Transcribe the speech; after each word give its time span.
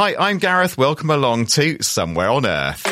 Hi, 0.00 0.14
I'm 0.16 0.38
Gareth. 0.38 0.78
Welcome 0.78 1.10
along 1.10 1.46
to 1.46 1.82
Somewhere 1.82 2.30
on 2.30 2.46
Earth. 2.46 2.86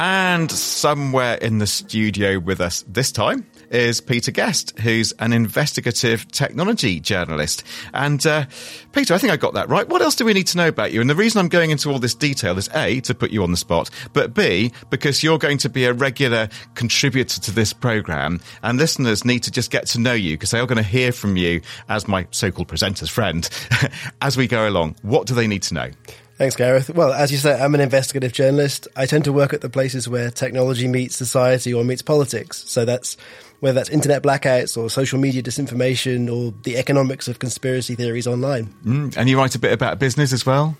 And 0.00 0.50
somewhere 0.50 1.36
in 1.36 1.58
the 1.58 1.68
studio 1.68 2.40
with 2.40 2.60
us 2.60 2.84
this 2.88 3.12
time 3.12 3.46
is 3.70 4.00
Peter 4.00 4.30
Guest, 4.30 4.78
who's 4.80 5.12
an 5.18 5.32
investigative 5.32 6.30
technology 6.30 7.00
journalist. 7.00 7.64
And 7.92 8.24
uh, 8.26 8.46
Peter, 8.92 9.14
I 9.14 9.18
think 9.18 9.32
I 9.32 9.36
got 9.36 9.54
that 9.54 9.68
right. 9.68 9.88
What 9.88 10.02
else 10.02 10.14
do 10.14 10.24
we 10.24 10.32
need 10.32 10.46
to 10.48 10.56
know 10.56 10.68
about 10.68 10.92
you? 10.92 11.00
And 11.00 11.08
the 11.08 11.14
reason 11.14 11.40
I'm 11.40 11.48
going 11.48 11.70
into 11.70 11.90
all 11.90 11.98
this 11.98 12.14
detail 12.14 12.58
is 12.58 12.68
A, 12.74 13.00
to 13.00 13.14
put 13.14 13.30
you 13.30 13.42
on 13.42 13.50
the 13.50 13.56
spot, 13.56 13.90
but 14.12 14.34
B, 14.34 14.72
because 14.90 15.22
you're 15.22 15.38
going 15.38 15.58
to 15.58 15.68
be 15.68 15.84
a 15.84 15.92
regular 15.92 16.48
contributor 16.74 17.40
to 17.40 17.50
this 17.50 17.72
program, 17.72 18.40
and 18.62 18.78
listeners 18.78 19.24
need 19.24 19.42
to 19.44 19.50
just 19.50 19.70
get 19.70 19.86
to 19.88 20.00
know 20.00 20.12
you 20.12 20.34
because 20.34 20.50
they 20.50 20.60
are 20.60 20.66
going 20.66 20.76
to 20.76 20.82
hear 20.82 21.12
from 21.12 21.36
you 21.36 21.60
as 21.88 22.08
my 22.08 22.26
so 22.30 22.50
called 22.50 22.68
presenter's 22.68 23.10
friend 23.10 23.48
as 24.22 24.36
we 24.36 24.46
go 24.46 24.68
along. 24.68 24.96
What 25.02 25.26
do 25.26 25.34
they 25.34 25.46
need 25.46 25.62
to 25.64 25.74
know? 25.74 25.90
Thanks, 26.38 26.54
Gareth. 26.54 26.88
Well, 26.90 27.12
as 27.12 27.32
you 27.32 27.38
say, 27.38 27.60
I'm 27.60 27.74
an 27.74 27.80
investigative 27.80 28.32
journalist. 28.32 28.86
I 28.94 29.06
tend 29.06 29.24
to 29.24 29.32
work 29.32 29.52
at 29.52 29.60
the 29.60 29.68
places 29.68 30.08
where 30.08 30.30
technology 30.30 30.86
meets 30.86 31.16
society 31.16 31.74
or 31.74 31.82
meets 31.82 32.00
politics. 32.00 32.62
So 32.68 32.84
that's 32.84 33.16
whether 33.60 33.74
that's 33.74 33.90
internet 33.90 34.22
blackouts 34.22 34.76
or 34.76 34.88
social 34.88 35.18
media 35.18 35.42
disinformation 35.42 36.32
or 36.32 36.54
the 36.62 36.76
economics 36.76 37.28
of 37.28 37.38
conspiracy 37.38 37.94
theories 37.94 38.26
online. 38.26 38.66
Mm, 38.84 39.16
and 39.16 39.28
you 39.28 39.38
write 39.38 39.54
a 39.54 39.58
bit 39.58 39.72
about 39.72 39.98
business 39.98 40.32
as 40.32 40.46
well? 40.46 40.76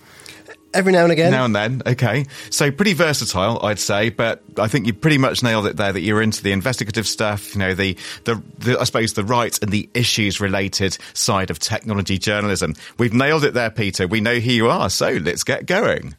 Every 0.74 0.92
now 0.92 1.02
and 1.04 1.12
again. 1.12 1.30
Now 1.30 1.46
and 1.46 1.56
then, 1.56 1.82
okay. 1.86 2.26
So 2.50 2.70
pretty 2.70 2.92
versatile, 2.92 3.58
I'd 3.64 3.78
say, 3.78 4.10
but 4.10 4.42
I 4.58 4.68
think 4.68 4.86
you 4.86 4.92
pretty 4.92 5.16
much 5.16 5.42
nailed 5.42 5.66
it 5.66 5.76
there 5.76 5.92
that 5.92 6.00
you're 6.00 6.20
into 6.20 6.42
the 6.42 6.52
investigative 6.52 7.06
stuff, 7.06 7.54
you 7.54 7.58
know, 7.58 7.74
the, 7.74 7.96
the, 8.24 8.42
the, 8.58 8.78
I 8.78 8.84
suppose 8.84 9.14
the 9.14 9.24
rights 9.24 9.58
and 9.60 9.72
the 9.72 9.88
issues 9.94 10.42
related 10.42 10.98
side 11.14 11.50
of 11.50 11.58
technology 11.58 12.18
journalism. 12.18 12.74
We've 12.98 13.14
nailed 13.14 13.44
it 13.44 13.54
there, 13.54 13.70
Peter. 13.70 14.06
We 14.06 14.20
know 14.20 14.38
who 14.38 14.52
you 14.52 14.68
are, 14.68 14.90
so 14.90 15.12
let's 15.12 15.42
get 15.42 15.64
going. 15.64 16.14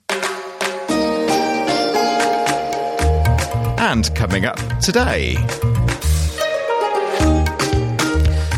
And 3.77 4.13
coming 4.15 4.45
up 4.45 4.57
today 4.79 5.37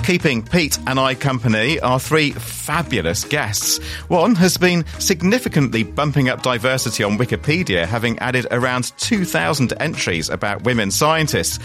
keeping 0.03 0.43
Pete 0.43 0.77
and 0.87 0.99
I 0.99 1.15
company 1.15 1.79
are 1.79 1.99
three 1.99 2.31
fabulous 2.31 3.23
guests. 3.23 3.79
One 4.07 4.35
has 4.35 4.57
been 4.57 4.85
significantly 4.99 5.83
bumping 5.83 6.29
up 6.29 6.41
diversity 6.41 7.03
on 7.03 7.17
Wikipedia, 7.17 7.85
having 7.85 8.17
added 8.19 8.47
around 8.51 8.91
2,000 8.97 9.73
entries 9.79 10.29
about 10.29 10.63
women 10.63 10.91
scientists. 10.91 11.59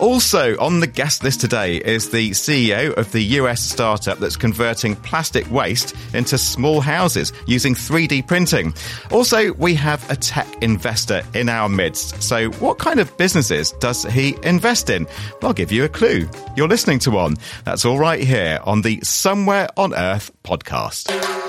Also 0.00 0.56
on 0.58 0.80
the 0.80 0.86
guest 0.86 1.24
list 1.24 1.40
today 1.40 1.76
is 1.76 2.10
the 2.10 2.30
CEO 2.32 2.94
of 2.96 3.10
the 3.12 3.22
US 3.40 3.60
startup 3.60 4.18
that's 4.18 4.36
converting 4.36 4.96
plastic 4.96 5.50
waste 5.50 5.94
into 6.14 6.38
small 6.38 6.80
houses 6.80 7.32
using 7.46 7.74
3D 7.74 8.26
printing. 8.26 8.74
Also, 9.10 9.52
we 9.54 9.74
have 9.74 10.08
a 10.10 10.16
tech 10.16 10.46
investor 10.62 11.22
in 11.34 11.48
our 11.48 11.68
midst. 11.68 12.22
So, 12.22 12.50
what 12.52 12.78
kind 12.78 13.00
of 13.00 13.16
businesses 13.16 13.72
does 13.72 14.04
he 14.04 14.36
invest 14.42 14.90
in? 14.90 15.06
I'll 15.42 15.52
give 15.52 15.72
you 15.72 15.84
a 15.84 15.88
clue. 15.88 16.28
You're 16.56 16.68
listening 16.68 16.98
to 17.00 17.10
one. 17.10 17.36
That's 17.64 17.75
all 17.84 17.98
right 17.98 18.22
here 18.22 18.60
on 18.64 18.82
the 18.82 19.00
Somewhere 19.02 19.68
on 19.76 19.94
Earth 19.94 20.30
podcast. 20.42 21.45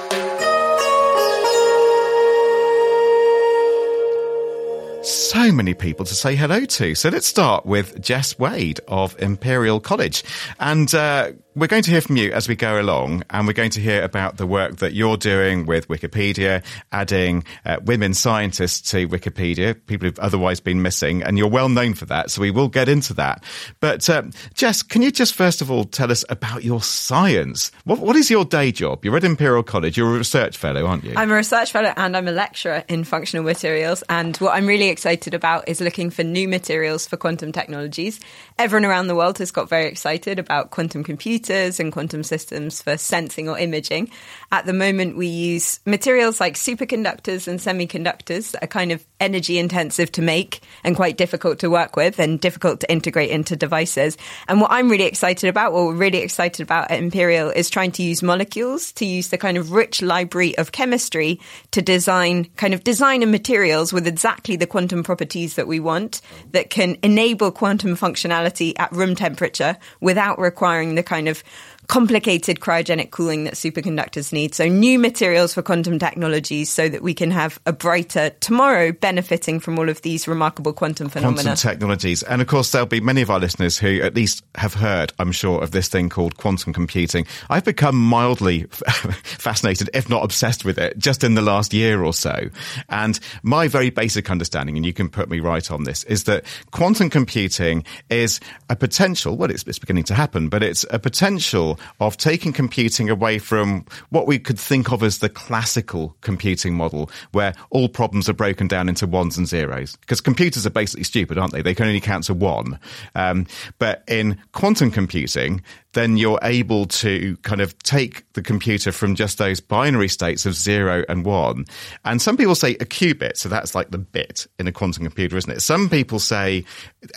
So 5.37 5.51
many 5.51 5.75
people 5.75 6.03
to 6.03 6.15
say 6.15 6.35
hello 6.35 6.65
to. 6.65 6.95
So 6.95 7.09
let's 7.09 7.27
start 7.27 7.63
with 7.63 8.01
Jess 8.01 8.39
Wade 8.39 8.79
of 8.87 9.15
Imperial 9.21 9.79
College. 9.79 10.23
And 10.59 10.91
uh, 10.95 11.33
we're 11.57 11.67
going 11.67 11.81
to 11.83 11.91
hear 11.91 12.01
from 12.01 12.17
you 12.17 12.31
as 12.33 12.47
we 12.47 12.55
go 12.55 12.79
along, 12.79 13.23
and 13.31 13.47
we're 13.47 13.53
going 13.53 13.71
to 13.71 13.79
hear 13.79 14.03
about 14.03 14.37
the 14.37 14.45
work 14.45 14.77
that 14.77 14.93
you're 14.93 15.17
doing 15.17 15.65
with 15.65 15.87
Wikipedia, 15.87 16.63
adding 16.91 17.43
uh, 17.65 17.77
women 17.83 18.13
scientists 18.13 18.91
to 18.91 19.07
Wikipedia, 19.07 19.75
people 19.87 20.07
who've 20.07 20.19
otherwise 20.19 20.59
been 20.59 20.83
missing, 20.83 21.23
and 21.23 21.35
you're 21.35 21.49
well 21.49 21.67
known 21.67 21.95
for 21.95 22.05
that, 22.05 22.29
so 22.29 22.41
we 22.41 22.51
will 22.51 22.67
get 22.67 22.87
into 22.87 23.13
that. 23.15 23.43
But 23.79 24.07
uh, 24.07 24.23
Jess, 24.53 24.83
can 24.83 25.01
you 25.01 25.11
just 25.11 25.33
first 25.33 25.63
of 25.63 25.71
all 25.71 25.83
tell 25.83 26.11
us 26.11 26.23
about 26.29 26.63
your 26.63 26.81
science? 26.83 27.71
What, 27.85 27.99
what 27.99 28.15
is 28.15 28.29
your 28.29 28.45
day 28.45 28.71
job? 28.71 29.03
You're 29.03 29.17
at 29.17 29.23
Imperial 29.23 29.63
College, 29.63 29.97
you're 29.97 30.13
a 30.13 30.17
research 30.19 30.57
fellow, 30.57 30.85
aren't 30.85 31.05
you? 31.05 31.13
I'm 31.15 31.31
a 31.31 31.35
research 31.35 31.71
fellow 31.71 31.91
and 31.97 32.15
I'm 32.15 32.27
a 32.27 32.31
lecturer 32.31 32.83
in 32.87 33.03
functional 33.03 33.43
materials, 33.43 34.03
and 34.09 34.37
what 34.37 34.53
I'm 34.53 34.67
really 34.67 34.89
excited 34.89 35.26
about 35.33 35.67
is 35.67 35.81
looking 35.81 36.09
for 36.09 36.23
new 36.23 36.47
materials 36.47 37.07
for 37.07 37.17
quantum 37.17 37.51
technologies. 37.51 38.19
Everyone 38.59 38.85
around 38.85 39.05
the 39.05 39.13
world 39.13 39.37
has 39.37 39.51
got 39.51 39.69
very 39.69 39.85
excited 39.85 40.39
about 40.39 40.71
quantum 40.71 41.03
computers 41.03 41.79
and 41.79 41.93
quantum 41.93 42.23
systems 42.23 42.81
for 42.81 42.97
sensing 42.97 43.47
or 43.47 43.59
imaging. 43.59 44.09
At 44.51 44.65
the 44.65 44.73
moment, 44.73 45.15
we 45.15 45.27
use 45.27 45.79
materials 45.85 46.39
like 46.39 46.55
superconductors 46.55 47.47
and 47.47 47.59
semiconductors 47.59 48.53
that 48.53 48.63
are 48.63 48.67
kind 48.67 48.91
of 48.91 49.05
energy 49.19 49.59
intensive 49.59 50.11
to 50.13 50.23
make 50.23 50.61
and 50.83 50.95
quite 50.95 51.17
difficult 51.17 51.59
to 51.59 51.69
work 51.69 51.95
with 51.95 52.17
and 52.17 52.41
difficult 52.41 52.79
to 52.79 52.91
integrate 52.91 53.29
into 53.29 53.55
devices. 53.55 54.17
And 54.47 54.59
what 54.59 54.71
I'm 54.71 54.89
really 54.89 55.05
excited 55.05 55.49
about, 55.49 55.71
what 55.71 55.85
we're 55.85 55.93
really 55.93 56.23
excited 56.23 56.63
about 56.63 56.89
at 56.89 56.97
Imperial, 56.97 57.51
is 57.51 57.69
trying 57.69 57.91
to 57.91 58.01
use 58.01 58.23
molecules, 58.23 58.91
to 58.93 59.05
use 59.05 59.27
the 59.27 59.37
kind 59.37 59.57
of 59.57 59.71
rich 59.71 60.01
library 60.01 60.57
of 60.57 60.71
chemistry 60.71 61.39
to 61.69 61.81
design 61.83 62.45
kind 62.55 62.73
of 62.73 62.83
design 62.83 63.21
and 63.21 63.31
materials 63.31 63.93
with 63.93 64.07
exactly 64.07 64.55
the 64.55 64.65
quantum 64.65 65.03
properties 65.03 65.53
that 65.57 65.67
we 65.67 65.79
want 65.79 66.21
that 66.53 66.71
can 66.71 66.97
enable 67.03 67.51
quantum 67.51 67.95
functionality 67.95 68.46
at 68.77 68.91
room 68.91 69.15
temperature 69.15 69.77
without 70.01 70.39
requiring 70.39 70.95
the 70.95 71.03
kind 71.03 71.27
of 71.27 71.43
complicated 71.87 72.59
cryogenic 72.59 73.11
cooling 73.11 73.45
that 73.45 73.53
superconductors 73.53 74.33
need. 74.33 74.53
So 74.53 74.67
new 74.67 74.99
materials 74.99 75.53
for 75.53 75.61
quantum 75.61 75.99
technologies 75.99 76.69
so 76.69 76.89
that 76.89 77.01
we 77.01 77.13
can 77.13 77.31
have 77.31 77.59
a 77.65 77.71
brighter 77.71 78.31
tomorrow 78.41 78.91
benefiting 78.91 79.59
from 79.61 79.79
all 79.79 79.87
of 79.87 80.01
these 80.01 80.27
remarkable 80.27 80.73
quantum 80.73 81.07
phenomena. 81.07 81.43
Quantum 81.43 81.55
technologies. 81.55 82.23
And 82.23 82.41
of 82.41 82.47
course, 82.47 82.71
there'll 82.71 82.87
be 82.87 82.99
many 82.99 83.21
of 83.21 83.29
our 83.29 83.39
listeners 83.39 83.77
who 83.77 84.01
at 84.01 84.15
least 84.15 84.43
have 84.55 84.73
heard, 84.73 85.13
I'm 85.17 85.31
sure, 85.31 85.63
of 85.63 85.71
this 85.71 85.87
thing 85.87 86.09
called 86.09 86.35
quantum 86.35 86.73
computing. 86.73 87.25
I've 87.49 87.63
become 87.63 87.95
mildly 87.95 88.63
fascinated, 88.69 89.89
if 89.93 90.09
not 90.09 90.25
obsessed 90.25 90.65
with 90.65 90.77
it, 90.77 90.97
just 90.97 91.23
in 91.23 91.35
the 91.35 91.41
last 91.41 91.73
year 91.73 92.03
or 92.03 92.13
so. 92.13 92.49
And 92.89 93.17
my 93.43 93.69
very 93.69 93.91
basic 93.91 94.29
understanding, 94.29 94.75
and 94.75 94.85
you 94.85 94.93
can 94.93 95.07
put 95.09 95.29
me 95.29 95.39
right 95.39 95.69
on 95.71 95.85
this, 95.85 96.03
is 96.03 96.25
that 96.25 96.43
quantum 96.71 97.09
computing 97.09 97.85
is 98.09 98.41
a 98.69 98.75
potential, 98.75 99.37
well, 99.37 99.49
it's, 99.49 99.63
it's 99.63 99.79
beginning 99.79 100.03
to 100.05 100.13
happen, 100.13 100.49
but 100.49 100.63
it's 100.63 100.85
a 100.89 100.99
potential 100.99 101.76
of 101.99 102.17
taking 102.17 102.53
computing 102.53 103.09
away 103.09 103.39
from 103.39 103.85
what 104.09 104.27
we 104.27 104.39
could 104.39 104.59
think 104.59 104.91
of 104.91 105.03
as 105.03 105.19
the 105.19 105.29
classical 105.29 106.15
computing 106.21 106.73
model, 106.73 107.09
where 107.31 107.53
all 107.69 107.89
problems 107.89 108.29
are 108.29 108.33
broken 108.33 108.67
down 108.67 108.89
into 108.89 109.07
ones 109.07 109.37
and 109.37 109.47
zeros. 109.47 109.95
Because 109.97 110.21
computers 110.21 110.65
are 110.65 110.71
basically 110.71 111.03
stupid, 111.03 111.37
aren't 111.37 111.53
they? 111.53 111.61
They 111.61 111.75
can 111.75 111.87
only 111.87 112.01
count 112.01 112.25
to 112.25 112.33
one. 112.33 112.79
Um, 113.15 113.47
but 113.79 114.03
in 114.07 114.37
quantum 114.51 114.91
computing, 114.91 115.61
then 115.93 116.15
you're 116.15 116.39
able 116.43 116.85
to 116.85 117.35
kind 117.37 117.59
of 117.59 117.77
take 117.79 118.31
the 118.33 118.41
computer 118.43 118.91
from 118.91 119.15
just 119.15 119.39
those 119.39 119.59
binary 119.59 120.07
states 120.07 120.45
of 120.45 120.53
zero 120.53 121.03
and 121.09 121.25
one. 121.25 121.65
And 122.05 122.21
some 122.21 122.37
people 122.37 122.53
say 122.53 122.73
a 122.73 122.85
qubit, 122.85 123.37
so 123.37 123.49
that's 123.49 123.73
like 123.73 123.89
the 123.89 123.97
bit 123.97 124.45
in 124.59 124.67
a 124.67 124.71
quantum 124.71 125.05
computer, 125.05 125.37
isn't 125.37 125.51
it? 125.51 125.61
Some 125.61 125.89
people 125.89 126.19
say, 126.19 126.65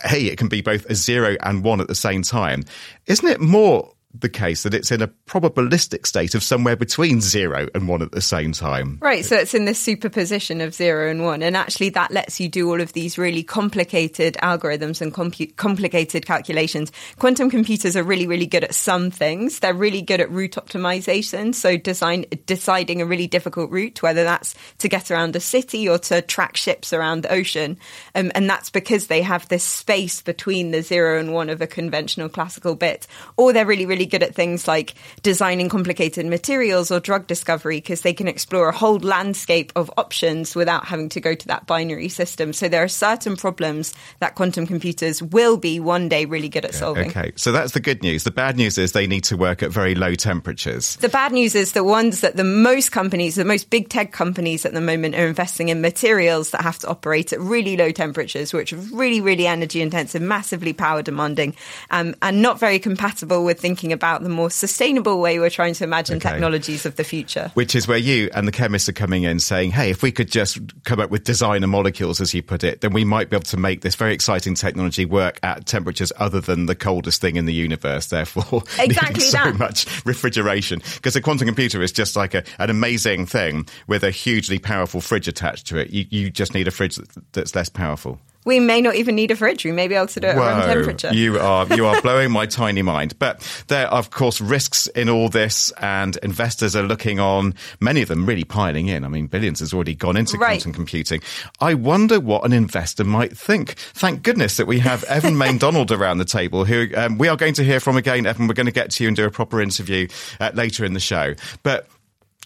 hey, 0.03 0.25
it 0.25 0.37
can 0.37 0.47
be 0.47 0.61
both 0.61 0.85
a 0.85 0.95
zero 0.95 1.35
and 1.43 1.63
one 1.63 1.79
at 1.79 1.87
the 1.87 1.95
same 1.95 2.23
time. 2.23 2.63
Isn't 3.05 3.27
it 3.27 3.39
more 3.39 3.93
the 4.13 4.29
case 4.29 4.63
that 4.63 4.73
it's 4.73 4.91
in 4.91 5.01
a 5.01 5.07
probabilistic 5.07 6.05
state 6.05 6.35
of 6.35 6.43
somewhere 6.43 6.75
between 6.75 7.21
zero 7.21 7.67
and 7.73 7.87
one 7.87 8.01
at 8.01 8.11
the 8.11 8.21
same 8.21 8.51
time. 8.51 8.97
Right, 9.01 9.23
so 9.23 9.35
it's 9.35 9.53
in 9.53 9.65
this 9.65 9.79
superposition 9.79 10.61
of 10.61 10.73
zero 10.73 11.09
and 11.09 11.23
one. 11.23 11.41
And 11.41 11.55
actually, 11.55 11.89
that 11.89 12.11
lets 12.11 12.39
you 12.39 12.49
do 12.49 12.69
all 12.69 12.81
of 12.81 12.93
these 12.93 13.17
really 13.17 13.43
complicated 13.43 14.35
algorithms 14.41 15.01
and 15.01 15.13
compu- 15.13 15.55
complicated 15.55 16.25
calculations. 16.25 16.91
Quantum 17.19 17.49
computers 17.49 17.95
are 17.95 18.03
really, 18.03 18.27
really 18.27 18.45
good 18.45 18.63
at 18.63 18.75
some 18.75 19.11
things. 19.11 19.59
They're 19.59 19.73
really 19.73 20.01
good 20.01 20.21
at 20.21 20.31
route 20.31 20.51
optimization. 20.51 21.55
So, 21.55 21.77
design, 21.77 22.25
deciding 22.45 23.01
a 23.01 23.05
really 23.05 23.27
difficult 23.27 23.71
route, 23.71 24.01
whether 24.01 24.23
that's 24.23 24.55
to 24.79 24.89
get 24.89 25.11
around 25.11 25.35
a 25.35 25.39
city 25.39 25.87
or 25.87 25.97
to 25.99 26.21
track 26.21 26.57
ships 26.57 26.93
around 26.93 27.21
the 27.23 27.31
ocean. 27.31 27.77
Um, 28.15 28.31
and 28.35 28.49
that's 28.49 28.69
because 28.69 29.07
they 29.07 29.21
have 29.21 29.47
this 29.47 29.63
space 29.63 30.21
between 30.21 30.71
the 30.71 30.81
zero 30.81 31.19
and 31.19 31.33
one 31.33 31.49
of 31.49 31.61
a 31.61 31.67
conventional 31.67 32.29
classical 32.29 32.75
bit. 32.75 33.07
Or 33.37 33.53
they're 33.53 33.65
really, 33.65 33.85
really 33.85 34.00
really 34.01 34.09
good 34.09 34.23
at 34.23 34.33
things 34.33 34.67
like 34.67 34.95
designing 35.21 35.69
complicated 35.69 36.25
materials 36.25 36.89
or 36.89 36.99
drug 36.99 37.27
discovery 37.27 37.77
because 37.77 38.01
they 38.01 38.13
can 38.13 38.27
explore 38.27 38.69
a 38.69 38.75
whole 38.75 38.97
landscape 38.97 39.71
of 39.75 39.91
options 39.97 40.55
without 40.55 40.85
having 40.85 41.09
to 41.09 41.21
go 41.21 41.35
to 41.35 41.47
that 41.47 41.67
binary 41.67 42.09
system. 42.09 42.51
So 42.51 42.67
there 42.67 42.83
are 42.83 42.87
certain 42.87 43.35
problems 43.35 43.93
that 44.19 44.33
quantum 44.33 44.65
computers 44.65 45.21
will 45.21 45.57
be 45.57 45.79
one 45.79 46.09
day 46.09 46.25
really 46.25 46.49
good 46.49 46.65
at 46.65 46.73
solving. 46.73 47.09
Okay, 47.09 47.31
so 47.35 47.51
that's 47.51 47.73
the 47.73 47.79
good 47.79 48.01
news. 48.01 48.23
The 48.23 48.31
bad 48.31 48.57
news 48.57 48.77
is 48.77 48.91
they 48.91 49.07
need 49.07 49.23
to 49.25 49.37
work 49.37 49.61
at 49.61 49.69
very 49.69 49.93
low 49.93 50.15
temperatures. 50.15 50.95
The 50.95 51.09
bad 51.09 51.31
news 51.31 51.53
is 51.53 51.73
the 51.73 51.83
ones 51.83 52.21
that 52.21 52.35
the 52.35 52.43
most 52.43 52.91
companies, 52.91 53.35
the 53.35 53.45
most 53.45 53.69
big 53.69 53.89
tech 53.89 54.11
companies 54.11 54.65
at 54.65 54.73
the 54.73 54.81
moment 54.81 55.13
are 55.15 55.27
investing 55.27 55.69
in 55.69 55.81
materials 55.81 56.51
that 56.51 56.61
have 56.61 56.79
to 56.79 56.87
operate 56.87 57.33
at 57.33 57.39
really 57.39 57.77
low 57.77 57.91
temperatures, 57.91 58.51
which 58.51 58.73
are 58.73 58.77
really, 58.77 59.21
really 59.21 59.45
energy 59.45 59.81
intensive, 59.81 60.21
massively 60.21 60.73
power 60.73 61.03
demanding, 61.03 61.55
um, 61.91 62.15
and 62.21 62.41
not 62.41 62.59
very 62.59 62.79
compatible 62.79 63.43
with 63.43 63.59
thinking 63.59 63.90
about 63.91 64.23
the 64.23 64.29
more 64.29 64.49
sustainable 64.49 65.19
way 65.19 65.39
we're 65.39 65.49
trying 65.49 65.73
to 65.75 65.83
imagine 65.83 66.17
okay. 66.17 66.29
technologies 66.29 66.85
of 66.85 66.95
the 66.95 67.03
future. 67.03 67.51
Which 67.53 67.75
is 67.75 67.87
where 67.87 67.97
you 67.97 68.29
and 68.33 68.47
the 68.47 68.51
chemists 68.51 68.89
are 68.89 68.93
coming 68.93 69.23
in 69.23 69.39
saying, 69.39 69.71
hey, 69.71 69.89
if 69.89 70.03
we 70.03 70.11
could 70.11 70.31
just 70.31 70.59
come 70.83 70.99
up 70.99 71.09
with 71.09 71.23
designer 71.23 71.67
molecules, 71.67 72.21
as 72.21 72.33
you 72.33 72.41
put 72.41 72.63
it, 72.63 72.81
then 72.81 72.93
we 72.93 73.05
might 73.05 73.29
be 73.29 73.35
able 73.35 73.43
to 73.45 73.57
make 73.57 73.81
this 73.81 73.95
very 73.95 74.13
exciting 74.13 74.55
technology 74.55 75.05
work 75.05 75.39
at 75.43 75.65
temperatures 75.65 76.11
other 76.17 76.41
than 76.41 76.65
the 76.65 76.75
coldest 76.75 77.21
thing 77.21 77.35
in 77.35 77.45
the 77.45 77.53
universe, 77.53 78.07
therefore 78.07 78.63
exactly 78.79 79.21
so 79.21 79.37
that. 79.37 79.57
much 79.57 80.05
refrigeration. 80.05 80.81
Because 80.95 81.15
a 81.15 81.21
quantum 81.21 81.47
computer 81.47 81.81
is 81.81 81.91
just 81.91 82.15
like 82.15 82.33
a, 82.33 82.43
an 82.59 82.69
amazing 82.69 83.25
thing 83.25 83.67
with 83.87 84.03
a 84.03 84.11
hugely 84.11 84.59
powerful 84.59 85.01
fridge 85.01 85.27
attached 85.27 85.67
to 85.67 85.77
it. 85.77 85.89
You, 85.89 86.05
you 86.09 86.29
just 86.29 86.53
need 86.53 86.67
a 86.67 86.71
fridge 86.71 86.99
that's 87.33 87.55
less 87.55 87.69
powerful. 87.69 88.19
We 88.43 88.59
may 88.59 88.81
not 88.81 88.95
even 88.95 89.15
need 89.15 89.31
a 89.31 89.35
fridge. 89.35 89.63
We 89.63 89.71
may 89.71 89.87
be 89.87 89.95
able 89.95 90.07
to 90.07 90.19
do 90.19 90.27
it 90.27 90.35
Whoa, 90.35 90.41
around 90.41 90.67
temperature. 90.67 91.13
You 91.13 91.39
are 91.39 91.67
you 91.75 91.85
are 91.85 92.01
blowing 92.03 92.31
my 92.31 92.45
tiny 92.45 92.81
mind. 92.81 93.17
But 93.19 93.41
there 93.67 93.87
are 93.87 93.99
of 93.99 94.09
course 94.09 94.41
risks 94.41 94.87
in 94.87 95.09
all 95.09 95.29
this, 95.29 95.71
and 95.79 96.17
investors 96.17 96.75
are 96.75 96.83
looking 96.83 97.19
on. 97.19 97.53
Many 97.79 98.01
of 98.01 98.07
them 98.07 98.25
really 98.25 98.43
piling 98.43 98.87
in. 98.87 99.03
I 99.03 99.07
mean, 99.07 99.27
billions 99.27 99.59
has 99.59 99.73
already 99.73 99.95
gone 99.95 100.17
into 100.17 100.37
right. 100.37 100.61
quantum 100.61 100.73
computing. 100.73 101.21
I 101.59 101.75
wonder 101.75 102.19
what 102.19 102.43
an 102.45 102.53
investor 102.53 103.03
might 103.03 103.37
think. 103.37 103.75
Thank 103.93 104.23
goodness 104.23 104.57
that 104.57 104.67
we 104.67 104.79
have 104.79 105.03
Evan 105.05 105.37
Main-Donald 105.37 105.91
around 105.91 106.17
the 106.17 106.25
table, 106.25 106.65
who 106.65 106.87
um, 106.95 107.17
we 107.17 107.27
are 107.27 107.37
going 107.37 107.53
to 107.55 107.63
hear 107.63 107.79
from 107.79 107.97
again. 107.97 108.25
Evan, 108.25 108.47
we're 108.47 108.53
going 108.53 108.65
to 108.65 108.71
get 108.71 108.91
to 108.91 109.03
you 109.03 109.07
and 109.07 109.15
do 109.15 109.25
a 109.25 109.31
proper 109.31 109.61
interview 109.61 110.07
uh, 110.39 110.51
later 110.53 110.83
in 110.83 110.93
the 110.93 110.99
show. 110.99 111.35
But 111.63 111.87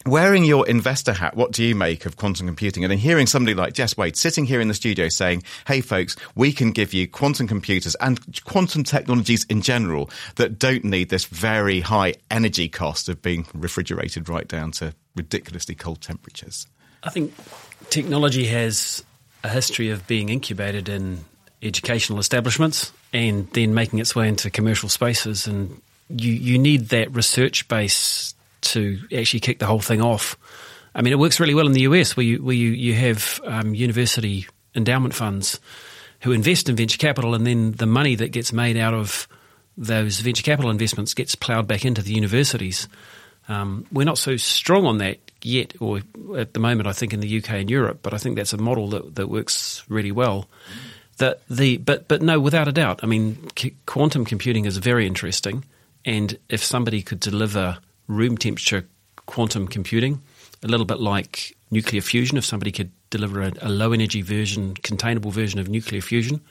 Wearing 0.07 0.45
your 0.45 0.67
investor 0.67 1.13
hat, 1.13 1.35
what 1.35 1.51
do 1.51 1.63
you 1.63 1.73
make 1.73 2.05
of 2.05 2.15
quantum 2.15 2.45
computing? 2.45 2.83
And 2.83 2.91
then 2.91 2.99
hearing 2.99 3.25
somebody 3.25 3.55
like 3.55 3.73
Jess 3.73 3.97
Wade 3.97 4.15
sitting 4.15 4.45
here 4.45 4.61
in 4.61 4.67
the 4.67 4.75
studio 4.75 5.09
saying, 5.09 5.41
hey 5.65 5.81
folks, 5.81 6.15
we 6.35 6.53
can 6.53 6.69
give 6.69 6.93
you 6.93 7.07
quantum 7.07 7.47
computers 7.47 7.95
and 7.95 8.19
quantum 8.43 8.83
technologies 8.83 9.45
in 9.45 9.61
general 9.61 10.11
that 10.35 10.59
don't 10.59 10.83
need 10.83 11.09
this 11.09 11.25
very 11.25 11.79
high 11.79 12.13
energy 12.29 12.69
cost 12.69 13.09
of 13.09 13.23
being 13.23 13.47
refrigerated 13.55 14.29
right 14.29 14.47
down 14.47 14.69
to 14.73 14.93
ridiculously 15.15 15.73
cold 15.73 16.01
temperatures. 16.01 16.67
I 17.01 17.09
think 17.09 17.33
technology 17.89 18.45
has 18.45 19.03
a 19.43 19.49
history 19.49 19.89
of 19.89 20.05
being 20.05 20.29
incubated 20.29 20.87
in 20.87 21.25
educational 21.63 22.19
establishments 22.19 22.91
and 23.11 23.49
then 23.53 23.73
making 23.73 23.97
its 23.97 24.15
way 24.15 24.27
into 24.27 24.51
commercial 24.51 24.87
spaces. 24.87 25.47
And 25.47 25.81
you, 26.09 26.31
you 26.31 26.59
need 26.59 26.89
that 26.89 27.11
research 27.11 27.67
base 27.67 28.34
to 28.71 28.99
actually 29.15 29.39
kick 29.39 29.59
the 29.59 29.65
whole 29.65 29.79
thing 29.79 30.01
off. 30.01 30.37
I 30.93 31.01
mean, 31.01 31.13
it 31.13 31.19
works 31.19 31.39
really 31.39 31.53
well 31.53 31.67
in 31.67 31.73
the 31.73 31.81
US 31.81 32.15
where 32.15 32.25
you, 32.25 32.43
where 32.43 32.55
you, 32.55 32.69
you 32.69 32.93
have 32.93 33.41
um, 33.45 33.75
university 33.75 34.47
endowment 34.75 35.13
funds 35.13 35.59
who 36.21 36.31
invest 36.31 36.69
in 36.69 36.75
venture 36.75 36.97
capital, 36.97 37.35
and 37.35 37.45
then 37.45 37.73
the 37.73 37.85
money 37.85 38.15
that 38.15 38.31
gets 38.31 38.51
made 38.51 38.77
out 38.77 38.93
of 38.93 39.27
those 39.77 40.19
venture 40.19 40.43
capital 40.43 40.71
investments 40.71 41.13
gets 41.13 41.35
ploughed 41.35 41.67
back 41.67 41.85
into 41.85 42.01
the 42.01 42.13
universities. 42.13 42.87
Um, 43.47 43.85
we're 43.91 44.05
not 44.05 44.17
so 44.17 44.37
strong 44.37 44.85
on 44.85 44.97
that 44.99 45.19
yet, 45.43 45.73
or 45.79 46.01
at 46.37 46.53
the 46.53 46.59
moment, 46.59 46.87
I 46.87 46.93
think 46.93 47.13
in 47.13 47.19
the 47.19 47.37
UK 47.37 47.51
and 47.51 47.69
Europe, 47.69 47.99
but 48.01 48.13
I 48.13 48.17
think 48.17 48.35
that's 48.35 48.53
a 48.53 48.57
model 48.57 48.89
that, 48.89 49.15
that 49.15 49.27
works 49.27 49.83
really 49.87 50.11
well. 50.11 50.47
That 51.17 51.41
the 51.47 51.77
but 51.77 52.07
but 52.07 52.21
no, 52.21 52.39
without 52.39 52.67
a 52.67 52.73
doubt, 52.73 53.01
I 53.03 53.07
mean, 53.07 53.37
c- 53.57 53.75
quantum 53.85 54.25
computing 54.25 54.65
is 54.65 54.77
very 54.77 55.07
interesting, 55.07 55.63
and 56.03 56.37
if 56.49 56.63
somebody 56.63 57.01
could 57.01 57.19
deliver 57.19 57.77
room 58.07 58.37
temperature 58.37 58.87
quantum 59.25 59.67
computing, 59.67 60.21
a 60.63 60.67
little 60.67 60.85
bit 60.85 60.99
like 60.99 61.55
nuclear 61.71 62.01
fusion, 62.01 62.37
if 62.37 62.45
somebody 62.45 62.71
could 62.71 62.91
deliver 63.09 63.41
a, 63.41 63.51
a 63.61 63.69
low 63.69 63.91
energy 63.91 64.21
version, 64.21 64.75
containable 64.75 65.31
version 65.31 65.59
of 65.59 65.67
nuclear 65.67 66.01
fusion 66.01 66.41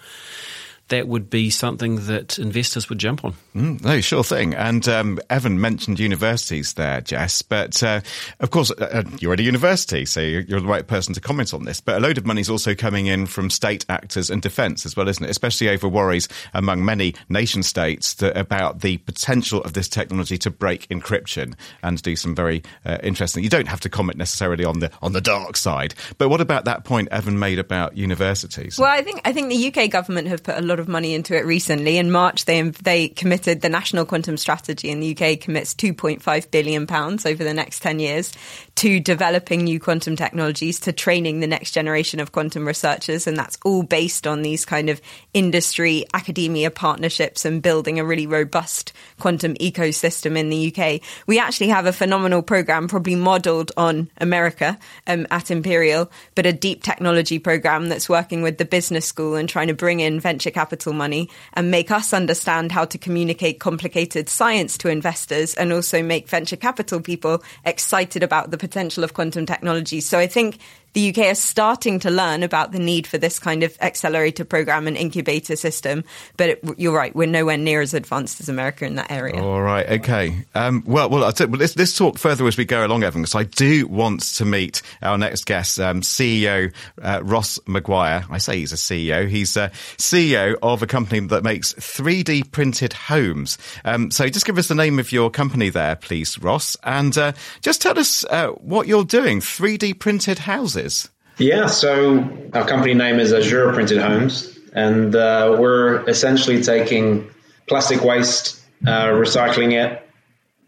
that 0.88 1.08
would 1.08 1.30
be 1.30 1.48
something 1.50 2.06
that 2.06 2.38
investors 2.38 2.88
would 2.88 2.98
jump 2.98 3.24
on. 3.24 3.34
Mm, 3.54 3.82
no, 3.82 4.00
sure 4.00 4.24
thing. 4.24 4.54
And 4.54 4.86
um, 4.88 5.18
Evan 5.30 5.60
mentioned 5.60 5.98
universities 5.98 6.74
there, 6.74 7.00
Jess, 7.00 7.40
but 7.42 7.82
uh, 7.82 8.00
of 8.40 8.50
course, 8.50 8.70
uh, 8.72 8.88
uh, 8.92 9.02
you're 9.18 9.32
at 9.32 9.40
a 9.40 9.44
university, 9.44 10.04
so 10.04 10.20
you're, 10.20 10.42
you're, 10.42 10.60
the 10.60 10.66
right 10.66 10.86
person 10.86 11.14
to 11.14 11.20
comment 11.20 11.54
on 11.54 11.64
this. 11.64 11.80
But 11.80 11.96
a 11.96 12.00
load 12.00 12.18
of 12.18 12.26
money 12.26 12.40
is 12.40 12.50
also 12.50 12.74
coming 12.74 13.06
in 13.06 13.26
from 13.26 13.48
state 13.48 13.84
actors 13.88 14.28
and 14.28 14.42
defence 14.42 14.84
as 14.84 14.96
well, 14.96 15.08
isn't 15.08 15.24
it? 15.24 15.30
Especially 15.30 15.68
over 15.68 15.88
worries 15.88 16.28
among 16.52 16.84
many 16.84 17.14
nation 17.28 17.62
states 17.62 18.14
that, 18.14 18.36
about 18.36 18.80
the 18.80 18.98
potential 18.98 19.62
of 19.62 19.72
this 19.72 19.88
technology 19.88 20.36
to 20.38 20.50
break 20.50 20.88
encryption 20.88 21.54
and 21.82 22.02
do 22.02 22.16
some 22.16 22.34
very 22.34 22.62
uh, 22.84 22.98
interesting. 23.02 23.42
You 23.42 23.50
don't 23.50 23.68
have 23.68 23.80
to 23.80 23.88
comment 23.88 24.18
necessarily 24.18 24.64
on 24.64 24.80
the 24.80 24.90
on 25.00 25.12
the 25.12 25.20
dark 25.20 25.56
side, 25.56 25.94
but 26.18 26.28
what 26.28 26.40
about 26.40 26.66
that 26.66 26.84
point 26.84 27.08
Evan 27.10 27.38
made 27.38 27.58
about 27.58 27.96
universities? 27.96 28.78
Well, 28.78 28.90
I 28.90 29.02
think 29.02 29.22
I 29.24 29.32
think 29.32 29.48
the 29.48 29.72
UK 29.72 29.90
government 29.90 30.28
have 30.28 30.42
put 30.42 30.56
a 30.56 30.62
lot 30.62 30.73
lot 30.74 30.80
of 30.80 30.88
money 30.88 31.14
into 31.14 31.36
it 31.36 31.46
recently. 31.46 31.98
In 31.98 32.10
March, 32.10 32.46
they 32.46 32.60
they 32.62 33.06
committed 33.06 33.60
the 33.60 33.68
National 33.68 34.04
Quantum 34.04 34.36
Strategy 34.36 34.90
in 34.90 34.98
the 34.98 35.12
UK 35.12 35.38
commits 35.38 35.72
2.5 35.72 36.50
billion 36.50 36.88
pounds 36.88 37.24
over 37.24 37.44
the 37.44 37.54
next 37.54 37.80
10 37.80 38.00
years 38.00 38.32
to 38.74 38.98
developing 38.98 39.62
new 39.62 39.78
quantum 39.78 40.16
technologies, 40.16 40.80
to 40.80 40.92
training 40.92 41.38
the 41.38 41.46
next 41.46 41.70
generation 41.70 42.18
of 42.18 42.32
quantum 42.32 42.66
researchers, 42.66 43.28
and 43.28 43.36
that's 43.36 43.56
all 43.64 43.84
based 43.84 44.26
on 44.26 44.42
these 44.42 44.64
kind 44.64 44.90
of 44.90 45.00
industry 45.32 46.04
academia 46.12 46.72
partnerships 46.72 47.44
and 47.44 47.62
building 47.62 48.00
a 48.00 48.04
really 48.04 48.26
robust 48.26 48.92
quantum 49.20 49.54
ecosystem 49.54 50.36
in 50.36 50.50
the 50.50 50.74
UK. 50.74 51.00
We 51.28 51.38
actually 51.38 51.68
have 51.68 51.86
a 51.86 51.92
phenomenal 51.92 52.42
program, 52.42 52.88
probably 52.88 53.14
modelled 53.14 53.70
on 53.76 54.10
America 54.18 54.76
um, 55.06 55.28
at 55.30 55.52
Imperial, 55.52 56.10
but 56.34 56.46
a 56.46 56.52
deep 56.52 56.82
technology 56.82 57.38
program 57.38 57.88
that's 57.88 58.08
working 58.08 58.42
with 58.42 58.58
the 58.58 58.64
business 58.64 59.06
school 59.06 59.36
and 59.36 59.48
trying 59.48 59.68
to 59.68 59.74
bring 59.74 60.00
in 60.00 60.18
venture 60.18 60.50
capital 60.50 60.63
capital 60.64 60.94
money 60.94 61.28
and 61.52 61.70
make 61.70 61.90
us 61.90 62.14
understand 62.14 62.72
how 62.72 62.86
to 62.86 62.96
communicate 62.96 63.60
complicated 63.60 64.30
science 64.30 64.78
to 64.78 64.88
investors 64.88 65.54
and 65.56 65.74
also 65.74 66.02
make 66.02 66.26
venture 66.26 66.56
capital 66.56 67.02
people 67.02 67.42
excited 67.66 68.22
about 68.22 68.50
the 68.50 68.56
potential 68.56 69.04
of 69.04 69.12
quantum 69.12 69.44
technology. 69.44 70.00
So 70.00 70.18
I 70.18 70.26
think 70.26 70.56
the 70.94 71.10
UK 71.10 71.18
is 71.26 71.40
starting 71.40 71.98
to 71.98 72.10
learn 72.10 72.42
about 72.42 72.72
the 72.72 72.78
need 72.78 73.06
for 73.06 73.18
this 73.18 73.38
kind 73.38 73.62
of 73.62 73.76
accelerator 73.80 74.44
program 74.44 74.86
and 74.86 74.96
incubator 74.96 75.56
system. 75.56 76.04
But 76.36 76.50
it, 76.50 76.64
you're 76.78 76.94
right, 76.94 77.14
we're 77.14 77.26
nowhere 77.26 77.58
near 77.58 77.80
as 77.80 77.94
advanced 77.94 78.40
as 78.40 78.48
America 78.48 78.86
in 78.86 78.94
that 78.94 79.10
area. 79.10 79.42
All 79.42 79.60
right, 79.60 79.86
okay. 80.00 80.44
Um, 80.54 80.84
well, 80.86 81.10
well, 81.10 81.20
let's, 81.20 81.76
let's, 81.76 81.94
talk 81.94 82.18
further 82.18 82.46
as 82.46 82.56
we 82.56 82.64
go 82.64 82.86
along, 82.86 83.02
Evan, 83.02 83.22
because 83.22 83.34
I 83.34 83.44
do 83.44 83.86
want 83.86 84.22
to 84.36 84.44
meet 84.44 84.82
our 85.02 85.18
next 85.18 85.46
guest, 85.46 85.78
um, 85.80 86.00
CEO 86.00 86.72
uh, 87.02 87.20
Ross 87.22 87.58
Maguire. 87.66 88.24
I 88.30 88.38
say 88.38 88.58
he's 88.58 88.72
a 88.72 88.76
CEO. 88.76 89.28
He's 89.28 89.56
a 89.56 89.70
CEO 89.98 90.56
of 90.62 90.82
a 90.82 90.86
company 90.86 91.20
that 91.26 91.42
makes 91.42 91.72
3D 91.74 92.52
printed 92.52 92.92
homes. 92.92 93.58
Um, 93.84 94.10
so 94.10 94.28
just 94.28 94.46
give 94.46 94.58
us 94.58 94.68
the 94.68 94.74
name 94.74 94.98
of 95.00 95.10
your 95.10 95.30
company 95.30 95.70
there, 95.70 95.96
please, 95.96 96.38
Ross, 96.38 96.76
and 96.84 97.16
uh, 97.18 97.32
just 97.62 97.82
tell 97.82 97.98
us 97.98 98.24
uh, 98.30 98.48
what 98.48 98.86
you're 98.86 99.04
doing. 99.04 99.40
3D 99.40 99.98
printed 99.98 100.38
houses 100.40 100.83
is? 100.84 101.08
Yeah, 101.38 101.66
so 101.66 102.18
our 102.52 102.66
company 102.66 102.94
name 102.94 103.18
is 103.18 103.32
Azure 103.32 103.72
Printed 103.72 103.98
Homes, 103.98 104.56
and 104.72 105.14
uh, 105.16 105.56
we're 105.58 106.08
essentially 106.08 106.62
taking 106.62 107.28
plastic 107.66 108.04
waste, 108.04 108.62
uh, 108.86 109.06
recycling 109.06 109.72
it, 109.72 110.08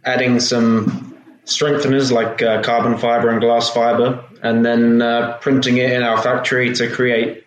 adding 0.05 0.41
some 0.41 1.23
strengtheners 1.45 2.11
like 2.11 2.43
uh, 2.43 2.63
carbon 2.63 2.99
fiber 2.99 3.29
and 3.29 3.41
glass 3.41 3.71
fiber, 3.71 4.25
and 4.43 4.65
then 4.65 5.01
uh, 5.03 5.39
printing 5.41 5.77
it 5.77 5.93
in 5.93 6.03
our 6.03 6.21
factory 6.21 6.75
to 6.75 6.91
create 6.91 7.45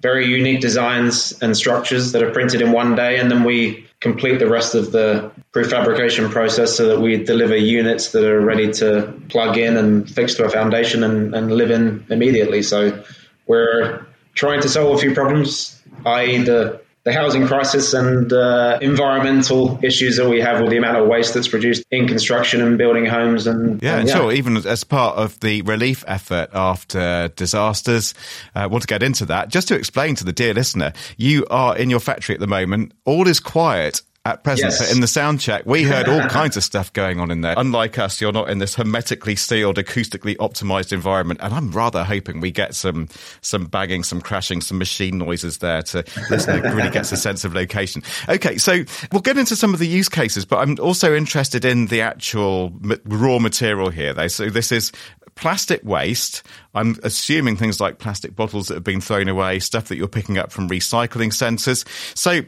very 0.00 0.26
unique 0.26 0.60
designs 0.60 1.32
and 1.40 1.56
structures 1.56 2.12
that 2.12 2.22
are 2.22 2.30
printed 2.30 2.60
in 2.60 2.72
one 2.72 2.94
day, 2.94 3.18
and 3.18 3.30
then 3.30 3.44
we 3.44 3.87
complete 4.00 4.38
the 4.38 4.48
rest 4.48 4.74
of 4.74 4.92
the 4.92 5.30
prefabrication 5.52 6.30
process 6.30 6.76
so 6.76 6.88
that 6.88 7.00
we 7.00 7.22
deliver 7.22 7.56
units 7.56 8.12
that 8.12 8.24
are 8.24 8.40
ready 8.40 8.72
to 8.72 9.12
plug 9.28 9.58
in 9.58 9.76
and 9.76 10.08
fix 10.08 10.34
to 10.34 10.44
a 10.44 10.48
foundation 10.48 11.02
and, 11.02 11.34
and 11.34 11.50
live 11.50 11.70
in 11.70 12.06
immediately. 12.08 12.62
So 12.62 13.02
we're 13.46 14.06
trying 14.34 14.60
to 14.60 14.68
solve 14.68 14.96
a 14.96 15.00
few 15.00 15.14
problems, 15.14 15.82
i.e., 16.06 16.38
the 16.38 16.80
the 17.08 17.14
housing 17.14 17.46
crisis 17.46 17.94
and 17.94 18.30
uh, 18.34 18.78
environmental 18.82 19.78
issues 19.82 20.18
that 20.18 20.28
we 20.28 20.40
have 20.40 20.60
with 20.60 20.70
the 20.70 20.76
amount 20.76 20.98
of 20.98 21.08
waste 21.08 21.32
that's 21.32 21.48
produced 21.48 21.82
in 21.90 22.06
construction 22.06 22.60
and 22.60 22.76
building 22.76 23.06
homes. 23.06 23.46
And 23.46 23.82
yeah, 23.82 23.98
and, 23.98 24.08
yeah. 24.08 24.14
sure. 24.14 24.32
Even 24.32 24.58
as 24.58 24.84
part 24.84 25.16
of 25.16 25.40
the 25.40 25.62
relief 25.62 26.04
effort 26.06 26.50
after 26.52 27.28
disasters, 27.28 28.12
I 28.54 28.64
uh, 28.64 28.68
want 28.68 28.82
to 28.82 28.86
get 28.86 29.02
into 29.02 29.24
that. 29.26 29.48
Just 29.48 29.68
to 29.68 29.74
explain 29.74 30.16
to 30.16 30.24
the 30.24 30.34
dear 30.34 30.52
listener, 30.52 30.92
you 31.16 31.46
are 31.48 31.74
in 31.78 31.88
your 31.88 32.00
factory 32.00 32.34
at 32.34 32.40
the 32.40 32.46
moment. 32.46 32.92
All 33.06 33.26
is 33.26 33.40
quiet 33.40 34.02
at 34.24 34.44
present. 34.44 34.72
Yes. 34.72 34.86
So 34.86 34.94
in 34.94 35.00
the 35.00 35.06
sound 35.06 35.40
check, 35.40 35.64
we 35.64 35.82
heard 35.82 36.08
all 36.08 36.20
kinds 36.28 36.56
of 36.56 36.64
stuff 36.64 36.92
going 36.92 37.20
on 37.20 37.30
in 37.30 37.40
there. 37.40 37.54
Unlike 37.56 37.98
us, 37.98 38.20
you're 38.20 38.32
not 38.32 38.50
in 38.50 38.58
this 38.58 38.74
hermetically 38.74 39.36
sealed, 39.36 39.76
acoustically 39.76 40.36
optimized 40.36 40.92
environment. 40.92 41.40
And 41.42 41.54
I'm 41.54 41.70
rather 41.70 42.04
hoping 42.04 42.40
we 42.40 42.50
get 42.50 42.74
some 42.74 43.08
some 43.40 43.66
banging, 43.66 44.02
some 44.02 44.20
crashing, 44.20 44.60
some 44.60 44.78
machine 44.78 45.18
noises 45.18 45.58
there 45.58 45.82
to 45.82 46.04
listen. 46.30 46.64
It 46.64 46.74
really 46.74 46.90
gets 46.90 47.12
a 47.12 47.16
sense 47.16 47.44
of 47.44 47.54
location. 47.54 48.02
Okay, 48.28 48.58
so 48.58 48.84
we'll 49.12 49.22
get 49.22 49.38
into 49.38 49.56
some 49.56 49.72
of 49.72 49.80
the 49.80 49.88
use 49.88 50.08
cases, 50.08 50.44
but 50.44 50.58
I'm 50.58 50.76
also 50.80 51.14
interested 51.14 51.64
in 51.64 51.86
the 51.86 52.02
actual 52.02 52.72
raw 53.04 53.38
material 53.38 53.90
here. 53.90 54.12
Though, 54.12 54.28
so 54.28 54.50
this 54.50 54.72
is 54.72 54.92
plastic 55.38 55.82
waste. 55.84 56.42
I'm 56.74 56.96
assuming 57.02 57.56
things 57.56 57.80
like 57.80 57.98
plastic 57.98 58.34
bottles 58.34 58.68
that 58.68 58.74
have 58.74 58.84
been 58.84 59.00
thrown 59.00 59.28
away, 59.28 59.60
stuff 59.60 59.88
that 59.88 59.96
you're 59.96 60.08
picking 60.08 60.36
up 60.36 60.50
from 60.50 60.68
recycling 60.68 61.32
centres. 61.32 61.84
So 62.14 62.42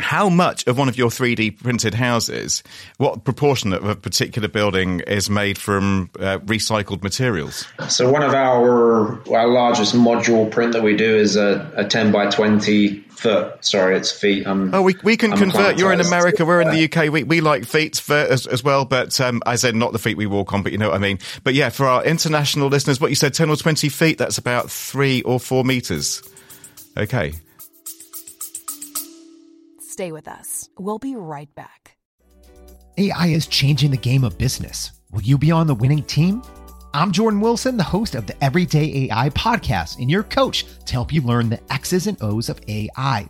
how 0.00 0.28
much 0.28 0.66
of 0.66 0.76
one 0.78 0.88
of 0.88 0.98
your 0.98 1.08
3D 1.08 1.62
printed 1.62 1.94
houses, 1.94 2.62
what 2.98 3.24
proportion 3.24 3.72
of 3.72 3.84
a 3.84 3.94
particular 3.94 4.48
building 4.48 5.00
is 5.00 5.30
made 5.30 5.58
from 5.58 6.10
uh, 6.18 6.38
recycled 6.38 7.02
materials? 7.02 7.66
So 7.88 8.10
one 8.10 8.22
of 8.22 8.34
our 8.34 9.22
our 9.34 9.48
largest 9.48 9.94
module 9.94 10.50
print 10.50 10.72
that 10.72 10.82
we 10.82 10.96
do 10.96 11.16
is 11.16 11.36
a, 11.36 11.70
a 11.76 11.84
10 11.84 12.12
by 12.12 12.28
20 12.30 13.04
foot. 13.10 13.64
Sorry, 13.64 13.96
it's 13.96 14.10
feet. 14.10 14.46
I'm, 14.46 14.74
Oh, 14.74 14.82
we, 14.82 14.96
we 15.02 15.16
can 15.16 15.32
I'm 15.32 15.38
convert. 15.38 15.78
You're 15.78 15.92
in. 15.92 16.00
America. 16.00 16.44
We're 16.44 16.60
in 16.60 16.70
the 16.70 16.84
UK. 16.84 17.10
We, 17.10 17.22
we 17.24 17.40
like 17.40 17.64
feet 17.64 17.96
for, 17.96 18.14
as, 18.14 18.46
as 18.46 18.62
well, 18.62 18.84
but 18.84 19.18
um, 19.20 19.42
I 19.46 19.56
said 19.56 19.74
not 19.74 19.92
the 19.92 19.98
feet 19.98 20.16
we 20.16 20.26
walk 20.26 20.52
on, 20.52 20.62
but 20.62 20.72
you 20.72 20.78
know 20.78 20.88
what 20.90 20.96
I 20.96 20.98
mean. 20.98 21.18
But 21.42 21.54
yeah, 21.54 21.70
for 21.70 21.86
our 21.86 22.04
international 22.04 22.68
listeners, 22.68 23.00
what 23.00 23.10
you 23.10 23.16
said, 23.16 23.32
10 23.32 23.48
or 23.48 23.56
20 23.56 23.88
feet, 23.88 24.18
that's 24.18 24.38
about 24.38 24.70
three 24.70 25.22
or 25.22 25.40
four 25.40 25.64
meters. 25.64 26.22
Okay. 26.96 27.34
Stay 29.94 30.10
with 30.10 30.26
us. 30.26 30.68
We'll 30.76 30.98
be 30.98 31.14
right 31.14 31.54
back. 31.54 31.96
AI 32.98 33.28
is 33.28 33.46
changing 33.46 33.92
the 33.92 33.96
game 33.96 34.24
of 34.24 34.36
business. 34.36 34.90
Will 35.12 35.22
you 35.22 35.38
be 35.38 35.52
on 35.52 35.68
the 35.68 35.74
winning 35.76 36.02
team? 36.02 36.42
I'm 36.92 37.12
Jordan 37.12 37.40
Wilson, 37.40 37.76
the 37.76 37.84
host 37.84 38.16
of 38.16 38.26
the 38.26 38.34
Everyday 38.42 39.06
AI 39.06 39.30
podcast, 39.30 40.00
and 40.00 40.10
your 40.10 40.24
coach 40.24 40.66
to 40.86 40.92
help 40.92 41.12
you 41.12 41.22
learn 41.22 41.48
the 41.48 41.60
X's 41.72 42.08
and 42.08 42.20
O's 42.24 42.48
of 42.48 42.60
AI. 42.66 43.28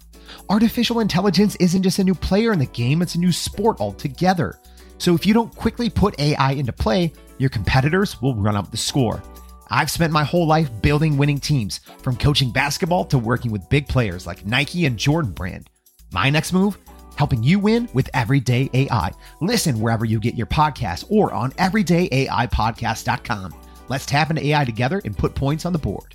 Artificial 0.48 1.00
intelligence 1.00 1.54
isn't 1.56 1.82
just 1.82 1.98
a 1.98 2.04
new 2.04 2.14
player 2.14 2.50
in 2.54 2.58
the 2.58 2.64
game, 2.64 3.02
it's 3.02 3.14
a 3.14 3.20
new 3.20 3.30
sport 3.30 3.78
altogether. 3.78 4.58
So 4.96 5.14
if 5.14 5.26
you 5.26 5.34
don't 5.34 5.54
quickly 5.54 5.90
put 5.90 6.18
AI 6.18 6.52
into 6.52 6.72
play, 6.72 7.12
your 7.36 7.50
competitors 7.50 8.22
will 8.22 8.36
run 8.36 8.56
up 8.56 8.70
the 8.70 8.78
score. 8.78 9.22
I've 9.68 9.90
spent 9.90 10.14
my 10.14 10.24
whole 10.24 10.46
life 10.46 10.70
building 10.80 11.18
winning 11.18 11.40
teams, 11.40 11.80
from 11.98 12.16
coaching 12.16 12.50
basketball 12.50 13.04
to 13.06 13.18
working 13.18 13.50
with 13.50 13.68
big 13.68 13.86
players 13.86 14.26
like 14.26 14.46
Nike 14.46 14.86
and 14.86 14.96
Jordan 14.96 15.32
Brand. 15.32 15.68
My 16.14 16.30
next 16.30 16.52
move? 16.52 16.78
Helping 17.16 17.42
you 17.42 17.58
win 17.58 17.88
with 17.92 18.08
Everyday 18.14 18.70
AI. 18.72 19.10
Listen 19.40 19.80
wherever 19.80 20.04
you 20.04 20.20
get 20.20 20.34
your 20.34 20.46
podcasts 20.46 21.04
or 21.10 21.32
on 21.32 21.50
everydayaipodcast.com. 21.52 23.54
Let's 23.88 24.06
tap 24.06 24.30
into 24.30 24.46
AI 24.46 24.64
together 24.64 25.02
and 25.04 25.18
put 25.18 25.34
points 25.34 25.66
on 25.66 25.72
the 25.72 25.78
board. 25.78 26.14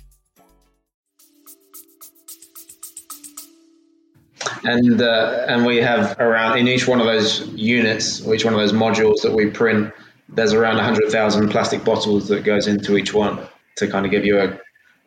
and 4.64 5.00
uh, 5.00 5.46
and 5.48 5.64
we 5.64 5.78
have 5.78 6.18
around 6.18 6.58
in 6.58 6.68
each 6.68 6.88
one 6.88 7.00
of 7.00 7.06
those 7.06 7.46
units, 7.48 8.26
each 8.26 8.44
one 8.44 8.54
of 8.54 8.60
those 8.60 8.72
modules 8.72 9.22
that 9.22 9.32
we 9.32 9.50
print, 9.50 9.92
there's 10.28 10.52
around 10.52 10.76
100,000 10.76 11.50
plastic 11.50 11.84
bottles 11.84 12.28
that 12.28 12.44
goes 12.44 12.66
into 12.66 12.96
each 12.96 13.14
one 13.14 13.38
to 13.76 13.88
kind 13.88 14.04
of 14.04 14.10
give 14.10 14.24
you 14.24 14.40
a, 14.40 14.58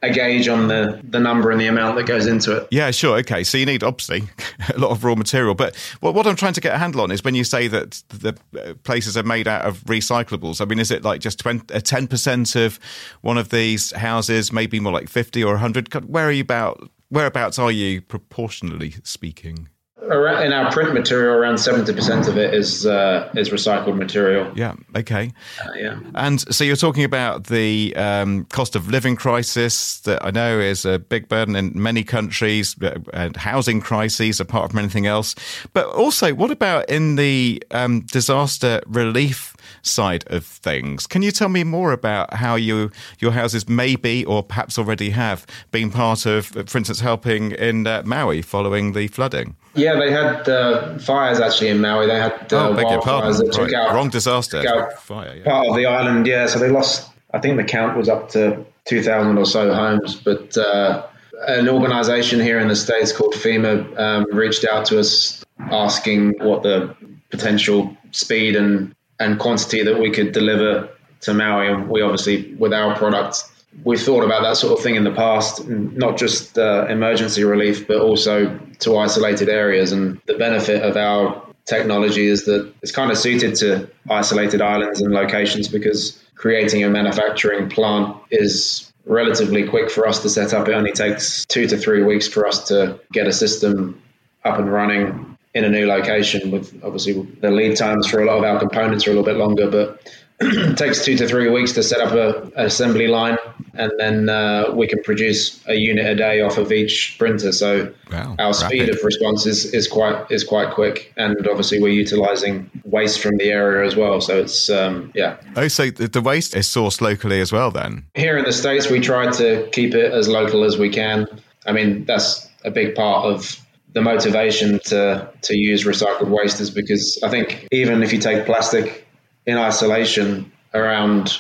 a 0.03 0.10
gauge 0.10 0.50
on 0.50 0.67
the, 0.67 1.00
the 1.03 1.19
number 1.19 1.50
and 1.50 1.60
the 1.60 1.67
amount 1.67 1.95
that 1.95 2.05
goes 2.05 2.27
into 2.27 2.55
it. 2.55 2.67
Yeah, 2.69 2.91
sure. 2.91 3.17
Okay. 3.19 3.43
So 3.43 3.57
you 3.57 3.65
need 3.65 3.83
obviously 3.83 4.24
a 4.75 4.77
lot 4.77 4.91
of 4.91 5.03
raw 5.03 5.15
material. 5.15 5.55
But 5.55 5.75
what, 6.01 6.13
what 6.13 6.27
I'm 6.27 6.36
trying 6.36 6.53
to 6.53 6.62
get 6.62 6.75
a 6.75 6.77
handle 6.77 7.01
on 7.01 7.10
is 7.10 7.24
when 7.24 7.36
you 7.36 7.45
say 7.45 7.67
that 7.69 8.03
the 8.10 8.38
uh, 8.60 8.74
places 8.83 9.15
are 9.17 9.24
made 9.24 9.48
out 9.48 9.65
of 9.65 9.79
recyclables, 9.86 10.60
I 10.60 10.65
mean, 10.65 10.79
is 10.79 10.91
it 10.91 11.03
like 11.03 11.22
just 11.22 11.39
20, 11.39 11.74
uh, 11.74 11.79
10% 11.79 12.65
of 12.65 12.79
one 13.22 13.38
of 13.38 13.50
these 13.50 13.91
houses, 13.93 14.51
maybe 14.51 14.79
more 14.79 14.93
like 14.93 15.07
50 15.10 15.41
or 15.43 15.53
100? 15.53 16.05
Where 16.05 16.27
are 16.27 16.31
you 16.31 16.41
about? 16.41 16.89
Whereabouts 17.10 17.60
are 17.60 17.72
you 17.72 18.01
proportionally 18.01 18.95
speaking? 19.03 19.69
Around, 20.13 20.46
in 20.46 20.53
our 20.53 20.72
print 20.72 20.93
material, 20.93 21.36
around 21.36 21.55
70% 21.55 22.27
of 22.27 22.38
it 22.38 22.53
is 22.53 22.86
uh, 22.86 23.29
is 23.36 23.50
recycled 23.50 23.98
material. 23.98 24.51
Yeah. 24.55 24.75
Okay. 24.96 25.32
Uh, 25.60 25.74
yeah. 25.75 26.00
And 26.13 26.39
so 26.53 26.63
you're 26.63 26.75
talking 26.75 27.03
about 27.03 27.46
the 27.46 27.96
um, 27.96 28.46
cost 28.46 28.75
of 28.75 28.89
living 28.89 29.15
crisis 29.15 30.00
that 30.01 30.24
I 30.24 30.32
know 30.32 30.60
is 30.60 30.86
a 30.86 31.00
big 31.00 31.27
burden 31.27 31.55
in 31.55 31.72
many 31.75 32.03
countries, 32.03 32.75
uh, 32.82 33.00
and 33.13 33.36
housing 33.36 33.82
crises 33.82 34.39
apart 34.39 34.72
from 34.72 34.79
anything 34.79 35.08
else. 35.08 35.36
But 35.74 35.88
also, 35.88 36.34
what 36.34 36.51
about 36.51 36.89
in 36.89 37.15
the 37.15 37.63
um, 37.72 38.01
disaster 38.01 38.82
relief 38.86 39.52
side 39.84 40.24
of 40.28 40.46
things? 40.46 41.06
Can 41.06 41.22
you 41.22 41.32
tell 41.32 41.50
me 41.50 41.63
more 41.63 41.92
about 41.92 42.34
how 42.34 42.56
you 42.56 42.90
your 43.20 43.32
houses 43.32 43.70
may 43.70 43.96
be, 43.96 44.25
or 44.25 44.42
perhaps 44.42 44.80
already 44.80 45.12
have, 45.12 45.46
been 45.72 45.92
part 45.92 46.25
of, 46.25 46.48
for 46.48 46.78
instance, 46.78 47.00
helping 47.02 47.52
in 47.52 47.86
uh, 47.86 48.02
Maui 48.06 48.42
following 48.42 48.94
the 48.94 49.08
flooding? 49.08 49.56
Yeah, 49.75 49.96
they 50.00 50.12
had 50.12 50.48
uh, 50.50 50.98
fires 51.00 51.40
actually 51.40 51.70
in 51.70 51.82
Maui. 51.82 52.08
They 52.08 52.20
had 52.20 52.52
uh, 52.52 52.70
oh, 52.70 52.75
wildfires 52.75 53.38
that 53.40 53.52
took 53.52 53.72
Right. 53.72 53.74
out 53.74 53.94
Wrong 53.94 54.10
disaster. 54.10 54.62
Fire. 54.98 55.36
Yeah. 55.38 55.44
part 55.44 55.68
of 55.68 55.75
the 55.75 55.86
island. 55.86 56.25
Yeah, 56.28 56.48
so 56.48 56.60
they 56.60 56.70
lost. 56.70 57.10
I 57.34 57.40
think 57.40 57.58
the 57.58 57.63
count 57.63 57.98
was 57.98 58.10
up 58.10 58.30
to 58.30 58.66
two 58.86 59.02
thousand 59.02 59.38
or 59.38 59.46
so 59.46 59.74
homes. 59.74 60.16
But 60.16 60.58
uh, 60.58 61.06
an 61.48 61.68
organisation 61.68 62.40
here 62.40 62.60
in 62.60 62.68
the 62.68 62.75
states 62.75 63.12
called 63.12 63.34
FEMA 63.34 64.00
um, 64.00 64.25
reached 64.32 64.66
out 64.66 64.86
to 64.88 65.00
us 65.00 65.44
asking 65.72 66.34
what 66.40 66.63
the 66.63 66.96
potential 67.32 67.96
speed 68.12 68.56
and 68.56 68.96
and 69.20 69.39
quantity 69.39 69.84
that 69.84 70.00
we 70.00 70.12
could 70.12 70.32
deliver 70.32 70.89
to 71.22 71.34
Maui. 71.34 71.67
And 71.67 71.89
we 71.89 72.01
obviously, 72.01 72.53
with 72.55 72.74
our 72.74 72.96
product, 72.96 73.43
we 73.84 73.98
thought 73.98 74.24
about 74.24 74.43
that 74.43 74.58
sort 74.58 74.77
of 74.77 74.84
thing 74.84 74.96
in 74.96 75.03
the 75.03 75.12
past, 75.12 75.67
not 75.67 76.17
just 76.17 76.58
uh, 76.58 76.86
emergency 76.89 77.43
relief, 77.43 77.88
but 77.88 77.98
also 77.98 78.60
to 78.79 78.98
isolated 78.98 79.50
areas. 79.50 79.91
And 79.91 80.22
the 80.27 80.36
benefit 80.36 80.84
of 80.84 80.96
our 80.96 81.41
technology 81.65 82.27
is 82.27 82.46
that 82.46 82.72
it's 82.82 82.91
kind 82.91 83.12
of 83.12 83.17
suited 83.17 83.55
to 83.55 83.89
isolated 84.10 84.62
islands 84.62 85.01
and 85.01 85.13
locations 85.13 85.67
because 85.67 86.22
creating 86.36 86.84
a 86.84 86.89
manufacturing 86.89 87.70
plant 87.70 88.15
is 88.32 88.91
relatively 89.05 89.67
quick 89.67 89.89
for 89.89 90.08
us 90.08 90.22
to 90.22 90.29
set 90.29 90.53
up. 90.53 90.67
It 90.67 90.74
only 90.74 90.91
takes 90.91 91.46
two 91.46 91.67
to 91.67 91.77
three 91.77 92.03
weeks 92.03 92.27
for 92.27 92.48
us 92.48 92.67
to 92.67 93.00
get 93.12 93.27
a 93.27 93.34
system 93.34 94.01
up 94.43 94.60
and 94.60 94.72
running 94.72 95.33
in 95.53 95.63
a 95.63 95.69
new 95.69 95.86
location 95.86 96.51
with 96.51 96.83
obviously 96.83 97.22
the 97.41 97.51
lead 97.51 97.77
times 97.77 98.07
for 98.07 98.22
a 98.22 98.25
lot 98.25 98.38
of 98.38 98.43
our 98.43 98.60
components 98.60 99.07
are 99.07 99.12
a 99.12 99.13
little 99.13 99.25
bit 99.25 99.38
longer, 99.38 99.69
but 99.69 100.13
it 100.39 100.77
takes 100.77 101.05
two 101.05 101.15
to 101.15 101.27
three 101.27 101.50
weeks 101.50 101.74
to 101.74 101.83
set 101.83 102.01
up 102.01 102.12
a, 102.12 102.41
an 102.60 102.65
assembly 102.65 103.07
line, 103.07 103.38
and 103.75 103.91
then 104.00 104.29
uh, 104.29 104.72
we 104.74 104.88
can 104.88 105.01
produce 105.03 105.63
a 105.67 105.75
unit 105.75 106.05
a 106.07 106.15
day 106.15 106.41
off 106.41 106.57
of 106.57 106.72
each 106.72 107.15
printer. 107.19 107.51
So 107.51 107.93
Wow, 108.12 108.36
our 108.39 108.53
speed 108.53 108.81
rapid. 108.81 108.95
of 108.95 109.03
response 109.03 109.45
is, 109.45 109.74
is 109.74 109.88
quite 109.88 110.31
is 110.31 110.43
quite 110.43 110.74
quick, 110.74 111.13
and 111.17 111.48
obviously 111.48 111.79
we're 111.79 111.93
utilizing 111.93 112.69
waste 112.83 113.22
from 113.22 113.38
the 113.38 113.51
area 113.51 113.86
as 113.86 113.95
well. 113.95 114.22
So 114.22 114.39
it's 114.39 114.72
um, 114.72 115.12
yeah. 115.13 115.38
Oh, 115.55 115.67
so 115.67 115.91
the 115.91 116.07
the 116.07 116.22
waste 116.22 116.55
is 116.55 116.65
sourced 116.65 117.00
locally 117.00 117.39
as 117.39 117.51
well, 117.51 117.69
then? 117.69 118.05
Here 118.15 118.36
in 118.38 118.43
the 118.43 118.53
states, 118.53 118.89
we 118.89 119.00
try 119.00 119.29
to 119.31 119.69
keep 119.72 119.93
it 119.93 120.12
as 120.12 120.27
local 120.27 120.63
as 120.63 120.79
we 120.79 120.89
can. 120.89 121.27
I 121.67 121.72
mean, 121.74 122.05
that's 122.05 122.50
a 122.65 122.72
big 122.72 122.95
part 122.95 123.25
of 123.25 123.62
the 123.94 124.02
motivation 124.02 124.80
to 124.86 125.30
to 125.42 125.58
use 125.58 125.86
recycled 125.86 126.30
waste 126.30 126.60
is 126.60 126.70
because 126.72 127.20
I 127.24 127.30
think 127.30 127.68
even 127.72 128.04
if 128.04 128.12
you 128.12 128.20
take 128.20 128.46
plastic 128.46 129.08
in 129.46 129.58
isolation, 129.58 130.52
around 130.74 131.40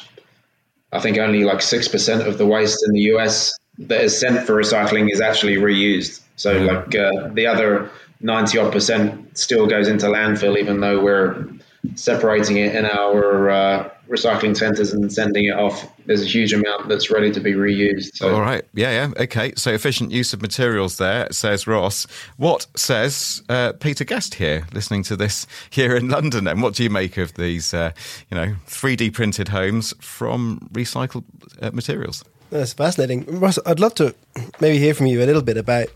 I 0.91 0.99
think 0.99 1.17
only 1.17 1.43
like 1.43 1.61
six 1.61 1.87
percent 1.87 2.27
of 2.27 2.37
the 2.37 2.45
waste 2.45 2.83
in 2.85 2.93
the 2.93 3.01
US 3.13 3.53
that 3.79 4.01
is 4.01 4.17
sent 4.17 4.45
for 4.45 4.53
recycling 4.53 5.11
is 5.11 5.19
actually 5.19 5.55
reused. 5.55 6.21
So 6.35 6.59
like 6.59 6.95
uh, 6.95 7.29
the 7.33 7.47
other 7.47 7.89
ninety 8.21 8.57
odd 8.59 8.71
percent 8.71 9.37
still 9.37 9.65
goes 9.67 9.87
into 9.87 10.05
landfill, 10.07 10.57
even 10.57 10.79
though 10.79 11.03
we're 11.03 11.47
separating 11.95 12.57
it 12.57 12.75
in 12.75 12.85
our 12.85 13.49
uh, 13.49 13.89
recycling 14.09 14.55
centers 14.55 14.91
and 14.93 15.11
sending 15.11 15.45
it 15.45 15.57
off. 15.57 15.87
There's 16.05 16.21
a 16.21 16.25
huge 16.25 16.53
amount 16.53 16.89
that's 16.89 17.09
ready 17.09 17.31
to 17.31 17.39
be 17.39 17.53
reused. 17.53 18.15
So 18.15 18.33
All 18.33 18.41
right. 18.41 18.65
Yeah, 18.73 18.91
yeah. 18.91 19.23
Okay. 19.23 19.53
So 19.55 19.71
efficient 19.71 20.11
use 20.11 20.33
of 20.33 20.41
materials 20.41 20.97
there, 20.97 21.31
says 21.31 21.65
Ross. 21.67 22.05
What 22.37 22.67
says 22.75 23.41
uh, 23.49 23.73
Peter 23.73 24.03
Guest 24.03 24.35
here, 24.35 24.67
listening 24.73 25.03
to 25.03 25.15
this 25.15 25.47
here 25.69 25.95
in 25.95 26.09
London? 26.09 26.47
And 26.47 26.61
what 26.61 26.75
do 26.75 26.83
you 26.83 26.89
make 26.89 27.17
of 27.17 27.33
these, 27.35 27.73
uh, 27.73 27.91
you 28.29 28.35
know, 28.35 28.55
3D 28.67 29.13
printed 29.13 29.49
homes 29.49 29.93
from 29.99 30.69
recycled 30.73 31.23
uh, 31.61 31.71
materials? 31.71 32.23
That's 32.49 32.73
fascinating. 32.73 33.25
Ross, 33.39 33.57
I'd 33.65 33.79
love 33.79 33.95
to 33.95 34.13
maybe 34.59 34.77
hear 34.77 34.93
from 34.93 35.07
you 35.07 35.23
a 35.23 35.25
little 35.25 35.41
bit 35.41 35.57
about 35.57 35.87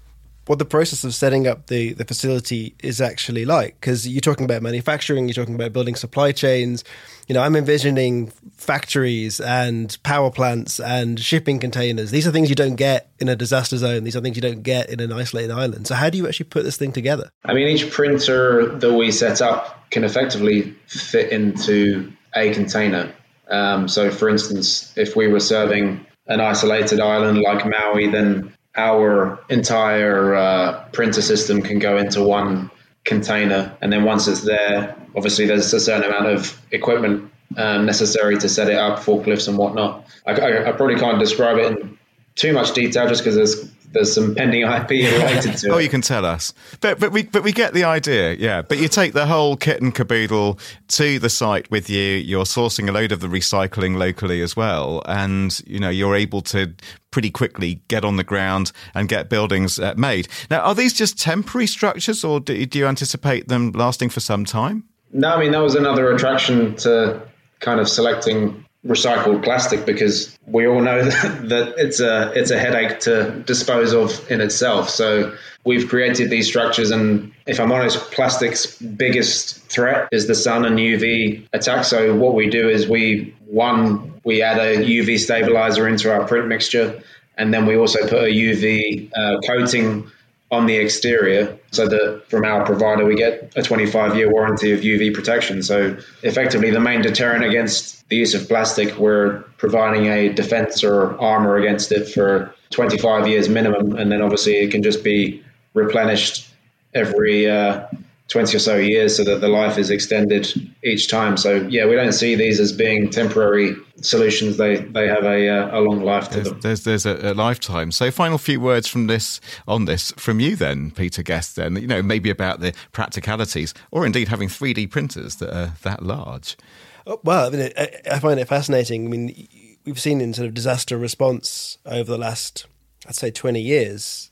what 0.48 0.60
the 0.60 0.66
process 0.66 1.04
of 1.04 1.14
setting 1.14 1.48
up 1.48 1.68
the, 1.68 1.94
the 1.94 2.06
facility 2.06 2.76
is 2.82 3.02
actually 3.02 3.46
like. 3.46 3.80
Because 3.80 4.08
you're 4.08 4.22
talking 4.22 4.46
about 4.46 4.62
manufacturing, 4.62 5.28
you're 5.28 5.34
talking 5.34 5.56
about 5.56 5.74
building 5.74 5.96
supply 5.96 6.32
chains. 6.32 6.84
You 7.28 7.34
know, 7.34 7.42
I'm 7.42 7.56
envisioning 7.56 8.28
factories 8.56 9.40
and 9.40 9.98
power 10.04 10.32
plants 10.32 10.80
and 10.80 11.20
shipping 11.20 11.60
containers. 11.60 12.12
These 12.12 12.26
are 12.26 12.32
things 12.32 12.50
you 12.50 12.56
don't 12.56 12.76
get 12.76 13.12
in 13.20 13.28
a 13.28 13.36
disaster 13.36 13.78
zone. 13.78 14.04
These 14.04 14.16
are 14.16 14.22
things 14.22 14.38
you 14.38 14.42
don't 14.42 14.64
get 14.64 14.90
in 14.90 15.00
an 15.00 15.12
isolated 15.12 15.52
island. 15.52 15.88
So, 15.88 15.96
how 15.96 16.10
do 16.10 16.18
you 16.18 16.28
actually 16.28 16.46
put 16.46 16.64
this 16.64 16.78
thing 16.78 16.94
together? 16.94 17.30
I 17.44 17.54
mean, 17.54 17.68
each 17.68 17.92
printer 17.92 18.78
that 18.78 18.94
we 18.94 19.12
set 19.12 19.42
up 19.42 19.90
can 19.92 20.04
effectively 20.04 20.76
fit 20.88 21.32
into 21.32 22.14
a 22.34 22.54
container. 22.54 23.14
Um, 23.50 23.88
so, 23.88 24.12
for 24.12 24.30
instance, 24.30 24.94
if 24.98 25.16
we 25.16 25.28
were 25.28 25.40
serving 25.40 26.06
an 26.28 26.42
isolated 26.42 27.00
island 27.00 27.40
like 27.40 27.66
Maui, 27.66 28.08
then 28.08 28.54
our 28.78 29.40
entire 29.50 30.36
uh, 30.36 30.86
printer 30.94 31.22
system 31.22 31.62
can 31.62 31.80
go 31.80 31.98
into 31.98 32.22
one 32.24 32.70
container. 33.04 33.76
And 33.82 33.92
then 33.92 34.04
once 34.04 34.28
it's 34.28 34.42
there, 34.42 34.96
obviously 35.16 35.48
there's 35.48 35.74
a 35.74 35.80
certain 35.80 36.10
amount 36.10 36.28
of 36.28 36.62
equipment 36.72 37.32
um, 37.56 37.86
necessary 37.86 38.38
to 38.38 38.50
set 38.50 38.70
it 38.70 38.76
up, 38.78 39.00
forklifts 39.00 39.48
and 39.48 39.58
whatnot. 39.58 40.06
I, 40.26 40.34
I, 40.34 40.70
I, 40.70 40.72
probably 40.74 40.98
can't 40.98 41.18
describe 41.18 41.58
it 41.58 41.80
in 41.80 41.98
too 42.36 42.54
much 42.54 42.74
detail 42.74 43.08
just 43.08 43.24
because 43.24 43.36
there's 43.36 43.72
there's 43.92 44.14
some 44.14 44.36
pending 44.36 44.62
IP 44.62 44.90
related 44.90 45.58
to 45.58 45.68
it. 45.68 45.72
oh, 45.72 45.78
you 45.78 45.90
can 45.90 46.02
tell 46.02 46.26
us. 46.26 46.54
But 46.82 47.00
but 47.00 47.12
we 47.12 47.24
but 47.24 47.44
we 47.44 47.52
get 47.52 47.74
the 47.74 47.84
idea, 47.84 48.34
yeah. 48.34 48.62
But 48.62 48.80
you 48.80 48.88
take 48.88 49.14
the 49.14 49.26
whole 49.26 49.56
kit 49.56 49.82
and 49.82 49.94
caboodle 49.94 50.60
to 50.90 51.20
the 51.20 51.30
site 51.30 51.70
with 51.72 51.90
you. 51.90 52.02
You're 52.02 52.46
sourcing 52.46 52.90
a 52.90 52.92
load 52.92 53.12
of 53.12 53.20
the 53.20 53.28
recycling 53.28 53.98
locally 53.98 54.42
as 54.42 54.56
well, 54.56 55.02
and 55.06 55.60
you 55.66 55.80
know 55.80 55.90
you're 55.90 56.16
able 56.16 56.42
to 56.42 56.74
pretty 57.12 57.32
quickly 57.32 57.82
get 57.88 58.04
on 58.04 58.18
the 58.18 58.24
ground 58.24 58.72
and 58.94 59.08
get 59.08 59.30
buildings 59.30 59.80
uh, 59.80 59.94
made. 59.98 60.28
Now, 60.52 60.60
are 60.60 60.76
these 60.76 60.94
just 60.94 61.20
temporary 61.20 61.68
structures, 61.68 62.24
or 62.24 62.40
do, 62.40 62.66
do 62.66 62.78
you 62.80 62.88
anticipate 62.88 63.48
them 63.48 63.72
lasting 63.72 64.10
for 64.10 64.20
some 64.20 64.46
time? 64.46 64.84
No, 65.12 65.30
I 65.30 65.40
mean 65.40 65.52
that 65.52 65.62
was 65.62 65.76
another 65.76 66.12
attraction 66.14 66.76
to 66.78 67.22
kind 67.60 67.80
of 67.80 67.88
selecting 67.90 68.66
recycled 68.86 69.44
plastic 69.44 69.86
because 69.86 70.38
we 70.46 70.68
all 70.68 70.82
know 70.82 71.04
that, 71.04 71.74
it's 71.78 72.00
a 72.00 72.32
it's 72.34 72.52
a 72.52 72.58
headache 72.58 73.00
to 73.02 73.32
dispose 73.46 73.94
of 73.94 74.30
in 74.32 74.42
itself. 74.42 74.90
So 74.90 75.36
we've 75.66 75.88
created 75.88 76.30
these 76.30 76.48
structures, 76.48 76.92
and 76.92 77.32
if 77.46 77.60
I'm 77.60 77.72
honest, 77.72 78.00
plastic's 78.12 78.80
biggest 78.82 79.58
threat 79.70 80.08
is 80.12 80.28
the 80.28 80.36
sun 80.36 80.66
and 80.66 80.78
UV 80.78 81.48
attack. 81.54 81.86
So 81.86 82.16
what 82.16 82.36
we 82.36 82.50
do 82.50 82.70
is 82.70 82.88
we 82.88 83.36
one 83.48 84.14
we 84.24 84.42
add 84.42 84.58
a 84.58 84.78
UV 84.78 85.20
stabilizer 85.20 85.88
into 85.88 86.14
our 86.14 86.26
print 86.28 86.48
mixture, 86.48 87.02
and 87.38 87.54
then 87.54 87.66
we 87.66 87.76
also 87.78 88.02
put 88.04 88.24
a 88.24 88.32
UV 88.32 89.12
uh, 89.16 89.40
coating 89.42 90.12
on 90.50 90.66
the 90.66 90.76
exterior 90.76 91.58
so 91.72 91.88
that 91.88 92.24
from 92.30 92.46
our 92.46 92.66
provider 92.66 93.06
we 93.06 93.16
get 93.16 93.52
a 93.56 93.62
25 93.62 94.16
year 94.16 94.32
warranty 94.32 94.72
of 94.72 94.80
UV 94.80 95.14
protection. 95.14 95.62
So 95.62 95.98
effectively 96.24 96.72
the 96.72 96.80
main 96.80 97.02
deterrent 97.02 97.44
against 97.44 98.08
the 98.10 98.16
use 98.16 98.34
of 98.34 98.48
plastic, 98.48 98.98
we're 98.98 99.42
providing 99.58 100.08
a 100.08 100.30
defense 100.30 100.84
or 100.84 101.20
armor 101.20 101.58
against 101.58 101.92
it 101.92 102.06
for 102.08 102.54
25 102.70 103.28
years 103.28 103.50
minimum. 103.50 103.98
And 103.98 104.12
then 104.12 104.22
obviously 104.22 104.56
it 104.56 104.72
can 104.72 104.84
just 104.84 105.04
be 105.04 105.44
replenished 105.74 106.50
every 106.94 107.50
uh, 107.50 107.86
20 108.28 108.58
or 108.58 108.60
so 108.60 108.76
years 108.76 109.16
so 109.16 109.24
that 109.24 109.40
the 109.40 109.48
life 109.48 109.78
is 109.78 109.90
extended 109.90 110.48
each 110.84 111.08
time. 111.08 111.38
So 111.38 111.66
yeah, 111.70 111.86
we 111.86 111.96
don't 111.96 112.12
see 112.12 112.36
these 112.36 112.60
as 112.60 112.74
being 112.74 113.10
temporary 113.10 113.76
solutions. 114.02 114.58
They 114.58 114.78
they 114.78 115.08
have 115.08 115.24
a, 115.24 115.48
uh, 115.48 115.80
a 115.80 115.82
long 115.82 116.02
life 116.02 116.30
to 116.30 116.36
there's, 116.36 116.50
them. 116.50 116.60
There's 116.62 116.84
there's 116.84 117.06
a, 117.06 117.32
a, 117.32 117.34
lifetime. 117.34 117.92
So 117.92 118.12
final 118.12 118.38
few 118.38 118.60
words 118.60 118.88
from 118.88 119.08
this 119.08 119.40
on 119.68 119.86
this 119.86 120.12
from 120.18 120.40
you 120.40 120.56
then, 120.56 120.92
Peter 120.92 121.24
Guest. 121.24 121.56
Then 121.56 121.78
you 121.78 121.88
know 121.88 122.02
maybe 122.02 122.30
about 122.30 122.60
the 122.60 122.74
practicalities, 122.92 123.74
or 123.92 124.06
indeed 124.06 124.28
having 124.28 124.50
3D 124.50 124.92
printers 124.92 125.38
that 125.38 125.56
are 125.56 125.74
that 125.84 126.04
large. 126.04 126.58
Oh, 127.06 127.22
well, 127.24 127.48
I, 127.48 127.50
mean, 127.52 127.72
I, 127.78 127.90
I 128.12 128.20
find 128.20 128.38
it 128.38 128.50
fascinating. 128.50 129.06
I 129.06 129.08
mean, 129.08 129.48
we've 129.86 130.00
seen 130.00 130.20
in 130.20 130.34
sort 130.34 130.50
of 130.50 130.54
disaster 130.54 130.98
response 130.98 131.78
over 131.86 132.12
the 132.12 132.18
last, 132.18 132.66
I'd 133.08 133.16
say, 133.16 133.32
20 133.32 133.62
years, 133.62 134.30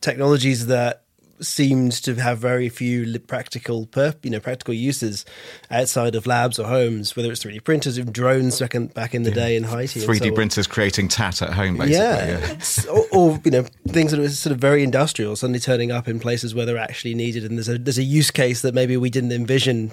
technologies 0.00 0.68
that 0.68 1.01
seemed 1.42 1.92
to 1.92 2.14
have 2.16 2.38
very 2.38 2.68
few 2.68 3.18
practical, 3.20 3.88
you 4.22 4.30
know, 4.30 4.40
practical 4.40 4.74
uses 4.74 5.24
outside 5.70 6.14
of 6.14 6.26
labs 6.26 6.58
or 6.58 6.66
homes. 6.66 7.16
Whether 7.16 7.30
it's 7.30 7.44
3D 7.44 7.64
printers, 7.64 7.98
drones 7.98 8.60
back 8.60 8.74
in, 8.74 8.86
back 8.88 9.14
in 9.14 9.22
the 9.22 9.30
yeah. 9.30 9.34
day 9.34 9.56
in 9.56 9.64
Haiti, 9.64 10.00
3D 10.00 10.18
so 10.18 10.32
printers 10.32 10.66
on. 10.66 10.72
creating 10.72 11.08
tat 11.08 11.42
at 11.42 11.52
home, 11.52 11.76
basically. 11.76 11.96
Yeah, 11.96 12.54
yeah. 12.56 12.90
or, 12.90 13.06
or, 13.12 13.40
you 13.44 13.50
know 13.50 13.64
things 13.88 14.12
that 14.12 14.20
are 14.20 14.28
sort 14.28 14.52
of 14.52 14.60
very 14.60 14.82
industrial, 14.82 15.36
suddenly 15.36 15.58
turning 15.58 15.90
up 15.90 16.08
in 16.08 16.20
places 16.20 16.54
where 16.54 16.64
they're 16.66 16.78
actually 16.78 17.14
needed, 17.14 17.44
and 17.44 17.58
there's 17.58 17.68
a 17.68 17.78
there's 17.78 17.98
a 17.98 18.02
use 18.02 18.30
case 18.30 18.62
that 18.62 18.74
maybe 18.74 18.96
we 18.96 19.10
didn't 19.10 19.32
envision, 19.32 19.90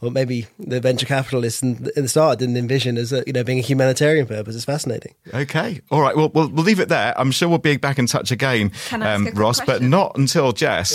or 0.00 0.10
maybe 0.10 0.46
the 0.58 0.80
venture 0.80 1.06
capitalists 1.06 1.62
in, 1.62 1.88
in 1.96 2.02
the 2.02 2.08
start 2.08 2.38
didn't 2.38 2.56
envision 2.56 2.96
as 2.96 3.12
a, 3.12 3.22
you 3.26 3.32
know 3.32 3.44
being 3.44 3.58
a 3.58 3.62
humanitarian 3.62 4.26
purpose. 4.26 4.54
It's 4.54 4.64
fascinating. 4.64 5.14
Okay, 5.32 5.80
all 5.90 6.00
right. 6.00 6.16
Well, 6.16 6.30
we'll, 6.34 6.48
we'll 6.48 6.64
leave 6.64 6.80
it 6.80 6.88
there. 6.88 7.14
I'm 7.18 7.30
sure 7.30 7.48
we'll 7.48 7.58
be 7.58 7.76
back 7.76 7.98
in 7.98 8.06
touch 8.06 8.30
again, 8.30 8.72
um, 8.92 9.26
Ross, 9.34 9.60
question? 9.60 9.66
but 9.66 9.82
not 9.82 10.16
until 10.16 10.52
Jess 10.52 10.87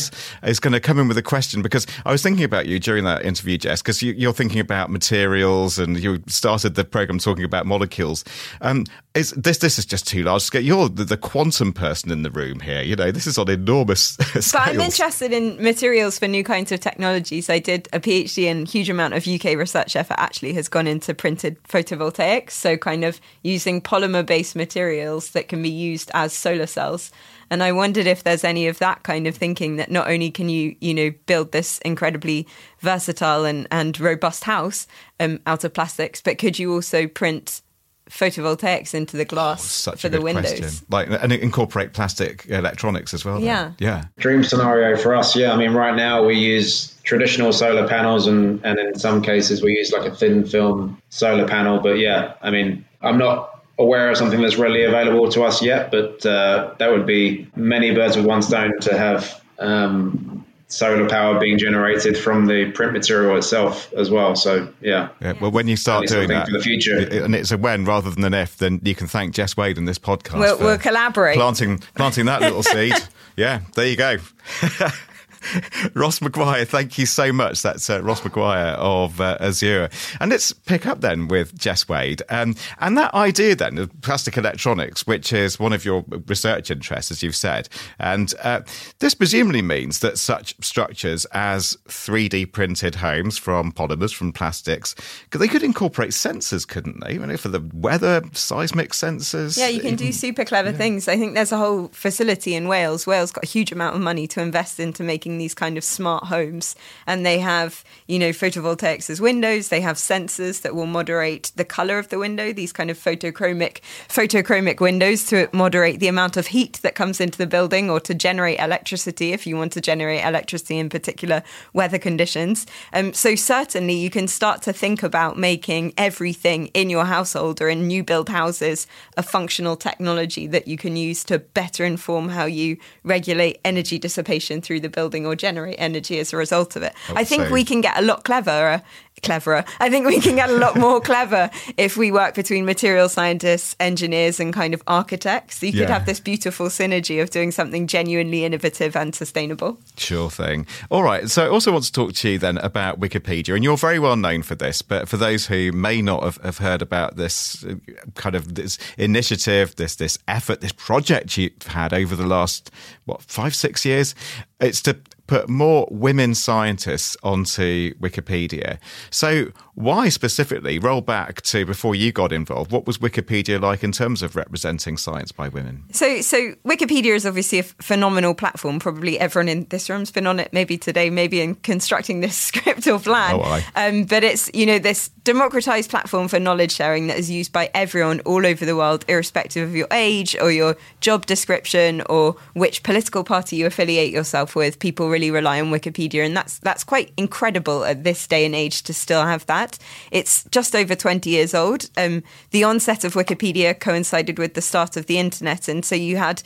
is 0.44 0.60
going 0.60 0.74
to 0.74 0.80
come 0.80 1.00
in 1.00 1.08
with 1.08 1.18
a 1.18 1.24
question 1.24 1.62
because 1.62 1.86
I 2.06 2.12
was 2.12 2.22
thinking 2.22 2.44
about 2.44 2.66
you 2.66 2.80
during 2.80 3.04
that 3.06 3.26
interview, 3.26 3.58
Jess, 3.58 3.82
because 3.82 4.02
you, 4.02 4.30
are 4.30 4.34
thinking 4.34 4.60
about 4.60 4.90
materials 4.90 5.80
and 5.80 6.00
you 6.00 6.24
started 6.28 6.76
the 6.76 6.84
program 6.84 7.20
talking 7.20 7.44
about 7.44 7.65
molecules. 7.65 8.24
Um, 8.62 8.86
is 9.15 9.32
this 9.32 9.60
this 9.60 9.78
is 9.78 9.86
just 9.86 10.08
too 10.08 10.24
large 10.24 10.41
scale? 10.41 10.62
You're 10.62 10.89
the, 10.89 11.04
the, 11.04 11.17
quantum 11.17 11.72
person 11.72 12.12
in 12.12 12.24
the 12.24 12.32
room 12.32 12.60
here. 12.60 12.82
You 12.82 12.96
know, 12.96 13.12
this 13.12 13.28
is 13.28 13.38
on 13.38 13.50
enormous 13.50 14.02
scales. 14.39 14.56
I'm 14.56 14.82
interested 14.82 15.32
in 15.32 15.62
materials 15.62 16.17
for 16.17 16.28
new 16.28 16.44
kinds 16.44 16.72
of 16.72 16.80
technologies. 16.80 17.50
I 17.50 17.60
did 17.60 17.88
a 17.94 18.00
PhD 18.00 18.50
and 18.50 18.67
huge 18.67 18.89
amount 18.89 19.13
of 19.13 19.28
UK 19.28 19.56
research 19.56 19.96
effort 19.96 20.20
actually 20.20 20.54
has 20.54 20.67
gone 20.67 20.88
into 20.88 21.13
printed 21.13 21.62
photovoltaics. 21.63 22.52
So 22.52 22.76
kind 22.76 23.04
of 23.04 23.22
using 23.44 23.82
polymer 23.82 24.26
based 24.26 24.56
materials 24.56 25.30
that 25.32 25.48
can 25.48 25.62
be 25.62 25.70
used 25.70 26.10
as 26.15 26.34
solar 26.34 26.67
cells. 26.67 27.12
And 27.54 27.62
I 27.62 27.72
wondered 27.72 28.08
if 28.08 28.24
there's 28.24 28.44
any 28.44 28.66
of 28.66 28.80
that 28.80 29.04
kind 29.04 29.28
of 29.28 29.36
thinking 29.36 29.76
that 29.76 29.92
not 29.92 30.10
only 30.10 30.32
can 30.32 30.50
you, 30.50 30.76
you 30.82 30.92
know, 30.92 31.12
build 31.28 31.52
this 31.52 31.78
incredibly 31.86 32.48
versatile 32.80 33.46
and, 33.46 33.68
and 33.70 34.00
robust 34.00 34.46
house 34.46 34.88
um, 35.20 35.39
out 35.46 35.63
of 35.63 35.72
plastics, 35.72 36.20
but 36.20 36.39
could 36.39 36.58
you 36.58 36.74
also 36.74 37.06
print 37.06 37.62
photovoltaics 38.10 38.96
into 38.96 39.18
the 39.18 39.26
glass 39.26 39.88
oh, 39.88 39.92
for 39.92 40.10
the 40.10 40.20
windows. 40.20 40.60
Question. 40.60 40.88
Like 40.89 41.10
and 41.10 41.32
incorporate 41.32 41.94
plastic 41.94 42.48
electronics 42.50 43.13
as 43.13 43.24
well. 43.24 43.39
Yeah. 43.39 43.66
Then. 43.66 43.76
Yeah. 43.78 44.06
Dream 44.18 44.44
scenario 44.44 44.98
for 44.98 45.13
us, 45.13 45.36
yeah. 45.36 45.54
I 45.54 45.56
mean 45.56 45.74
right 45.74 45.96
now 45.96 46.26
we 46.26 46.36
use 46.36 46.96
traditional 47.04 47.54
solar 47.54 47.88
panels 47.88 48.26
and, 48.26 48.66
and 48.66 48.80
in 48.80 48.98
some 48.98 49.22
cases 49.22 49.62
we 49.62 49.74
use 49.74 49.92
like 49.92 50.12
a 50.12 50.16
thin 50.16 50.44
film 50.44 51.00
solar 51.10 51.48
panel. 51.48 51.80
But 51.80 52.00
yeah, 52.00 52.34
I 52.42 52.50
mean 52.50 52.84
I'm 53.02 53.20
not 53.20 53.53
aware 53.78 54.10
of 54.10 54.18
something 54.18 54.42
that's 54.42 54.58
readily 54.58 54.84
available 54.84 55.30
to 55.32 55.44
us 55.44 55.62
yet, 55.62 55.92
but 55.92 56.26
uh, 56.26 56.74
that 56.78 56.92
would 56.92 57.06
be 57.06 57.48
many 57.56 57.94
birds 57.94 58.16
with 58.16 58.26
one 58.26 58.42
stone 58.42 58.80
to 58.82 58.98
have 58.98 59.42
um, 59.60 60.46
solar 60.68 61.08
power 61.08 61.40
being 61.40 61.58
generated 61.58 62.18
from 62.18 62.46
the 62.48 62.72
print 62.72 62.94
material 62.94 63.38
itself 63.38 63.92
as 63.94 64.10
well. 64.10 64.36
So 64.36 64.68
yeah. 64.82 65.10
yeah 65.22 65.34
well, 65.40 65.52
when 65.52 65.68
you 65.68 65.76
start 65.76 66.08
doing 66.08 66.30
that, 66.30 66.48
for 66.48 66.54
the 66.54 66.64
future, 66.64 66.98
and 66.98 67.36
it's 67.36 67.52
a 67.52 67.58
when 67.58 67.86
rather 67.86 68.10
than 68.10 68.24
an 68.24 68.34
if, 68.34 68.58
then 68.58 68.80
you 68.84 68.96
can 68.96 69.08
thank 69.08 69.34
Jess 69.34 69.56
Wade 69.58 69.78
in 69.78 69.86
this 69.86 70.00
podcast. 70.00 70.40
We'll, 70.40 70.60
we'll 70.60 70.78
collaborate. 70.78 71.36
Planting, 71.36 71.80
planting 71.96 72.26
that 72.26 72.42
little 72.42 72.64
seed. 72.64 72.94
Yeah, 73.36 73.62
there 73.74 73.88
you 73.88 73.96
go. 73.96 74.18
Ross 75.93 76.21
Maguire, 76.21 76.65
thank 76.65 76.97
you 76.97 77.06
so 77.06 77.32
much. 77.32 77.62
That's 77.62 77.89
uh, 77.89 78.01
Ross 78.01 78.23
Maguire 78.23 78.75
of 78.75 79.19
uh, 79.19 79.38
Azure. 79.39 79.89
And 80.19 80.32
let's 80.32 80.53
pick 80.53 80.86
up 80.86 81.01
then 81.01 81.27
with 81.27 81.58
Jess 81.58 81.88
Wade. 81.88 82.21
Um, 82.29 82.56
and 82.79 82.97
that 82.97 83.13
idea 83.13 83.56
then 83.56 83.77
of 83.77 84.01
plastic 84.01 84.38
electronics, 84.38 85.06
which 85.06 85.34
is 85.34 85.60
one 85.60 85.73
of 85.73 85.86
your 85.86 86.06
research 86.27 86.71
interests, 86.71 87.12
as 87.12 87.23
you've 87.23 87.36
said. 87.36 87.69
And 87.99 88.34
uh, 88.43 88.62
this 88.99 89.13
presumably 89.13 89.62
means 89.62 89.99
that 89.99 90.17
such 90.17 90.56
structures 90.63 91.25
as 91.32 91.77
3D 91.88 92.51
printed 92.51 92.95
homes 92.95 93.38
from 93.38 93.71
polymers, 93.71 94.13
from 94.13 94.32
plastics, 94.32 94.95
because 95.23 95.39
they 95.39 95.47
could 95.47 95.63
incorporate 95.63 96.12
sensors, 96.12 96.67
couldn't 96.67 97.01
they? 97.01 97.15
I 97.15 97.17
mean, 97.17 97.38
for 97.38 97.49
the 97.49 97.67
weather, 97.73 98.21
seismic 98.34 98.91
sensors. 98.91 99.58
Yeah, 99.58 99.67
you 99.67 99.82
can 99.82 99.95
do 99.95 100.12
super 100.12 100.45
clever 100.45 100.71
yeah. 100.71 100.77
things. 100.77 101.08
I 101.08 101.17
think 101.17 101.36
there's 101.36 101.51
a 101.51 101.58
whole 101.58 101.88
facility 101.89 102.56
in 102.56 102.67
Wales. 102.67 103.06
Wales 103.08 103.32
got 103.32 103.43
a 103.43 103.47
huge 103.47 103.71
amount 103.71 103.95
of 103.95 104.01
money 104.01 104.27
to 104.27 104.41
invest 104.41 104.79
into 104.79 105.03
making 105.03 105.33
these 105.38 105.54
kind 105.54 105.78
of 105.78 105.84
smart 105.84 106.26
homes. 106.26 106.76
And 107.08 107.26
they 107.26 107.39
have, 107.39 107.84
you 108.08 108.19
know, 108.19 108.30
photovoltaics 108.30 109.10
as 109.10 109.22
windows. 109.22 109.69
They 109.69 109.82
have 109.82 109.98
sensors 109.98 110.62
that 110.62 110.76
will 110.76 110.86
moderate 110.86 111.52
the 111.56 111.65
color 111.65 112.00
of 112.00 112.10
the 112.10 112.19
window, 112.19 112.54
these 112.54 112.74
kind 112.74 112.89
of 112.89 112.98
photochromic, 112.98 113.82
photochromic 114.10 114.80
windows 114.80 115.26
to 115.26 115.50
moderate 115.54 116.00
the 116.00 116.08
amount 116.08 116.38
of 116.38 116.48
heat 116.48 116.80
that 116.84 116.96
comes 116.96 117.19
into 117.19 117.38
the 117.38 117.48
building 117.48 117.89
or 117.89 118.00
to 118.02 118.13
generate 118.13 118.60
electricity 118.60 119.34
if 119.34 119.46
you 119.48 119.56
want 119.56 119.72
to 119.74 119.82
generate 119.82 120.24
electricity 120.24 120.78
in 120.78 120.89
particular 120.89 121.43
weather 121.74 121.98
conditions. 121.98 122.65
Um, 122.93 123.13
so 123.13 123.36
certainly 123.36 123.93
you 123.96 124.10
can 124.10 124.28
start 124.28 124.62
to 124.63 124.74
think 124.74 125.04
about 125.04 125.38
making 125.38 125.93
everything 125.98 126.67
in 126.67 126.89
your 126.89 127.06
household 127.06 127.62
or 127.62 127.69
in 127.69 127.88
new 127.88 128.04
build 128.04 128.30
houses 128.30 128.88
a 129.17 129.24
functional 129.24 129.76
technology 129.76 130.48
that 130.48 130.67
you 130.67 130.78
can 130.78 130.96
use 130.96 131.24
to 131.26 131.39
better 131.39 131.84
inform 131.86 132.30
how 132.30 132.46
you 132.46 132.78
regulate 133.04 133.60
energy 133.63 133.98
dissipation 133.98 134.62
through 134.62 134.80
the 134.80 134.89
building 134.89 135.23
or 135.26 135.36
generate 135.36 135.76
energy 135.78 136.20
as 136.20 136.34
a 136.34 136.38
result 136.38 136.76
of 136.76 136.84
it. 136.84 136.94
I 137.16 137.24
think 137.24 137.46
so- 137.48 137.52
we 137.54 137.64
can 137.64 137.82
get 137.82 137.98
a 137.98 138.02
lot 138.02 138.24
cleverer. 138.24 138.82
Cleverer. 139.22 139.64
I 139.80 139.90
think 139.90 140.06
we 140.06 140.20
can 140.20 140.36
get 140.36 140.50
a 140.50 140.54
lot 140.54 140.76
more 140.76 141.00
clever 141.10 141.50
if 141.78 141.96
we 141.96 142.12
work 142.12 142.36
between 142.36 142.66
material 142.66 143.08
scientists, 143.08 143.74
engineers, 143.80 144.38
and 144.40 144.52
kind 144.54 144.74
of 144.74 144.84
architects. 144.86 145.64
You 145.64 145.72
could 145.72 145.90
have 145.90 146.06
this 146.06 146.20
beautiful 146.20 146.66
synergy 146.66 147.22
of 147.22 147.30
doing 147.30 147.52
something 147.52 147.88
genuinely 147.88 148.44
innovative 148.44 148.98
and 148.98 149.16
sustainable. 149.16 149.78
Sure 149.98 150.30
thing. 150.30 150.66
All 150.90 151.04
right. 151.04 151.30
So 151.30 151.46
I 151.46 151.48
also 151.48 151.72
want 151.72 151.86
to 151.86 151.92
talk 151.94 152.14
to 152.14 152.30
you 152.32 152.38
then 152.40 152.58
about 152.58 153.00
Wikipedia. 153.00 153.56
And 153.56 153.64
you're 153.64 153.78
very 153.78 154.00
well 154.00 154.18
known 154.18 154.42
for 154.42 154.56
this, 154.56 154.82
but 154.82 155.08
for 155.08 155.16
those 155.16 155.46
who 155.48 155.72
may 155.72 156.02
not 156.02 156.24
have, 156.24 156.38
have 156.38 156.58
heard 156.58 156.82
about 156.82 157.16
this 157.16 157.64
uh, 157.64 157.76
kind 158.16 158.36
of 158.36 158.56
this 158.56 158.78
initiative, 158.98 159.76
this 159.78 159.96
this 159.96 160.18
effort, 160.28 160.60
this 160.60 160.74
project 160.74 161.38
you've 161.38 161.54
had 161.68 161.94
over 161.94 162.16
the 162.16 162.26
last, 162.28 162.72
what, 163.06 163.22
five, 163.22 163.56
six 163.56 163.86
years, 163.86 164.16
it's 164.60 164.82
to 164.82 164.98
put 165.34 165.50
more 165.50 165.88
women 165.89 166.36
scientists 166.36 167.17
onto 167.24 167.96
Wikipedia. 167.96 168.78
So 169.10 169.52
why 169.76 170.10
specifically 170.10 170.78
roll 170.78 171.02
back 171.02 171.42
to 171.42 171.66
before 171.66 171.96
you 171.96 172.12
got 172.12 172.32
involved? 172.32 172.72
What 172.72 172.86
was 172.86 173.00
Wikipedia 173.00 173.60
like 173.60 173.84
in 173.84 173.92
terms 173.92 174.22
of 174.22 174.36
representing 174.36 174.98
science 174.98 175.32
by 175.32 175.50
women? 175.50 175.84
So, 175.92 176.22
so 176.22 176.54
Wikipedia 176.66 177.16
is 177.16 177.26
obviously 177.26 177.60
a 177.60 177.64
phenomenal 177.64 178.36
platform. 178.36 178.80
Probably 178.80 179.20
everyone 179.20 179.50
in 179.50 179.66
this 179.70 179.90
room's 179.90 180.12
been 180.12 180.28
on 180.28 180.40
it. 180.40 180.54
Maybe 180.54 180.78
today, 180.78 181.10
maybe 181.10 181.42
in 181.42 181.56
constructing 181.56 182.20
this 182.20 182.36
script 182.44 182.86
or 182.88 183.00
plan. 183.00 183.36
Oh, 183.36 183.42
aye. 183.42 183.66
Um, 183.76 184.04
but 184.04 184.24
it's 184.24 184.50
you 184.54 184.66
know 184.66 184.78
this 184.78 185.10
democratized 185.24 185.90
platform 185.90 186.28
for 186.28 186.40
knowledge 186.40 186.74
sharing 186.74 187.08
that 187.08 187.18
is 187.18 187.32
used 187.32 187.52
by 187.52 187.72
everyone 187.74 188.20
all 188.22 188.46
over 188.46 188.66
the 188.66 188.76
world, 188.76 189.06
irrespective 189.08 189.68
of 189.68 189.76
your 189.76 189.88
age 189.92 190.36
or 190.40 190.52
your 190.52 190.76
job 191.02 191.26
description 191.26 192.04
or 192.10 192.36
which 192.54 192.84
political 192.84 193.24
party 193.24 193.56
you 193.56 193.66
affiliate 193.66 194.12
yourself 194.12 194.56
with. 194.56 194.80
People 194.80 195.10
really 195.10 195.32
rely 195.32 195.60
on 195.60 195.72
Wikipedia, 195.72 196.26
and 196.26 196.38
that's 196.38 196.60
that's 196.60 196.84
quite 196.84 197.12
incredible 197.18 197.84
at 197.86 198.04
this 198.04 198.28
day 198.28 198.46
and 198.46 198.54
age 198.54 198.84
to 198.84 198.94
still 198.94 199.26
have 199.26 199.46
that. 199.63 199.80
It's 200.12 200.43
just 200.45 200.76
over 200.76 200.95
20 200.95 201.30
years 201.30 201.54
old. 201.54 201.89
Um, 201.97 202.23
the 202.52 202.63
onset 202.63 203.04
of 203.04 203.13
Wikipedia 203.13 203.80
coincided 203.80 204.38
with 204.38 204.54
the 204.54 204.62
start 204.62 204.97
of 204.97 205.06
the 205.06 205.19
internet, 205.19 205.67
and 205.67 205.86
so 205.86 205.95
you 205.95 206.17
had 206.17 206.43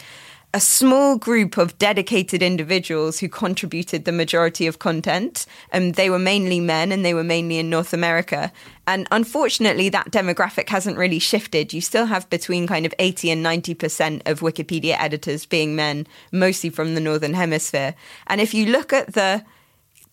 a 0.54 0.60
small 0.62 1.18
group 1.18 1.58
of 1.58 1.78
dedicated 1.78 2.42
individuals 2.42 3.20
who 3.20 3.28
contributed 3.28 4.06
the 4.06 4.14
majority 4.14 4.66
of 4.66 4.80
content. 4.80 5.46
Um, 5.74 5.92
they 5.92 6.10
were 6.10 6.20
mainly 6.20 6.62
men 6.62 6.94
and 6.94 7.04
they 7.04 7.14
were 7.14 7.24
mainly 7.24 7.60
in 7.60 7.70
North 7.70 7.94
America. 7.94 8.52
And 8.88 9.08
unfortunately, 9.12 9.90
that 9.90 10.10
demographic 10.10 10.70
hasn't 10.70 10.98
really 10.98 11.20
shifted. 11.20 11.74
You 11.74 11.82
still 11.82 12.06
have 12.06 12.30
between 12.30 12.66
kind 12.66 12.86
of 12.86 12.94
80 12.98 13.32
and 13.32 13.46
90% 13.46 14.22
of 14.26 14.40
Wikipedia 14.40 14.96
editors 14.98 15.46
being 15.46 15.76
men, 15.76 16.08
mostly 16.32 16.70
from 16.70 16.96
the 16.96 17.02
Northern 17.02 17.34
Hemisphere. 17.34 17.94
And 18.28 18.40
if 18.40 18.54
you 18.54 18.68
look 18.68 18.94
at 18.94 19.14
the 19.14 19.44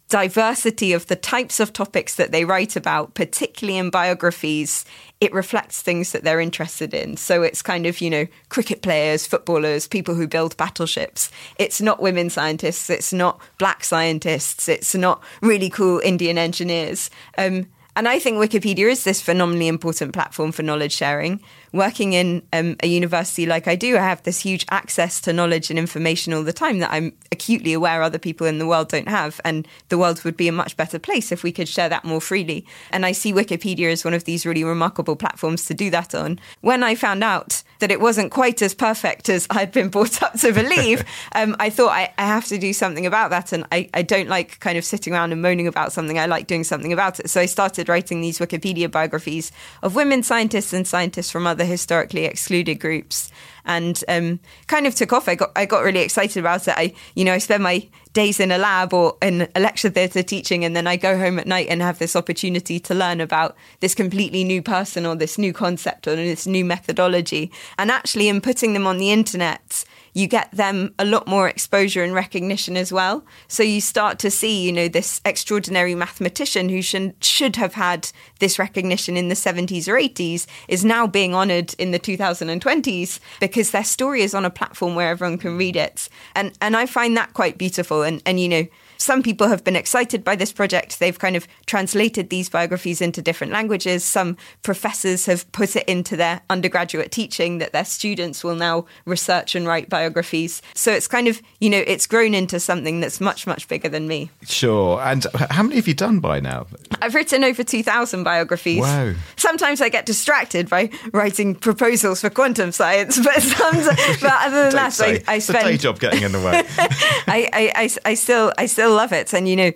diversity 0.08 0.92
of 0.92 1.06
the 1.06 1.16
types 1.16 1.60
of 1.60 1.72
topics 1.72 2.14
that 2.16 2.30
they 2.30 2.44
write 2.44 2.76
about, 2.76 3.14
particularly 3.14 3.78
in 3.78 3.90
biographies, 3.90 4.84
it 5.20 5.32
reflects 5.32 5.80
things 5.80 6.12
that 6.12 6.22
they're 6.24 6.40
interested 6.40 6.92
in. 6.92 7.16
So 7.16 7.42
it's 7.42 7.62
kind 7.62 7.86
of, 7.86 8.00
you 8.00 8.10
know, 8.10 8.26
cricket 8.48 8.82
players, 8.82 9.26
footballers, 9.26 9.88
people 9.88 10.14
who 10.14 10.28
build 10.28 10.56
battleships. 10.56 11.30
It's 11.58 11.80
not 11.80 12.02
women 12.02 12.30
scientists, 12.30 12.90
it's 12.90 13.12
not 13.12 13.40
black 13.58 13.82
scientists, 13.84 14.68
it's 14.68 14.94
not 14.94 15.22
really 15.40 15.70
cool 15.70 16.00
Indian 16.00 16.38
engineers. 16.38 17.10
Um, 17.38 17.66
and 17.96 18.08
I 18.08 18.18
think 18.18 18.38
Wikipedia 18.38 18.90
is 18.90 19.04
this 19.04 19.22
phenomenally 19.22 19.68
important 19.68 20.12
platform 20.12 20.50
for 20.50 20.62
knowledge 20.62 20.92
sharing. 20.92 21.40
Working 21.74 22.12
in 22.12 22.46
um, 22.52 22.76
a 22.84 22.86
university 22.86 23.46
like 23.46 23.66
I 23.66 23.74
do, 23.74 23.96
I 23.96 24.02
have 24.02 24.22
this 24.22 24.38
huge 24.38 24.64
access 24.70 25.20
to 25.22 25.32
knowledge 25.32 25.70
and 25.70 25.78
information 25.78 26.32
all 26.32 26.44
the 26.44 26.52
time 26.52 26.78
that 26.78 26.92
I'm 26.92 27.12
acutely 27.32 27.72
aware 27.72 28.00
other 28.00 28.16
people 28.16 28.46
in 28.46 28.58
the 28.58 28.66
world 28.66 28.90
don't 28.90 29.08
have. 29.08 29.40
And 29.44 29.66
the 29.88 29.98
world 29.98 30.22
would 30.22 30.36
be 30.36 30.46
a 30.46 30.52
much 30.52 30.76
better 30.76 31.00
place 31.00 31.32
if 31.32 31.42
we 31.42 31.50
could 31.50 31.68
share 31.68 31.88
that 31.88 32.04
more 32.04 32.20
freely. 32.20 32.64
And 32.92 33.04
I 33.04 33.10
see 33.10 33.32
Wikipedia 33.32 33.90
as 33.90 34.04
one 34.04 34.14
of 34.14 34.22
these 34.22 34.46
really 34.46 34.62
remarkable 34.62 35.16
platforms 35.16 35.64
to 35.64 35.74
do 35.74 35.90
that 35.90 36.14
on. 36.14 36.38
When 36.60 36.84
I 36.84 36.94
found 36.94 37.24
out 37.24 37.64
that 37.80 37.90
it 37.90 38.00
wasn't 38.00 38.30
quite 38.30 38.62
as 38.62 38.72
perfect 38.72 39.28
as 39.28 39.48
I'd 39.50 39.72
been 39.72 39.88
brought 39.88 40.22
up 40.22 40.38
to 40.40 40.52
believe, 40.52 41.04
um, 41.34 41.56
I 41.58 41.70
thought 41.70 41.90
I, 41.90 42.14
I 42.16 42.26
have 42.26 42.46
to 42.46 42.56
do 42.58 42.72
something 42.72 43.04
about 43.04 43.30
that. 43.30 43.52
And 43.52 43.66
I, 43.72 43.90
I 43.92 44.02
don't 44.02 44.28
like 44.28 44.60
kind 44.60 44.78
of 44.78 44.84
sitting 44.84 45.12
around 45.12 45.32
and 45.32 45.42
moaning 45.42 45.66
about 45.66 45.92
something. 45.92 46.20
I 46.20 46.26
like 46.26 46.46
doing 46.46 46.62
something 46.62 46.92
about 46.92 47.18
it. 47.18 47.30
So 47.30 47.40
I 47.40 47.46
started 47.46 47.88
writing 47.88 48.20
these 48.20 48.38
Wikipedia 48.38 48.88
biographies 48.88 49.50
of 49.82 49.96
women 49.96 50.22
scientists 50.22 50.72
and 50.72 50.86
scientists 50.86 51.32
from 51.32 51.48
other 51.48 51.63
historically 51.64 52.24
excluded 52.24 52.76
groups 52.76 53.30
and 53.64 54.02
um, 54.08 54.40
kind 54.66 54.86
of 54.86 54.94
took 54.94 55.12
off. 55.12 55.28
I 55.28 55.34
got 55.34 55.52
I 55.56 55.66
got 55.66 55.82
really 55.82 56.00
excited 56.00 56.38
about 56.38 56.68
it. 56.68 56.74
I 56.76 56.94
you 57.14 57.24
know 57.24 57.32
I 57.32 57.38
spend 57.38 57.62
my 57.62 57.88
days 58.12 58.38
in 58.38 58.52
a 58.52 58.58
lab 58.58 58.92
or 58.92 59.16
in 59.20 59.48
a 59.54 59.60
lecture 59.60 59.90
theatre 59.90 60.22
teaching, 60.22 60.64
and 60.64 60.76
then 60.76 60.86
I 60.86 60.96
go 60.96 61.18
home 61.18 61.38
at 61.38 61.46
night 61.46 61.66
and 61.68 61.82
have 61.82 61.98
this 61.98 62.14
opportunity 62.14 62.78
to 62.80 62.94
learn 62.94 63.20
about 63.20 63.56
this 63.80 63.94
completely 63.94 64.44
new 64.44 64.62
person 64.62 65.04
or 65.04 65.14
this 65.16 65.38
new 65.38 65.52
concept 65.52 66.06
or 66.06 66.16
this 66.16 66.46
new 66.46 66.64
methodology. 66.64 67.50
And 67.78 67.90
actually, 67.90 68.28
in 68.28 68.40
putting 68.40 68.72
them 68.72 68.86
on 68.86 68.98
the 68.98 69.10
internet, 69.10 69.84
you 70.14 70.26
get 70.28 70.50
them 70.52 70.94
a 70.98 71.04
lot 71.04 71.26
more 71.26 71.48
exposure 71.48 72.02
and 72.02 72.14
recognition 72.14 72.76
as 72.76 72.92
well. 72.92 73.24
So 73.48 73.62
you 73.62 73.80
start 73.80 74.18
to 74.20 74.30
see, 74.30 74.64
you 74.64 74.72
know, 74.72 74.88
this 74.88 75.20
extraordinary 75.24 75.94
mathematician 75.94 76.68
who 76.68 76.80
should, 76.82 77.14
should 77.22 77.56
have 77.56 77.74
had 77.74 78.10
this 78.38 78.58
recognition 78.58 79.16
in 79.16 79.28
the 79.28 79.34
70s 79.34 79.88
or 79.88 79.94
80s 79.94 80.46
is 80.68 80.84
now 80.84 81.06
being 81.06 81.34
honoured 81.34 81.74
in 81.74 81.90
the 81.90 81.98
2020s 81.98 83.18
because 83.40 83.72
their 83.72 83.84
story 83.84 84.22
is 84.22 84.34
on 84.34 84.44
a 84.44 84.50
platform 84.50 84.94
where 84.94 85.10
everyone 85.10 85.38
can 85.38 85.58
read 85.58 85.76
it. 85.76 86.08
And 86.34 86.56
and 86.60 86.76
I 86.76 86.86
find 86.86 87.16
that 87.16 87.34
quite 87.34 87.58
beautiful. 87.58 88.02
And 88.02 88.22
and 88.24 88.38
you 88.38 88.48
know, 88.48 88.66
some 89.04 89.22
people 89.22 89.48
have 89.48 89.62
been 89.62 89.76
excited 89.76 90.24
by 90.24 90.34
this 90.34 90.50
project. 90.50 90.98
They've 90.98 91.18
kind 91.18 91.36
of 91.36 91.46
translated 91.66 92.30
these 92.30 92.48
biographies 92.48 93.02
into 93.02 93.20
different 93.20 93.52
languages. 93.52 94.02
Some 94.02 94.38
professors 94.62 95.26
have 95.26 95.50
put 95.52 95.76
it 95.76 95.86
into 95.86 96.16
their 96.16 96.40
undergraduate 96.48 97.12
teaching 97.12 97.58
that 97.58 97.72
their 97.72 97.84
students 97.84 98.42
will 98.42 98.54
now 98.54 98.86
research 99.04 99.54
and 99.54 99.66
write 99.66 99.90
biographies. 99.90 100.62
So 100.72 100.90
it's 100.90 101.06
kind 101.06 101.28
of, 101.28 101.42
you 101.60 101.68
know, 101.68 101.84
it's 101.86 102.06
grown 102.06 102.32
into 102.32 102.58
something 102.58 103.00
that's 103.00 103.20
much, 103.20 103.46
much 103.46 103.68
bigger 103.68 103.90
than 103.90 104.08
me. 104.08 104.30
Sure. 104.42 104.98
And 105.02 105.26
how 105.50 105.64
many 105.64 105.76
have 105.76 105.86
you 105.86 105.92
done 105.92 106.20
by 106.20 106.40
now? 106.40 106.66
I've 107.00 107.14
written 107.14 107.44
over 107.44 107.62
2,000 107.62 108.24
biographies. 108.24 108.80
Wow. 108.80 109.14
Sometimes 109.36 109.80
I 109.80 109.88
get 109.88 110.06
distracted 110.06 110.68
by 110.68 110.90
writing 111.12 111.54
proposals 111.54 112.20
for 112.20 112.30
quantum 112.30 112.72
science, 112.72 113.18
but, 113.18 113.42
sometimes, 113.42 113.86
but 114.20 114.32
other 114.32 114.70
than 114.70 114.72
that. 114.72 115.00
I, 115.00 115.22
I 115.26 115.36
It's 115.36 115.46
the 115.46 115.52
day 115.54 115.76
job 115.76 115.98
getting 116.00 116.22
in 116.22 116.32
the 116.32 116.40
way. 116.40 116.62
I, 117.26 117.48
I, 117.52 117.72
I, 117.74 117.90
I 118.04 118.14
still 118.14 118.52
I 118.58 118.66
still 118.66 118.94
love 118.94 119.12
it, 119.12 119.32
and 119.32 119.48
you 119.48 119.56
know, 119.56 119.72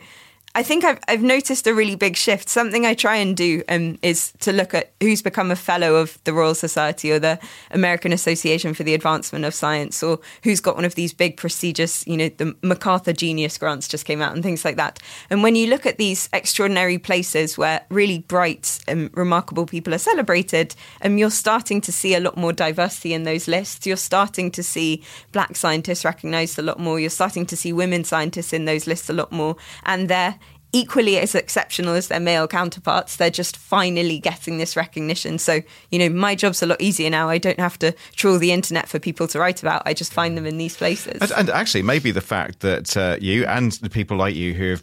I 0.59 0.65
think 0.65 0.83
I've 0.83 0.99
I've 1.07 1.23
noticed 1.23 1.69
a 1.69 1.73
really 1.73 1.95
big 1.95 2.17
shift. 2.17 2.49
Something 2.49 2.85
I 2.85 2.95
try 2.95 3.15
and 3.15 3.37
do 3.37 3.63
um, 3.69 3.97
is 4.03 4.33
to 4.41 4.53
look 4.53 4.75
at 4.75 4.91
who's 5.01 5.23
become 5.23 5.53
a 5.53 5.57
fellow 5.57 5.95
of 5.95 6.19
the 6.25 6.33
Royal 6.33 6.57
Society 6.57 7.13
or 7.13 7.21
the 7.21 7.39
American 7.71 8.13
Association 8.13 8.75
for 8.75 8.83
the 8.83 8.93
Advancement 8.93 9.45
of 9.45 9.55
Science, 9.55 10.03
or 10.03 10.19
who's 10.43 10.59
got 10.59 10.75
one 10.75 10.85
of 10.85 10.97
these 10.97 11.13
big 11.15 11.37
prestigious, 11.37 12.05
you 12.09 12.17
know, 12.17 12.29
the 12.29 12.57
MacArthur 12.65 13.13
Genius 13.13 13.57
Grants 13.57 13.87
just 13.87 14.05
came 14.05 14.21
out 14.21 14.35
and 14.35 14.43
things 14.43 14.65
like 14.65 14.75
that. 14.75 14.99
And 15.31 15.45
when 15.45 15.55
you 15.55 15.69
look 15.69 15.87
at 15.87 15.97
these 15.97 16.29
extraordinary 16.33 16.99
places 16.99 17.57
where 17.57 17.83
really 17.89 18.19
bright 18.19 18.81
and 18.89 19.17
remarkable 19.17 19.65
people 19.65 19.95
are 19.95 19.99
celebrated, 19.99 20.75
um, 21.03 21.19
you're 21.19 21.31
starting 21.31 21.81
to 21.83 21.93
see 21.93 22.17
a 22.17 22.21
lot 22.21 22.37
more 22.37 22.53
diversity 22.53 23.15
in 23.15 23.23
those 23.23 23.47
lists. 23.47 23.87
You're 23.87 23.97
starting 23.97 24.51
to 24.51 24.65
see 24.65 25.05
black 25.31 25.55
scientists 25.55 26.05
recognized 26.05 26.59
a 26.59 26.63
lot 26.63 26.81
more. 26.81 26.99
You're 26.99 27.11
starting 27.11 27.47
to 27.47 27.57
see 27.57 27.73
women 27.73 28.03
scientists 28.03 28.53
in 28.53 28.65
those 28.65 28.89
lists 28.89 29.09
a 29.09 29.13
lot 29.13 29.31
more. 29.31 29.55
And 29.85 30.09
they're 30.09 30.35
equally 30.73 31.19
as 31.19 31.35
exceptional 31.35 31.95
as 31.95 32.09
their 32.09 32.21
male 32.21 32.47
counterparts. 32.47 33.17
They're 33.17 33.31
just 33.31 33.57
finally 33.57 34.19
getting 34.19 34.59
this 34.59 34.77
recognition. 34.77 35.39
So, 35.39 35.63
you 35.91 35.99
know, 35.99 36.09
my 36.09 36.35
job's 36.35 36.63
a 36.63 36.67
lot 36.67 36.81
easier 36.81 37.11
now. 37.11 37.29
I 37.29 37.39
don't 37.39 37.59
have 37.59 37.79
to 37.81 37.95
trawl 38.17 38.39
the 38.39 38.53
internet 38.53 38.89
for 38.89 38.99
people 38.99 39.27
to 39.29 39.39
write 39.39 39.63
about. 39.63 39.83
I 39.87 39.95
just 39.95 40.13
find 40.13 40.37
them 40.37 40.47
in 40.47 40.59
these 40.59 40.77
places. 40.77 41.21
And, 41.21 41.33
and 41.33 41.51
actually, 41.51 41.83
maybe 41.83 42.11
the 42.11 42.21
fact 42.21 42.61
that 42.61 42.97
uh, 42.97 43.17
you 43.21 43.47
and 43.47 43.73
the 43.73 43.91
people 43.91 44.17
like 44.17 44.35
you 44.35 44.55
who 44.55 44.77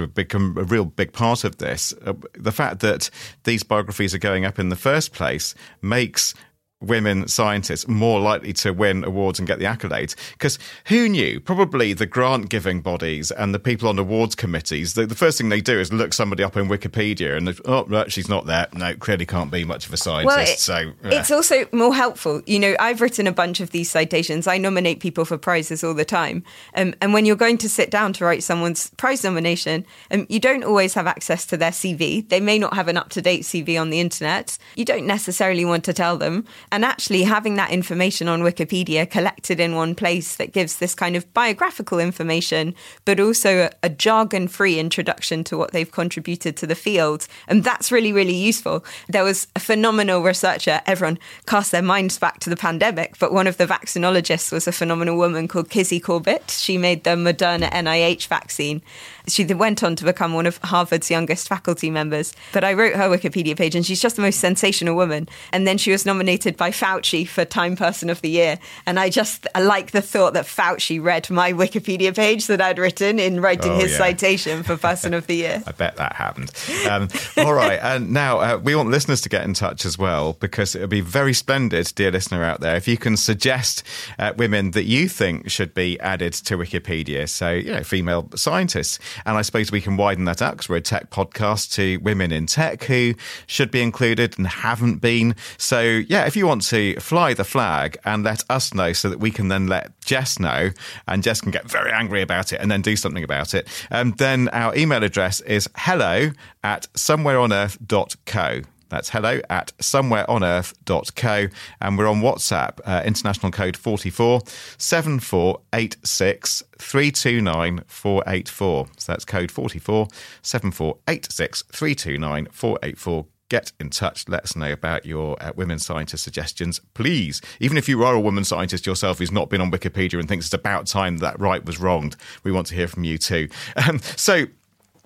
have 0.00 0.14
become 0.14 0.56
a 0.58 0.64
real 0.64 0.84
big 0.84 1.12
part 1.12 1.44
of 1.44 1.58
this, 1.58 1.94
uh, 2.04 2.14
the 2.34 2.52
fact 2.52 2.80
that 2.80 3.10
these 3.44 3.62
biographies 3.62 4.14
are 4.14 4.18
going 4.18 4.44
up 4.44 4.58
in 4.58 4.70
the 4.70 4.76
first 4.76 5.12
place 5.12 5.54
makes 5.82 6.34
women 6.80 7.26
scientists 7.26 7.88
more 7.88 8.20
likely 8.20 8.52
to 8.52 8.72
win 8.72 9.02
awards 9.02 9.38
and 9.38 9.48
get 9.48 9.58
the 9.58 9.64
accolades. 9.64 10.14
Because 10.32 10.58
who 10.86 11.08
knew? 11.08 11.40
Probably 11.40 11.92
the 11.92 12.06
grant 12.06 12.48
giving 12.48 12.80
bodies 12.80 13.30
and 13.32 13.52
the 13.52 13.58
people 13.58 13.88
on 13.88 13.98
awards 13.98 14.34
committees, 14.34 14.94
the, 14.94 15.06
the, 15.06 15.14
first 15.14 15.38
thing 15.38 15.48
they 15.48 15.60
do 15.60 15.78
is 15.78 15.92
look 15.92 16.12
somebody 16.12 16.44
up 16.44 16.56
in 16.56 16.68
Wikipedia 16.68 17.36
and, 17.36 17.60
oh, 17.64 17.84
no, 17.88 18.06
she's 18.06 18.28
not 18.28 18.46
there. 18.46 18.68
No, 18.74 18.94
clearly 18.94 19.26
can't 19.26 19.50
be 19.50 19.64
much 19.64 19.86
of 19.86 19.92
a 19.92 19.96
scientist. 19.96 20.36
Well, 20.36 20.46
it, 20.46 20.58
so 20.58 20.92
yeah. 21.08 21.18
it's 21.18 21.32
also 21.32 21.66
more 21.72 21.94
helpful. 21.94 22.42
You 22.46 22.60
know, 22.60 22.76
I've 22.78 23.00
written 23.00 23.26
a 23.26 23.32
bunch 23.32 23.58
of 23.58 23.70
these 23.70 23.90
citations. 23.90 24.46
I 24.46 24.58
nominate 24.58 25.00
people 25.00 25.24
for 25.24 25.36
prizes 25.36 25.82
all 25.82 25.94
the 25.94 26.04
time. 26.04 26.44
Um, 26.74 26.94
and 27.00 27.12
when 27.12 27.26
you're 27.26 27.36
going 27.36 27.58
to 27.58 27.68
sit 27.68 27.90
down 27.90 28.12
to 28.14 28.24
write 28.24 28.44
someone's 28.44 28.90
prize 28.90 29.24
nomination, 29.24 29.84
um, 30.12 30.26
you 30.28 30.38
don't 30.38 30.62
always 30.62 30.94
have 30.94 31.08
access 31.08 31.44
to 31.46 31.56
their 31.56 31.72
CV. 31.72 32.28
They 32.28 32.40
may 32.40 32.58
not 32.58 32.74
have 32.74 32.86
an 32.86 32.96
up 32.96 33.08
to 33.10 33.22
date 33.22 33.42
CV 33.42 33.80
on 33.80 33.90
the 33.90 33.98
internet. 33.98 34.58
You 34.76 34.84
don't 34.84 35.06
necessarily 35.06 35.64
want 35.64 35.82
to 35.84 35.92
tell 35.92 36.16
them. 36.16 36.44
And 36.70 36.84
actually, 36.84 37.22
having 37.22 37.54
that 37.56 37.70
information 37.70 38.28
on 38.28 38.42
Wikipedia 38.42 39.08
collected 39.08 39.60
in 39.60 39.74
one 39.74 39.94
place 39.94 40.36
that 40.36 40.52
gives 40.52 40.78
this 40.78 40.94
kind 40.94 41.16
of 41.16 41.32
biographical 41.32 41.98
information, 41.98 42.74
but 43.04 43.20
also 43.20 43.66
a, 43.66 43.70
a 43.82 43.88
jargon 43.88 44.48
free 44.48 44.78
introduction 44.78 45.44
to 45.44 45.56
what 45.56 45.72
they've 45.72 45.90
contributed 45.90 46.56
to 46.58 46.66
the 46.66 46.74
field. 46.74 47.26
And 47.46 47.64
that's 47.64 47.90
really, 47.90 48.12
really 48.12 48.34
useful. 48.34 48.84
There 49.08 49.24
was 49.24 49.46
a 49.56 49.60
phenomenal 49.60 50.22
researcher. 50.22 50.80
Everyone 50.86 51.18
cast 51.46 51.72
their 51.72 51.82
minds 51.82 52.18
back 52.18 52.40
to 52.40 52.50
the 52.50 52.56
pandemic, 52.56 53.18
but 53.18 53.32
one 53.32 53.46
of 53.46 53.56
the 53.56 53.66
vaccinologists 53.66 54.52
was 54.52 54.66
a 54.66 54.72
phenomenal 54.72 55.16
woman 55.16 55.48
called 55.48 55.70
Kizzy 55.70 56.00
Corbett. 56.00 56.50
She 56.50 56.76
made 56.76 57.04
the 57.04 57.10
Moderna 57.10 57.70
NIH 57.70 58.26
vaccine. 58.26 58.82
She 59.26 59.44
went 59.44 59.82
on 59.82 59.96
to 59.96 60.04
become 60.04 60.34
one 60.34 60.46
of 60.46 60.58
Harvard's 60.58 61.10
youngest 61.10 61.48
faculty 61.48 61.90
members. 61.90 62.34
But 62.52 62.64
I 62.64 62.72
wrote 62.74 62.94
her 62.94 63.08
Wikipedia 63.08 63.56
page, 63.56 63.74
and 63.74 63.84
she's 63.84 64.00
just 64.00 64.16
the 64.16 64.22
most 64.22 64.40
sensational 64.40 64.96
woman. 64.96 65.28
And 65.52 65.66
then 65.66 65.78
she 65.78 65.90
was 65.90 66.06
nominated 66.06 66.56
by 66.58 66.70
Fauci 66.70 67.26
for 67.26 67.44
Time 67.44 67.76
Person 67.76 68.10
of 68.10 68.20
the 68.20 68.28
Year. 68.28 68.58
And 68.84 68.98
I 69.00 69.08
just 69.08 69.46
I 69.54 69.62
like 69.62 69.92
the 69.92 70.02
thought 70.02 70.34
that 70.34 70.44
Fauci 70.44 71.02
read 71.02 71.30
my 71.30 71.52
Wikipedia 71.52 72.14
page 72.14 72.46
that 72.48 72.60
I'd 72.60 72.78
written 72.78 73.18
in 73.18 73.40
writing 73.40 73.72
oh, 73.72 73.78
his 73.78 73.92
yeah. 73.92 73.98
citation 73.98 74.62
for 74.62 74.76
Person 74.76 75.14
of 75.14 75.26
the 75.26 75.36
Year. 75.36 75.62
I 75.66 75.72
bet 75.72 75.96
that 75.96 76.14
happened. 76.14 76.50
Um, 76.88 77.08
all 77.38 77.54
right. 77.54 77.78
And 77.82 78.12
now 78.12 78.40
uh, 78.40 78.60
we 78.62 78.74
want 78.74 78.90
listeners 78.90 79.20
to 79.22 79.28
get 79.28 79.44
in 79.44 79.54
touch 79.54 79.84
as 79.84 79.96
well 79.96 80.34
because 80.34 80.74
it 80.74 80.80
would 80.80 80.90
be 80.90 81.00
very 81.00 81.32
splendid, 81.32 81.92
dear 81.94 82.10
listener 82.10 82.44
out 82.44 82.60
there, 82.60 82.76
if 82.76 82.88
you 82.88 82.98
can 82.98 83.16
suggest 83.16 83.82
uh, 84.18 84.32
women 84.36 84.72
that 84.72 84.84
you 84.84 85.08
think 85.08 85.48
should 85.48 85.72
be 85.72 85.98
added 86.00 86.32
to 86.32 86.58
Wikipedia. 86.58 87.28
So, 87.28 87.52
you 87.52 87.72
know, 87.72 87.82
female 87.82 88.28
scientists. 88.34 88.98
And 89.24 89.36
I 89.36 89.42
suppose 89.42 89.70
we 89.70 89.80
can 89.80 89.96
widen 89.96 90.24
that 90.24 90.42
out 90.42 90.52
because 90.56 90.68
we're 90.68 90.76
a 90.76 90.80
tech 90.80 91.10
podcast 91.10 91.72
to 91.74 91.98
women 91.98 92.32
in 92.32 92.46
tech 92.46 92.84
who 92.84 93.14
should 93.46 93.70
be 93.70 93.80
included 93.80 94.36
and 94.38 94.46
haven't 94.46 94.98
been. 94.98 95.36
So, 95.56 95.80
yeah, 95.80 96.26
if 96.26 96.36
you 96.36 96.47
want 96.48 96.62
to 96.62 96.98
fly 96.98 97.34
the 97.34 97.44
flag 97.44 97.98
and 98.04 98.24
let 98.24 98.42
us 98.50 98.72
know 98.74 98.92
so 98.92 99.10
that 99.10 99.20
we 99.20 99.30
can 99.30 99.48
then 99.48 99.66
let 99.66 100.00
Jess 100.00 100.38
know 100.38 100.70
and 101.06 101.22
Jess 101.22 101.40
can 101.40 101.52
get 101.52 101.70
very 101.70 101.92
angry 101.92 102.22
about 102.22 102.52
it 102.52 102.60
and 102.60 102.70
then 102.70 102.82
do 102.82 102.96
something 102.96 103.22
about 103.22 103.54
it, 103.54 103.68
um, 103.90 104.14
then 104.18 104.48
our 104.48 104.74
email 104.74 105.04
address 105.04 105.40
is 105.42 105.68
hello 105.76 106.30
at 106.64 106.88
somewhereonearth.co. 106.94 108.62
That's 108.88 109.10
hello 109.10 109.40
at 109.50 109.76
somewhereonearth.co. 109.78 111.48
And 111.80 111.98
we're 111.98 112.08
on 112.08 112.22
WhatsApp, 112.22 112.80
uh, 112.84 113.02
international 113.04 113.52
code 113.52 113.76
44 113.76 114.40
7486 114.78 116.62
329 116.78 117.84
484. 117.86 118.86
So 118.96 119.12
that's 119.12 119.24
code 119.26 119.50
44 119.50 120.08
7486 120.42 121.62
329 121.70 122.48
484 122.50 123.26
get 123.48 123.72
in 123.80 123.90
touch. 123.90 124.28
Let 124.28 124.44
us 124.44 124.56
know 124.56 124.72
about 124.72 125.06
your 125.06 125.42
uh, 125.42 125.52
women 125.56 125.78
scientist 125.78 126.24
suggestions, 126.24 126.80
please. 126.94 127.40
Even 127.60 127.76
if 127.76 127.88
you 127.88 128.04
are 128.04 128.14
a 128.14 128.20
woman 128.20 128.44
scientist 128.44 128.86
yourself 128.86 129.18
who's 129.18 129.32
not 129.32 129.50
been 129.50 129.60
on 129.60 129.70
Wikipedia 129.70 130.18
and 130.18 130.28
thinks 130.28 130.46
it's 130.46 130.54
about 130.54 130.86
time 130.86 131.18
that 131.18 131.38
right 131.40 131.64
was 131.64 131.78
wronged, 131.80 132.16
we 132.44 132.52
want 132.52 132.66
to 132.68 132.74
hear 132.74 132.88
from 132.88 133.04
you 133.04 133.18
too. 133.18 133.48
Um, 133.88 134.00
so, 134.00 134.46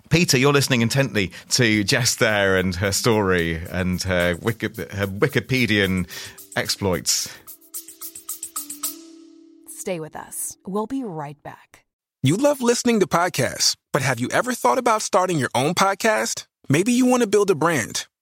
Peter, 0.09 0.39
you're 0.39 0.53
listening 0.53 0.81
intently 0.81 1.31
to 1.51 1.85
Jess 1.85 2.17
there 2.17 2.57
and 2.57 2.75
her 2.77 2.91
story 2.91 3.57
and 3.71 4.03
her, 4.03 4.37
Wiki- 4.41 4.67
her 4.67 5.07
Wikipedian 5.07 6.09
exploits. 6.57 7.29
Stay 9.69 10.01
with 10.01 10.17
us. 10.17 10.57
We'll 10.67 10.87
be 10.87 11.05
right 11.05 11.41
back. 11.43 11.85
You 12.23 12.37
love 12.37 12.61
listening 12.61 13.01
to 13.01 13.07
podcasts, 13.07 13.77
but 13.93 14.03
have 14.03 14.21
you 14.21 14.29
ever 14.31 14.53
thought 14.55 14.79
about 14.79 15.03
starting 15.03 15.39
your 15.39 15.51
own 15.55 15.75
podcast? 15.75 16.47
Maybe 16.69 16.93
you 16.93 17.05
want 17.05 17.23
to 17.23 17.27
build 17.27 17.51
a 17.51 17.57
brand, 17.57 18.07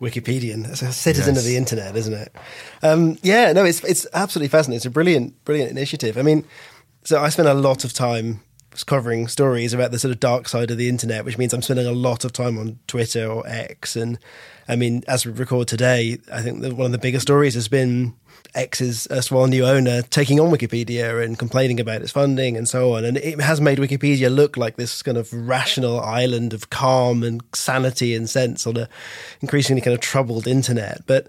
Wikipedian. 0.00 0.68
It's 0.68 0.82
a 0.82 0.92
citizen 0.92 1.34
yes. 1.34 1.42
of 1.42 1.48
the 1.48 1.56
internet, 1.56 1.96
isn't 1.96 2.14
it? 2.14 2.36
Um, 2.82 3.18
yeah, 3.22 3.52
no, 3.52 3.64
it's 3.64 3.82
it's 3.84 4.06
absolutely 4.14 4.48
fascinating. 4.48 4.76
It's 4.76 4.86
a 4.86 4.90
brilliant, 4.90 5.44
brilliant 5.44 5.70
initiative. 5.70 6.16
I 6.16 6.22
mean, 6.22 6.44
so 7.04 7.20
I 7.20 7.28
spend 7.30 7.48
a 7.48 7.54
lot 7.54 7.84
of 7.84 7.92
time 7.92 8.40
covering 8.84 9.28
stories 9.28 9.72
about 9.72 9.90
the 9.90 9.98
sort 9.98 10.12
of 10.12 10.20
dark 10.20 10.48
side 10.48 10.70
of 10.70 10.78
the 10.78 10.88
internet, 10.88 11.24
which 11.24 11.38
means 11.38 11.52
I'm 11.52 11.62
spending 11.62 11.86
a 11.86 11.92
lot 11.92 12.24
of 12.24 12.32
time 12.32 12.58
on 12.58 12.78
Twitter 12.86 13.26
or 13.26 13.46
X. 13.46 13.96
And 13.96 14.18
I 14.68 14.76
mean, 14.76 15.02
as 15.08 15.24
we 15.24 15.32
record 15.32 15.68
today, 15.68 16.18
I 16.32 16.42
think 16.42 16.62
one 16.76 16.86
of 16.86 16.92
the 16.92 16.98
biggest 16.98 17.22
stories 17.22 17.54
has 17.54 17.68
been 17.68 18.14
X's 18.54 19.06
uh, 19.10 19.16
erstwhile 19.16 19.46
new 19.46 19.66
owner 19.66 20.02
taking 20.02 20.40
on 20.40 20.50
Wikipedia 20.50 21.22
and 21.22 21.38
complaining 21.38 21.80
about 21.80 22.02
its 22.02 22.12
funding 22.12 22.56
and 22.56 22.68
so 22.68 22.94
on. 22.94 23.04
And 23.04 23.16
it 23.16 23.40
has 23.40 23.60
made 23.60 23.78
Wikipedia 23.78 24.34
look 24.34 24.56
like 24.56 24.76
this 24.76 25.02
kind 25.02 25.16
of 25.16 25.32
rational 25.32 26.00
island 26.00 26.54
of 26.54 26.70
calm 26.70 27.22
and 27.22 27.42
sanity 27.54 28.14
and 28.14 28.28
sense 28.28 28.66
on 28.66 28.76
a 28.76 28.88
increasingly 29.40 29.82
kind 29.82 29.94
of 29.94 30.00
troubled 30.00 30.46
internet. 30.46 31.02
But 31.06 31.28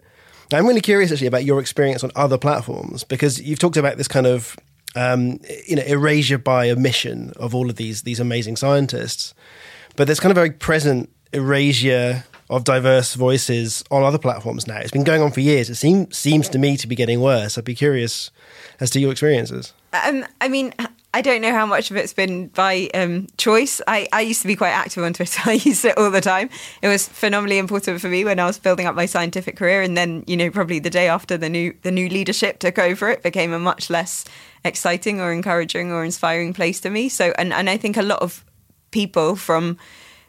I'm 0.51 0.65
really 0.65 0.81
curious 0.81 1.11
actually 1.11 1.27
about 1.27 1.45
your 1.45 1.59
experience 1.59 2.03
on 2.03 2.11
other 2.15 2.37
platforms 2.37 3.03
because 3.03 3.41
you've 3.41 3.59
talked 3.59 3.77
about 3.77 3.97
this 3.97 4.07
kind 4.07 4.25
of 4.25 4.57
um, 4.99 5.39
you 5.65 5.77
know, 5.77 5.83
erasure 5.83 6.37
by 6.37 6.69
omission 6.69 7.31
of 7.37 7.55
all 7.55 7.69
of 7.69 7.77
these 7.77 8.01
these 8.01 8.19
amazing 8.19 8.57
scientists. 8.57 9.33
But 9.95 10.07
there's 10.07 10.19
kind 10.19 10.31
of 10.31 10.37
a 10.37 10.41
very 10.41 10.51
present 10.51 11.09
erasure 11.31 12.25
of 12.49 12.63
diverse 12.63 13.13
voices 13.13 13.83
on 13.91 14.03
other 14.03 14.17
platforms 14.17 14.67
now. 14.67 14.77
It's 14.77 14.91
been 14.91 15.03
going 15.03 15.21
on 15.21 15.31
for 15.31 15.39
years. 15.39 15.69
It 15.69 15.75
seems 15.75 16.17
seems 16.17 16.49
to 16.49 16.59
me 16.59 16.75
to 16.77 16.87
be 16.87 16.95
getting 16.95 17.21
worse. 17.21 17.57
I'd 17.57 17.63
be 17.63 17.75
curious 17.75 18.29
as 18.79 18.89
to 18.91 18.99
your 18.99 19.11
experiences. 19.11 19.73
Um, 19.93 20.25
I 20.41 20.49
mean, 20.49 20.73
I 21.11 21.21
don't 21.21 21.41
know 21.41 21.51
how 21.51 21.65
much 21.65 21.89
of 21.89 21.97
it's 21.97 22.13
been 22.13 22.49
by 22.49 22.89
um, 22.93 23.27
choice. 23.37 23.81
I, 23.87 24.07
I 24.13 24.21
used 24.21 24.41
to 24.43 24.47
be 24.47 24.55
quite 24.55 24.71
active 24.71 25.03
on 25.03 25.13
Twitter. 25.13 25.41
I 25.49 25.53
used 25.53 25.83
it 25.83 25.97
all 25.97 26.11
the 26.11 26.21
time. 26.21 26.49
It 26.83 26.87
was 26.87 27.07
phenomenally 27.07 27.57
important 27.57 27.99
for 27.99 28.09
me 28.09 28.23
when 28.23 28.39
I 28.39 28.45
was 28.45 28.59
building 28.59 28.85
up 28.85 28.93
my 28.93 29.07
scientific 29.07 29.57
career, 29.57 29.81
and 29.81 29.97
then 29.97 30.23
you 30.27 30.37
know 30.37 30.51
probably 30.51 30.79
the 30.79 30.89
day 30.89 31.07
after 31.07 31.35
the 31.35 31.49
new 31.49 31.73
the 31.81 31.91
new 31.91 32.09
leadership 32.09 32.59
took 32.59 32.77
over, 32.77 33.09
it 33.09 33.23
became 33.23 33.53
a 33.53 33.59
much 33.59 33.89
less 33.89 34.25
exciting 34.63 35.19
or 35.19 35.31
encouraging 35.31 35.91
or 35.91 36.03
inspiring 36.03 36.53
place 36.53 36.79
to 36.81 36.89
me. 36.89 37.09
So, 37.09 37.33
and 37.37 37.53
and 37.53 37.69
I 37.69 37.77
think 37.77 37.97
a 37.97 38.03
lot 38.03 38.21
of 38.21 38.45
people 38.91 39.35
from 39.35 39.77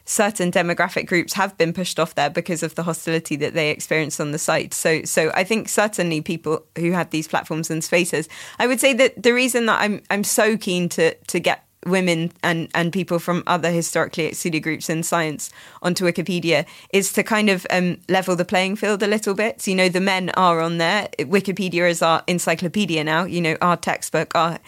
certain 0.05 0.51
demographic 0.51 1.05
groups 1.05 1.33
have 1.33 1.57
been 1.57 1.73
pushed 1.73 1.99
off 1.99 2.15
there 2.15 2.29
because 2.29 2.63
of 2.63 2.75
the 2.75 2.83
hostility 2.83 3.35
that 3.37 3.53
they 3.53 3.69
experience 3.69 4.19
on 4.19 4.31
the 4.31 4.39
site. 4.39 4.73
So, 4.73 5.03
so 5.03 5.31
I 5.33 5.43
think 5.43 5.69
certainly 5.69 6.21
people 6.21 6.65
who 6.77 6.91
have 6.91 7.09
these 7.09 7.27
platforms 7.27 7.69
and 7.69 7.83
spaces, 7.83 8.27
I 8.59 8.67
would 8.67 8.79
say 8.79 8.93
that 8.93 9.21
the 9.21 9.33
reason 9.33 9.65
that 9.67 9.81
I'm 9.81 10.01
I'm 10.09 10.23
so 10.23 10.57
keen 10.57 10.89
to 10.89 11.13
to 11.13 11.39
get 11.39 11.65
women 11.85 12.31
and, 12.43 12.69
and 12.75 12.93
people 12.93 13.19
from 13.19 13.43
other 13.47 13.71
historically 13.71 14.25
excluded 14.25 14.61
groups 14.61 14.89
in 14.89 15.03
science 15.03 15.49
onto 15.81 16.05
Wikipedia 16.05 16.65
is 16.93 17.11
to 17.13 17.23
kind 17.23 17.49
of 17.49 17.65
um, 17.69 17.97
level 18.07 18.35
the 18.35 18.45
playing 18.45 18.75
field 18.75 19.01
a 19.01 19.07
little 19.07 19.33
bit. 19.33 19.61
So, 19.61 19.71
you 19.71 19.77
know, 19.77 19.89
the 19.89 20.01
men 20.01 20.29
are 20.31 20.61
on 20.61 20.77
there. 20.77 21.09
Wikipedia 21.19 21.89
is 21.89 22.01
our 22.01 22.23
encyclopedia 22.27 23.03
now, 23.03 23.23
you 23.23 23.41
know, 23.41 23.57
our 23.61 23.77
textbook, 23.77 24.35
our 24.35 24.59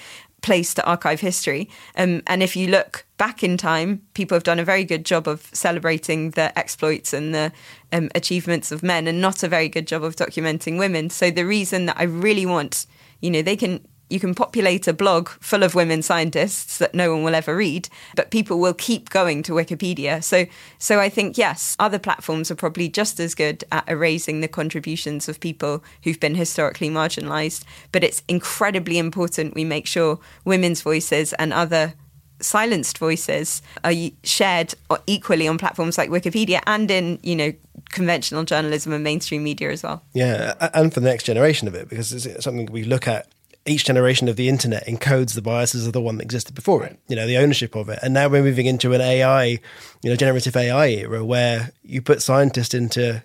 place 0.44 0.76
to 0.76 0.86
archive 0.86 1.22
history. 1.22 1.68
Um, 1.98 2.22
and 2.28 2.44
if 2.44 2.56
you 2.56 2.68
look 2.68 3.06
back 3.18 3.44
in 3.44 3.58
time, 3.58 4.04
people 4.14 4.36
have 4.36 4.44
done 4.44 4.60
a 4.60 4.66
very 4.66 4.84
good 4.84 5.06
job 5.06 5.28
of 5.28 5.50
celebrating 5.54 6.32
the 6.32 6.58
exploits 6.60 7.14
and 7.14 7.34
the 7.34 7.52
um, 7.92 8.10
achievements 8.14 8.72
of 8.72 8.84
men 8.84 9.08
and 9.08 9.20
not 9.20 9.42
a 9.42 9.48
very 9.48 9.70
good 9.70 9.88
job 9.88 10.04
of 10.04 10.16
documenting 10.16 10.78
women. 10.78 11.10
So 11.10 11.32
the 11.32 11.46
reason 11.46 11.88
that 11.88 11.98
I 11.98 12.04
really 12.04 12.46
want, 12.46 12.86
you 13.22 13.32
know, 13.32 13.42
they 13.42 13.56
can 13.56 13.88
you 14.14 14.20
can 14.20 14.36
populate 14.36 14.88
a 14.88 14.94
blog 14.94 15.28
full 15.40 15.64
of 15.64 15.74
women 15.74 16.04
scientists 16.04 16.78
that 16.78 16.94
no 16.94 17.12
one 17.12 17.24
will 17.24 17.34
ever 17.34 17.56
read, 17.56 17.90
but 18.16 18.30
people 18.30 18.60
will 18.60 18.76
keep 18.76 19.10
going 19.10 19.42
to 19.42 19.54
Wikipedia. 19.54 20.24
So, 20.24 20.46
so 20.78 21.00
I 21.00 21.10
think 21.10 21.36
yes, 21.36 21.76
other 21.80 21.98
platforms 21.98 22.52
are 22.52 22.56
probably 22.56 22.88
just 22.90 23.20
as 23.20 23.34
good 23.34 23.64
at 23.72 23.90
erasing 23.90 24.42
the 24.42 24.48
contributions 24.48 25.28
of 25.28 25.40
people 25.40 25.84
who've 26.04 26.20
been 26.20 26.36
historically 26.36 26.92
marginalised. 26.92 27.64
But 27.92 28.04
it's 28.04 28.22
incredibly 28.28 29.00
important 29.00 29.56
we 29.56 29.66
make 29.66 29.88
sure 29.88 30.20
women's 30.46 30.84
voices 30.84 31.34
and 31.34 31.52
other 31.52 31.96
silenced 32.40 33.00
voices 33.00 33.64
are 33.84 33.94
shared 34.24 34.76
equally 35.08 35.48
on 35.48 35.58
platforms 35.58 35.98
like 35.98 36.12
Wikipedia 36.12 36.62
and 36.68 36.92
in, 36.92 37.20
you 37.24 37.36
know, 37.36 37.52
conventional 37.90 38.44
journalism 38.44 38.94
and 38.94 39.04
mainstream 39.04 39.44
media 39.44 39.72
as 39.72 39.82
well. 39.82 40.04
Yeah, 40.14 40.54
and 40.74 40.94
for 40.94 41.00
the 41.00 41.08
next 41.08 41.24
generation 41.24 41.68
of 41.68 41.74
it, 41.74 41.90
because 41.90 42.14
it's 42.14 42.44
something 42.44 42.68
we 42.68 42.84
look 42.84 43.08
at. 43.08 43.28
Each 43.66 43.86
generation 43.86 44.28
of 44.28 44.36
the 44.36 44.50
internet 44.50 44.86
encodes 44.88 45.36
the 45.36 45.42
biases 45.42 45.88
of 45.88 45.94
the 45.94 46.02
one 46.02 46.18
that 46.18 46.24
existed 46.24 46.54
before 46.54 46.84
it, 46.84 47.00
you 47.08 47.16
know, 47.16 47.26
the 47.26 47.38
ownership 47.38 47.76
of 47.76 47.88
it. 47.88 48.00
And 48.02 48.14
now 48.14 48.28
we're 48.28 48.44
moving 48.44 48.66
into 48.66 48.94
an 48.94 49.00
AI, 49.00 49.46
you 49.46 50.10
know, 50.10 50.16
generative 50.16 50.56
AI 50.56 50.88
era 50.88 51.24
where 51.24 51.72
you 51.82 52.02
put 52.02 52.22
scientists 52.22 52.74
into 52.74 53.24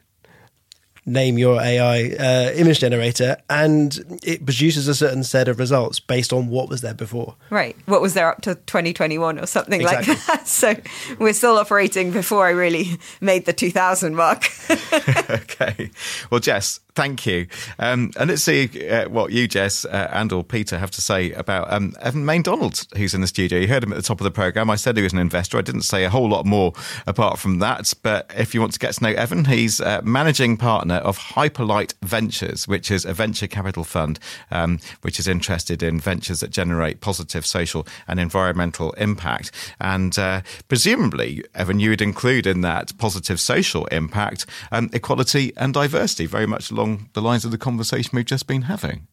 name 1.09 1.39
your 1.39 1.61
AI 1.61 2.11
uh, 2.19 2.53
image 2.53 2.81
generator, 2.81 3.37
and 3.51 4.21
it 4.23 4.45
produces 4.45 4.87
a 4.87 4.95
certain 4.95 5.25
set 5.25 5.49
of 5.49 5.59
results 5.59 5.99
based 5.99 6.33
on 6.33 6.49
what 6.49 6.69
was 6.69 6.83
there 6.83 6.95
before. 6.95 7.35
Right. 7.51 7.77
What 7.87 8.01
was 8.01 8.15
there 8.15 8.29
up 8.29 8.43
to 8.43 8.55
2021 8.55 9.39
or 9.39 9.47
something 9.47 9.81
exactly. 9.81 10.15
like 10.15 10.27
that? 10.27 10.39
So 10.49 10.75
we're 11.19 11.35
still 11.35 11.57
operating 11.57 12.11
before 12.11 12.47
I 12.47 12.51
really 12.51 12.99
made 13.21 13.45
the 13.45 13.53
2000 13.53 14.15
mark. 14.15 14.45
okay. 15.31 15.91
Well, 16.31 16.41
Jess, 16.41 16.81
Thank 16.99 17.27
you. 17.27 17.47
Um, 17.79 18.11
and 18.19 18.29
let's 18.29 18.43
see 18.43 18.89
uh, 18.89 19.09
what 19.09 19.31
you, 19.31 19.47
Jess, 19.47 19.85
uh, 19.85 20.11
and 20.13 20.33
or 20.33 20.43
Peter 20.43 20.79
have 20.79 20.91
to 20.91 21.01
say 21.01 21.31
about 21.31 21.73
um, 21.73 21.95
Evan 22.01 22.25
Main-Donald, 22.25 22.89
who's 22.97 23.15
in 23.15 23.21
the 23.21 23.29
studio. 23.29 23.61
You 23.61 23.69
heard 23.69 23.85
him 23.85 23.93
at 23.93 23.97
the 23.97 24.03
top 24.03 24.21
of 24.21 24.25
the 24.25 24.33
programme. 24.33 24.69
I 24.69 24.75
said 24.75 24.97
he 24.97 25.05
was 25.05 25.13
an 25.13 25.21
investor. 25.21 25.59
I 25.59 25.63
didn't 25.63 25.83
say 25.83 26.03
a 26.03 26.11
whole 26.11 26.29
lot 26.29 26.45
more 26.45 26.73
apart 27.07 27.39
from 27.39 27.61
that. 27.61 27.95
But 28.03 28.33
if 28.37 28.53
you 28.53 28.61
want 28.61 28.73
to 28.73 28.81
get 28.81 28.95
to 28.95 29.03
know 29.05 29.11
Evan, 29.11 29.45
he's 29.45 29.81
uh, 29.81 30.01
managing 30.03 30.57
partner 30.57 30.97
of 30.97 31.19
Hyperlight 31.19 31.95
Ventures, 32.03 32.67
which 32.67 32.91
is 32.91 33.05
a 33.05 33.13
venture 33.13 33.47
capital 33.47 33.85
fund 33.85 34.19
um, 34.51 34.81
which 35.03 35.21
is 35.21 35.29
interested 35.29 35.85
in 35.85 36.01
ventures 36.01 36.41
that 36.41 36.51
generate 36.51 37.01
positive 37.01 37.47
social 37.47 37.87
and 38.09 38.19
environmental 38.19 38.91
impact. 38.95 39.53
And 39.79 40.19
uh, 40.19 40.41
presumably, 40.67 41.45
Evan, 41.55 41.79
you 41.79 41.91
would 41.91 42.03
include 42.03 42.45
in 42.45 42.63
that 42.63 42.99
positive 42.99 43.39
social 43.39 43.87
impact 43.87 44.47
um, 44.73 44.91
equality 44.93 45.53
and 45.57 45.73
diversity, 45.73 46.27
very 46.27 46.47
much 46.47 46.73
along 46.73 46.88
along 46.89 47.09
the 47.13 47.23
lines 47.23 47.45
of 47.45 47.51
the 47.51 47.59
conversation 47.59 48.11
we've 48.15 48.25
just 48.25 48.47
been 48.47 48.63
having. 48.63 49.07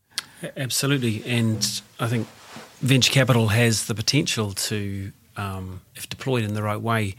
Absolutely. 0.58 1.24
And 1.26 1.82
I 2.00 2.08
think 2.08 2.28
venture 2.82 3.12
capital 3.12 3.50
has 3.50 3.86
the 3.86 3.96
potential 3.96 4.52
to, 4.54 5.12
um, 5.38 5.82
if 5.96 6.10
deployed 6.10 6.44
in 6.44 6.54
the 6.54 6.64
right 6.64 6.82
way, 6.82 7.16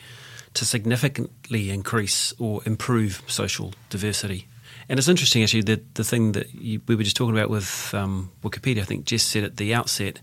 to 0.54 0.64
significantly 0.64 1.70
increase 1.70 2.32
or 2.38 2.62
improve 2.64 3.22
social 3.26 3.72
diversity. 3.90 4.46
And 4.88 4.98
it's 4.98 5.08
interesting, 5.08 5.42
actually, 5.42 5.62
that 5.62 5.96
the 5.96 6.04
thing 6.04 6.32
that 6.32 6.54
you, 6.54 6.80
we 6.86 6.94
were 6.94 7.02
just 7.02 7.16
talking 7.16 7.36
about 7.36 7.50
with 7.50 7.92
um, 7.92 8.30
Wikipedia, 8.42 8.80
I 8.82 8.84
think 8.84 9.04
Jess 9.04 9.22
said 9.22 9.44
at 9.44 9.56
the 9.56 9.74
outset, 9.74 10.20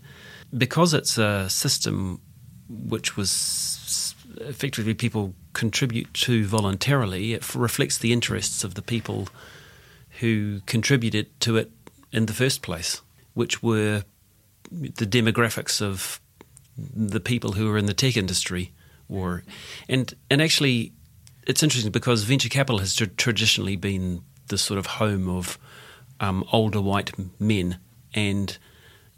because 0.56 0.94
it's 0.94 1.18
a 1.18 1.48
system 1.50 2.20
which 2.68 3.16
was 3.16 4.14
effectively 4.40 4.94
people 4.94 5.34
contribute 5.52 6.12
to 6.14 6.46
voluntarily, 6.46 7.34
it 7.34 7.54
reflects 7.54 7.98
the 7.98 8.12
interests 8.12 8.64
of 8.64 8.74
the 8.74 8.82
people 8.82 9.28
who 10.20 10.60
contributed 10.66 11.28
to 11.40 11.56
it 11.56 11.70
in 12.12 12.26
the 12.26 12.32
first 12.32 12.62
place, 12.62 13.02
which 13.34 13.62
were 13.62 14.04
the 14.70 15.06
demographics 15.06 15.80
of 15.82 16.20
the 16.76 17.20
people 17.20 17.52
who 17.52 17.68
were 17.68 17.78
in 17.78 17.86
the 17.86 17.94
tech 17.94 18.16
industry 18.16 18.72
or 19.08 19.44
and 19.88 20.14
and 20.28 20.42
actually 20.42 20.92
it's 21.46 21.62
interesting 21.62 21.92
because 21.92 22.24
venture 22.24 22.48
capital 22.48 22.78
has 22.78 22.94
traditionally 23.16 23.76
been 23.76 24.22
the 24.48 24.58
sort 24.58 24.78
of 24.78 24.86
home 24.86 25.28
of 25.28 25.58
um, 26.20 26.44
older 26.52 26.80
white 26.80 27.12
men. 27.40 27.78
And 28.14 28.56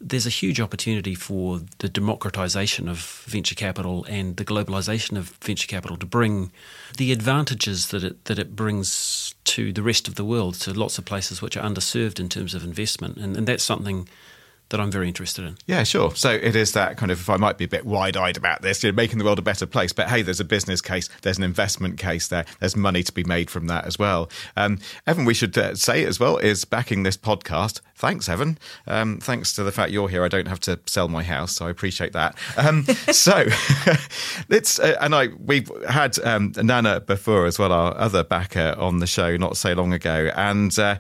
there's 0.00 0.26
a 0.26 0.30
huge 0.30 0.60
opportunity 0.60 1.14
for 1.14 1.60
the 1.78 1.88
democratization 1.88 2.88
of 2.88 2.98
venture 3.26 3.54
capital 3.54 4.04
and 4.04 4.36
the 4.36 4.44
globalization 4.44 5.16
of 5.16 5.30
venture 5.40 5.66
capital 5.66 5.96
to 5.96 6.06
bring 6.06 6.52
the 6.98 7.12
advantages 7.12 7.88
that 7.88 8.04
it 8.04 8.24
that 8.26 8.38
it 8.38 8.54
brings 8.54 9.34
to 9.44 9.72
the 9.72 9.82
rest 9.82 10.06
of 10.06 10.16
the 10.16 10.24
world, 10.24 10.54
to 10.54 10.72
lots 10.72 10.98
of 10.98 11.04
places 11.04 11.40
which 11.40 11.56
are 11.56 11.64
underserved 11.64 12.20
in 12.20 12.28
terms 12.28 12.54
of 12.54 12.62
investment, 12.62 13.16
and, 13.16 13.36
and 13.36 13.48
that's 13.48 13.64
something 13.64 14.08
that 14.70 14.80
I'm 14.80 14.90
very 14.90 15.06
interested 15.06 15.44
in. 15.44 15.56
Yeah, 15.66 15.84
sure. 15.84 16.14
So 16.14 16.30
it 16.30 16.56
is 16.56 16.72
that 16.72 16.96
kind 16.96 17.12
of, 17.12 17.20
if 17.20 17.30
I 17.30 17.36
might 17.36 17.56
be 17.56 17.64
a 17.64 17.68
bit 17.68 17.86
wide 17.86 18.16
eyed 18.16 18.36
about 18.36 18.62
this, 18.62 18.82
you 18.82 18.90
know, 18.90 18.96
making 18.96 19.18
the 19.18 19.24
world 19.24 19.38
a 19.38 19.42
better 19.42 19.66
place. 19.66 19.92
But 19.92 20.08
hey, 20.08 20.22
there's 20.22 20.40
a 20.40 20.44
business 20.44 20.80
case, 20.80 21.08
there's 21.22 21.38
an 21.38 21.44
investment 21.44 21.98
case 21.98 22.28
there, 22.28 22.44
there's 22.58 22.74
money 22.74 23.02
to 23.04 23.12
be 23.12 23.22
made 23.24 23.48
from 23.50 23.68
that 23.68 23.86
as 23.86 23.98
well. 23.98 24.28
Um, 24.56 24.78
Evan, 25.06 25.24
we 25.24 25.34
should 25.34 25.56
uh, 25.56 25.74
say 25.76 26.04
as 26.04 26.18
well, 26.18 26.38
is 26.38 26.64
backing 26.64 27.04
this 27.04 27.16
podcast. 27.16 27.80
Thanks, 27.94 28.28
Evan. 28.28 28.58
Um, 28.86 29.18
thanks 29.18 29.54
to 29.54 29.62
the 29.62 29.72
fact 29.72 29.92
you're 29.92 30.08
here, 30.08 30.24
I 30.24 30.28
don't 30.28 30.48
have 30.48 30.60
to 30.60 30.80
sell 30.86 31.08
my 31.08 31.22
house, 31.22 31.52
so 31.52 31.66
I 31.66 31.70
appreciate 31.70 32.12
that. 32.12 32.36
Um, 32.56 32.84
so 33.12 33.46
it's, 34.48 34.80
uh, 34.80 34.96
and 35.00 35.14
I, 35.14 35.28
we've 35.38 35.70
had 35.88 36.18
um, 36.24 36.52
Nana 36.56 37.00
before 37.00 37.46
as 37.46 37.58
well, 37.58 37.72
our 37.72 37.96
other 37.96 38.24
backer 38.24 38.74
on 38.78 38.98
the 38.98 39.06
show 39.06 39.36
not 39.36 39.56
so 39.56 39.74
long 39.74 39.92
ago. 39.92 40.30
And 40.34 40.76
uh, 40.78 40.98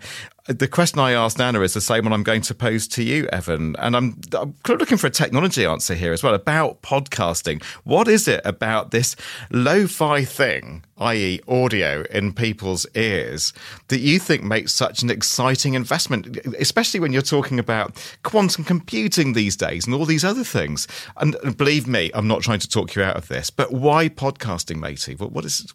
the 0.48 0.68
question 0.68 1.00
I 1.00 1.12
asked 1.12 1.38
Nana 1.38 1.60
is 1.60 1.74
the 1.74 1.80
same 1.80 2.04
one 2.04 2.12
I'm 2.12 2.22
going 2.22 2.42
to 2.42 2.54
pose 2.54 2.86
to 2.88 3.02
you, 3.02 3.26
Evan. 3.28 3.74
And 3.78 3.96
I'm, 3.96 4.20
I'm 4.34 4.54
looking 4.68 4.96
for 4.96 5.08
a 5.08 5.10
technology 5.10 5.64
answer 5.64 5.94
here 5.94 6.12
as 6.12 6.22
well 6.22 6.34
about 6.34 6.82
podcasting. 6.82 7.62
What 7.84 8.06
is 8.06 8.28
it 8.28 8.42
about 8.44 8.92
this 8.92 9.16
lo 9.50 9.86
fi 9.88 10.24
thing, 10.24 10.84
i.e., 10.98 11.40
audio 11.48 12.04
in 12.10 12.32
people's 12.32 12.86
ears, 12.94 13.52
that 13.88 13.98
you 13.98 14.20
think 14.20 14.44
makes 14.44 14.72
such 14.72 15.02
an 15.02 15.10
exciting 15.10 15.74
investment, 15.74 16.38
especially 16.58 17.00
when 17.00 17.12
you're 17.12 17.22
talking 17.22 17.58
about 17.58 17.96
quantum 18.22 18.62
computing 18.62 19.32
these 19.32 19.56
days 19.56 19.86
and 19.86 19.94
all 19.94 20.06
these 20.06 20.24
other 20.24 20.44
things? 20.44 20.86
And, 21.16 21.34
and 21.42 21.56
believe 21.56 21.88
me, 21.88 22.10
I'm 22.14 22.28
not 22.28 22.42
trying 22.42 22.60
to 22.60 22.68
talk 22.68 22.94
you 22.94 23.02
out 23.02 23.16
of 23.16 23.26
this, 23.28 23.50
but 23.50 23.72
why 23.72 24.08
podcasting, 24.08 24.78
matey? 24.78 25.16
What, 25.16 25.32
what 25.32 25.44
is, 25.44 25.72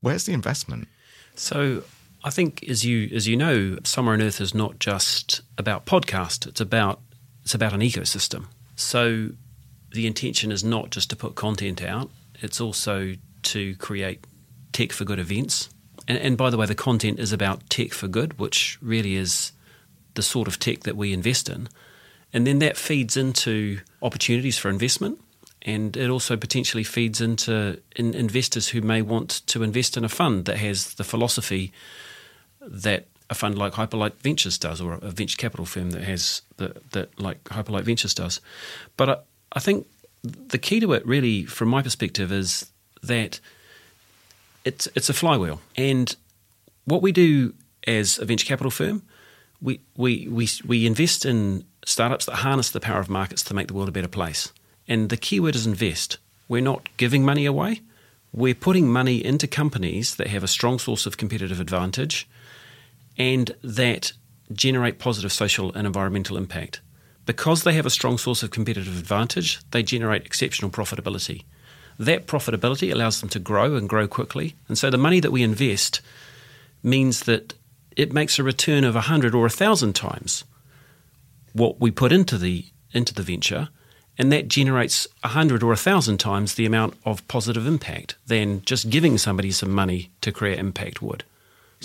where's 0.00 0.24
the 0.24 0.32
investment? 0.32 0.88
So 1.34 1.82
I 2.24 2.30
think, 2.30 2.64
as 2.64 2.84
you 2.84 3.10
as 3.14 3.28
you 3.28 3.36
know, 3.36 3.78
Somewhere 3.84 4.14
on 4.14 4.22
Earth 4.22 4.40
is 4.40 4.54
not 4.54 4.78
just 4.78 5.42
about 5.58 5.84
podcast. 5.84 6.46
It's 6.46 6.60
about 6.60 7.00
it's 7.42 7.54
about 7.54 7.74
an 7.74 7.80
ecosystem. 7.80 8.46
So 8.76 9.28
the 9.92 10.06
intention 10.06 10.50
is 10.50 10.64
not 10.64 10.90
just 10.90 11.10
to 11.10 11.16
put 11.16 11.34
content 11.34 11.82
out. 11.82 12.10
It's 12.40 12.60
also 12.60 13.14
to 13.42 13.76
create 13.76 14.24
tech 14.72 14.90
for 14.90 15.04
good 15.04 15.18
events. 15.18 15.68
And, 16.08 16.18
and 16.18 16.36
by 16.36 16.48
the 16.48 16.56
way, 16.56 16.66
the 16.66 16.74
content 16.74 17.20
is 17.20 17.32
about 17.32 17.68
tech 17.68 17.92
for 17.92 18.08
good, 18.08 18.38
which 18.38 18.78
really 18.80 19.16
is 19.16 19.52
the 20.14 20.22
sort 20.22 20.48
of 20.48 20.58
tech 20.58 20.80
that 20.80 20.96
we 20.96 21.12
invest 21.12 21.50
in. 21.50 21.68
And 22.32 22.46
then 22.46 22.58
that 22.60 22.78
feeds 22.78 23.16
into 23.16 23.80
opportunities 24.02 24.58
for 24.58 24.70
investment 24.70 25.20
and 25.64 25.96
it 25.96 26.10
also 26.10 26.36
potentially 26.36 26.84
feeds 26.84 27.20
into 27.20 27.80
in 27.96 28.14
investors 28.14 28.68
who 28.68 28.82
may 28.82 29.00
want 29.02 29.42
to 29.46 29.62
invest 29.62 29.96
in 29.96 30.04
a 30.04 30.08
fund 30.08 30.44
that 30.44 30.58
has 30.58 30.94
the 30.94 31.04
philosophy 31.04 31.72
that 32.68 33.06
a 33.30 33.34
fund 33.34 33.58
like 33.58 33.72
Hyperlight 33.72 34.14
Ventures 34.14 34.58
does, 34.58 34.80
or 34.80 34.94
a 34.94 35.10
venture 35.10 35.36
capital 35.36 35.64
firm 35.64 35.90
that 35.90 36.02
has 36.02 36.42
that, 36.58 36.90
that 36.92 37.18
like 37.18 37.42
Hyperlight 37.44 37.84
Ventures 37.84 38.14
does. 38.14 38.40
But 38.96 39.08
I, 39.08 39.16
I 39.52 39.60
think 39.60 39.86
the 40.22 40.58
key 40.58 40.80
to 40.80 40.92
it, 40.92 41.06
really, 41.06 41.44
from 41.44 41.68
my 41.68 41.82
perspective, 41.82 42.32
is 42.32 42.70
that 43.02 43.40
it's 44.64 44.88
it's 44.94 45.08
a 45.08 45.14
flywheel, 45.14 45.60
and 45.76 46.14
what 46.84 47.02
we 47.02 47.12
do 47.12 47.54
as 47.86 48.18
a 48.18 48.24
venture 48.24 48.46
capital 48.46 48.70
firm, 48.70 49.02
we 49.60 49.80
we 49.96 50.28
we 50.28 50.48
we 50.66 50.86
invest 50.86 51.24
in 51.24 51.64
startups 51.84 52.26
that 52.26 52.36
harness 52.36 52.70
the 52.70 52.80
power 52.80 53.00
of 53.00 53.08
markets 53.08 53.42
to 53.44 53.54
make 53.54 53.68
the 53.68 53.74
world 53.74 53.88
a 53.88 53.92
better 53.92 54.08
place. 54.08 54.52
And 54.86 55.08
the 55.08 55.16
key 55.16 55.40
word 55.40 55.54
is 55.54 55.66
invest. 55.66 56.18
We're 56.48 56.62
not 56.62 56.88
giving 56.96 57.24
money 57.24 57.46
away. 57.46 57.80
We're 58.32 58.54
putting 58.54 58.88
money 58.88 59.24
into 59.24 59.46
companies 59.46 60.16
that 60.16 60.26
have 60.26 60.42
a 60.42 60.48
strong 60.48 60.78
source 60.78 61.06
of 61.06 61.16
competitive 61.16 61.60
advantage 61.60 62.28
and 63.16 63.54
that 63.62 64.12
generate 64.52 64.98
positive 64.98 65.32
social 65.32 65.72
and 65.74 65.86
environmental 65.86 66.36
impact. 66.36 66.80
Because 67.26 67.62
they 67.62 67.72
have 67.74 67.86
a 67.86 67.90
strong 67.90 68.18
source 68.18 68.42
of 68.42 68.50
competitive 68.50 68.98
advantage, 68.98 69.60
they 69.70 69.82
generate 69.82 70.26
exceptional 70.26 70.70
profitability. 70.70 71.44
That 71.98 72.26
profitability 72.26 72.92
allows 72.92 73.20
them 73.20 73.30
to 73.30 73.38
grow 73.38 73.76
and 73.76 73.88
grow 73.88 74.06
quickly. 74.06 74.56
And 74.68 74.76
so 74.76 74.90
the 74.90 74.98
money 74.98 75.20
that 75.20 75.32
we 75.32 75.42
invest 75.42 76.00
means 76.82 77.20
that 77.20 77.54
it 77.96 78.12
makes 78.12 78.38
a 78.38 78.42
return 78.42 78.84
of 78.84 78.94
100 78.94 79.34
or 79.34 79.42
1,000 79.42 79.94
times 79.94 80.44
what 81.52 81.80
we 81.80 81.90
put 81.90 82.12
into 82.12 82.36
the, 82.36 82.66
into 82.92 83.14
the 83.14 83.22
venture. 83.22 83.68
And 84.18 84.30
that 84.32 84.48
generates 84.48 85.06
100 85.22 85.62
or 85.62 85.68
1,000 85.68 86.18
times 86.18 86.54
the 86.54 86.66
amount 86.66 86.94
of 87.04 87.26
positive 87.28 87.66
impact 87.66 88.16
than 88.26 88.62
just 88.62 88.90
giving 88.90 89.18
somebody 89.18 89.50
some 89.50 89.72
money 89.72 90.10
to 90.20 90.32
create 90.32 90.58
impact 90.58 91.00
would. 91.00 91.24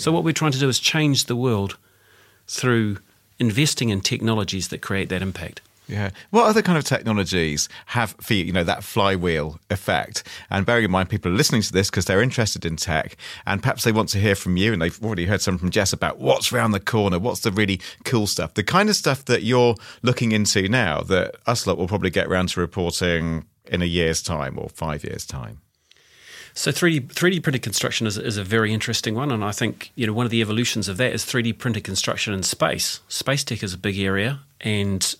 So, 0.00 0.10
what 0.12 0.24
we're 0.24 0.32
trying 0.32 0.52
to 0.52 0.58
do 0.58 0.68
is 0.68 0.78
change 0.78 1.26
the 1.26 1.36
world 1.36 1.76
through 2.46 2.98
investing 3.38 3.90
in 3.90 4.00
technologies 4.00 4.68
that 4.68 4.80
create 4.80 5.10
that 5.10 5.20
impact. 5.20 5.60
Yeah. 5.88 6.10
What 6.30 6.46
other 6.46 6.62
kind 6.62 6.78
of 6.78 6.84
technologies 6.84 7.68
have 7.86 8.14
for 8.20 8.34
you, 8.34 8.44
you 8.44 8.52
know, 8.52 8.64
that 8.64 8.82
flywheel 8.82 9.58
effect? 9.68 10.22
And 10.48 10.64
bearing 10.64 10.84
in 10.84 10.90
mind, 10.90 11.10
people 11.10 11.32
are 11.32 11.34
listening 11.34 11.62
to 11.62 11.72
this 11.72 11.90
because 11.90 12.04
they're 12.04 12.22
interested 12.22 12.64
in 12.64 12.76
tech 12.76 13.16
and 13.44 13.60
perhaps 13.60 13.84
they 13.84 13.92
want 13.92 14.08
to 14.10 14.18
hear 14.18 14.36
from 14.36 14.56
you 14.56 14.72
and 14.72 14.80
they've 14.80 15.02
already 15.02 15.26
heard 15.26 15.42
some 15.42 15.58
from 15.58 15.70
Jess 15.70 15.92
about 15.92 16.18
what's 16.18 16.52
around 16.52 16.70
the 16.70 16.80
corner, 16.80 17.18
what's 17.18 17.40
the 17.40 17.50
really 17.50 17.80
cool 18.04 18.26
stuff, 18.26 18.54
the 18.54 18.62
kind 18.62 18.88
of 18.88 18.96
stuff 18.96 19.24
that 19.26 19.42
you're 19.42 19.74
looking 20.02 20.32
into 20.32 20.68
now 20.68 21.00
that 21.00 21.34
us 21.46 21.66
lot 21.66 21.76
will 21.76 21.88
probably 21.88 22.10
get 22.10 22.28
around 22.28 22.50
to 22.50 22.60
reporting 22.60 23.44
in 23.66 23.82
a 23.82 23.86
year's 23.86 24.22
time 24.22 24.58
or 24.58 24.68
five 24.68 25.02
years' 25.04 25.26
time. 25.26 25.60
So 26.54 26.70
3D 26.70 27.08
3D 27.08 27.42
printed 27.42 27.62
construction 27.62 28.06
is, 28.06 28.18
is 28.18 28.36
a 28.36 28.44
very 28.44 28.72
interesting 28.72 29.14
one, 29.14 29.30
and 29.30 29.44
I 29.44 29.52
think 29.52 29.92
you 29.94 30.06
know 30.06 30.12
one 30.12 30.26
of 30.26 30.30
the 30.30 30.40
evolutions 30.40 30.88
of 30.88 30.96
that 30.96 31.12
is 31.12 31.24
3D 31.24 31.58
printed 31.58 31.84
construction 31.84 32.34
in 32.34 32.42
space. 32.42 33.00
Space 33.08 33.44
tech 33.44 33.62
is 33.62 33.74
a 33.74 33.78
big 33.78 33.98
area, 33.98 34.40
and 34.60 35.14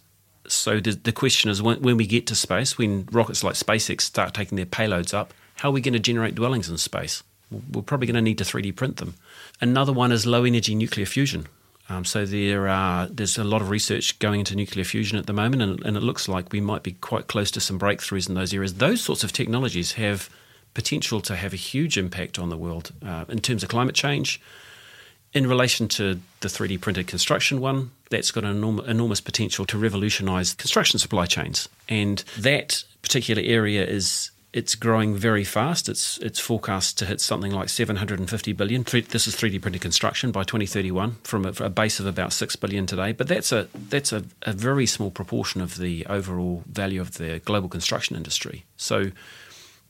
so 0.47 0.81
the, 0.81 0.93
the 0.93 1.13
question 1.13 1.51
is 1.51 1.63
when, 1.63 1.81
when 1.81 1.97
we 1.97 2.07
get 2.07 2.27
to 2.29 2.35
space, 2.35 2.77
when 2.77 3.09
rockets 3.13 3.45
like 3.45 3.55
SpaceX 3.55 4.03
start 4.03 4.35
taking 4.35 4.57
their 4.57 4.67
payloads 4.67 5.15
up, 5.15 5.33
how 5.57 5.69
are 5.69 5.73
we 5.73 5.81
going 5.81 5.95
to 5.95 6.01
generate 6.01 6.35
dwellings 6.35 6.69
in 6.69 6.79
space? 6.79 7.23
We're 7.51 7.83
probably 7.83 8.07
going 8.07 8.15
to 8.15 8.23
need 8.23 8.39
to 8.39 8.45
3D 8.45 8.75
print 8.77 8.97
them. 8.99 9.15
Another 9.61 9.93
one 9.93 10.13
is 10.13 10.27
low 10.27 10.45
energy 10.45 10.75
nuclear 10.75 11.07
fusion. 11.07 11.47
Um, 11.89 12.05
so 12.05 12.25
there 12.25 12.69
are 12.69 13.09
there's 13.09 13.37
a 13.37 13.43
lot 13.43 13.63
of 13.63 13.69
research 13.69 14.17
going 14.21 14.39
into 14.39 14.55
nuclear 14.55 14.85
fusion 14.85 15.19
at 15.19 15.27
the 15.27 15.33
moment, 15.33 15.61
and, 15.61 15.85
and, 15.85 15.97
it 15.97 16.05
looks 16.05 16.29
like 16.29 16.53
we 16.53 16.61
might 16.61 16.85
be 16.85 16.93
quite 16.93 17.27
close 17.27 17.51
to 17.51 17.61
some 17.61 17.81
breakthroughs 17.81 18.29
in 18.29 18.37
those 18.37 18.55
areas. 18.55 18.75
Those 18.75 19.01
sorts 19.01 19.25
of 19.25 19.33
technologies 19.33 19.93
have 19.93 20.31
potential 20.75 21.21
to 21.23 21.37
have 21.37 21.53
a 21.53 21.57
huge 21.57 21.99
impact 21.99 22.39
on 22.39 22.49
the 22.49 22.57
world 22.57 22.93
uh, 23.05 23.25
in 23.29 23.41
terms 23.41 23.63
of 23.63 23.69
climate 23.69 23.95
change. 23.95 24.41
In 25.33 25.47
relation 25.47 25.87
to 25.89 26.21
the 26.41 26.49
3D 26.49 26.81
printed 26.81 27.07
construction 27.07 27.61
one, 27.61 27.93
that's 28.11 28.33
got 28.33 28.45
an 28.45 28.61
enorm- 28.61 28.87
enormous 28.89 29.21
potential 29.21 29.65
to 29.67 29.79
revolutionise 29.79 30.55
construction 30.55 30.99
supply 30.99 31.27
chains, 31.27 31.69
and 31.89 32.19
that 32.37 32.83
particular 33.03 33.41
area 33.45 33.87
is 33.87 34.31
it's 34.53 34.75
growing 34.75 35.15
very 35.15 35.45
fast. 35.45 35.89
It's 35.89 36.19
it's 36.19 36.41
forecast 36.41 36.99
to 36.99 37.07
hit 37.07 37.21
something 37.21 37.53
like 37.53 37.69
750 37.69 38.53
billion. 38.53 38.83
This 38.83 39.27
is 39.27 39.37
3D 39.37 39.63
printed 39.63 39.81
construction 39.81 40.33
by 40.33 40.43
2031 40.43 41.17
from 41.23 41.47
a, 41.47 41.53
a 41.61 41.71
base 41.71 42.01
of 42.01 42.07
about 42.07 42.33
6 42.33 42.57
billion 42.57 42.87
today. 42.87 43.13
But 43.13 43.29
that's 43.29 43.53
a 43.53 43.69
that's 43.75 44.13
a, 44.13 44.25
a 44.43 44.53
very 44.53 44.87
small 44.87 45.11
proportion 45.11 45.61
of 45.61 45.79
the 45.79 46.05
overall 46.07 46.65
value 46.67 47.01
of 47.01 47.15
the 47.15 47.41
global 47.45 47.69
construction 47.69 48.17
industry. 48.17 48.65
So 48.77 49.13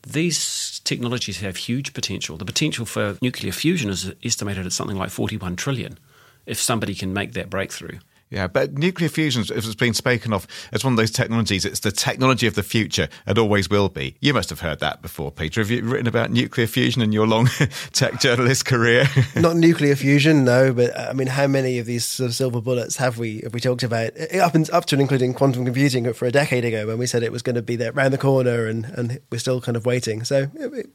these 0.03 0.79
technologies 0.83 1.39
have 1.41 1.57
huge 1.57 1.93
potential. 1.93 2.37
The 2.37 2.45
potential 2.45 2.85
for 2.85 3.17
nuclear 3.21 3.51
fusion 3.51 3.89
is 3.89 4.13
estimated 4.23 4.65
at 4.65 4.73
something 4.73 4.97
like 4.97 5.09
41 5.09 5.55
trillion 5.55 5.97
if 6.45 6.59
somebody 6.59 6.95
can 6.95 7.13
make 7.13 7.33
that 7.33 7.49
breakthrough. 7.49 7.99
Yeah, 8.31 8.47
but 8.47 8.77
nuclear 8.77 9.09
fusion, 9.09 9.41
as 9.41 9.51
it's 9.51 9.75
been 9.75 9.93
spoken 9.93 10.31
of 10.31 10.47
as 10.71 10.85
one 10.85 10.93
of 10.93 10.97
those 10.97 11.11
technologies, 11.11 11.65
it's 11.65 11.81
the 11.81 11.91
technology 11.91 12.47
of 12.47 12.55
the 12.55 12.63
future 12.63 13.09
and 13.25 13.37
always 13.37 13.69
will 13.69 13.89
be. 13.89 14.15
You 14.21 14.33
must 14.33 14.49
have 14.49 14.61
heard 14.61 14.79
that 14.79 15.01
before, 15.01 15.31
Peter. 15.31 15.59
Have 15.59 15.69
you 15.69 15.83
written 15.83 16.07
about 16.07 16.31
nuclear 16.31 16.65
fusion 16.65 17.01
in 17.01 17.11
your 17.11 17.27
long 17.27 17.49
tech 17.91 18.21
journalist 18.21 18.65
career? 18.65 19.05
Not 19.35 19.57
nuclear 19.57 19.97
fusion, 19.97 20.45
no, 20.45 20.71
but 20.71 20.95
uh, 20.95 21.07
I 21.09 21.13
mean, 21.13 21.27
how 21.27 21.45
many 21.47 21.77
of 21.77 21.85
these 21.85 22.05
sort 22.05 22.29
of 22.29 22.35
silver 22.35 22.61
bullets 22.61 22.95
have 22.95 23.17
we 23.17 23.41
have 23.41 23.53
we 23.53 23.59
talked 23.59 23.83
about 23.83 24.13
up 24.35 24.55
up 24.71 24.85
to 24.85 24.95
and 24.95 25.01
including 25.01 25.33
quantum 25.33 25.65
computing 25.65 26.11
for 26.13 26.25
a 26.25 26.31
decade 26.31 26.63
ago 26.63 26.87
when 26.87 26.97
we 26.97 27.07
said 27.07 27.23
it 27.23 27.33
was 27.33 27.41
going 27.41 27.55
to 27.57 27.61
be 27.61 27.75
there 27.75 27.91
around 27.91 28.11
the 28.11 28.17
corner 28.17 28.65
and 28.65 28.85
and 28.85 29.19
we're 29.29 29.39
still 29.39 29.59
kind 29.59 29.75
of 29.75 29.85
waiting. 29.85 30.23
So 30.23 30.47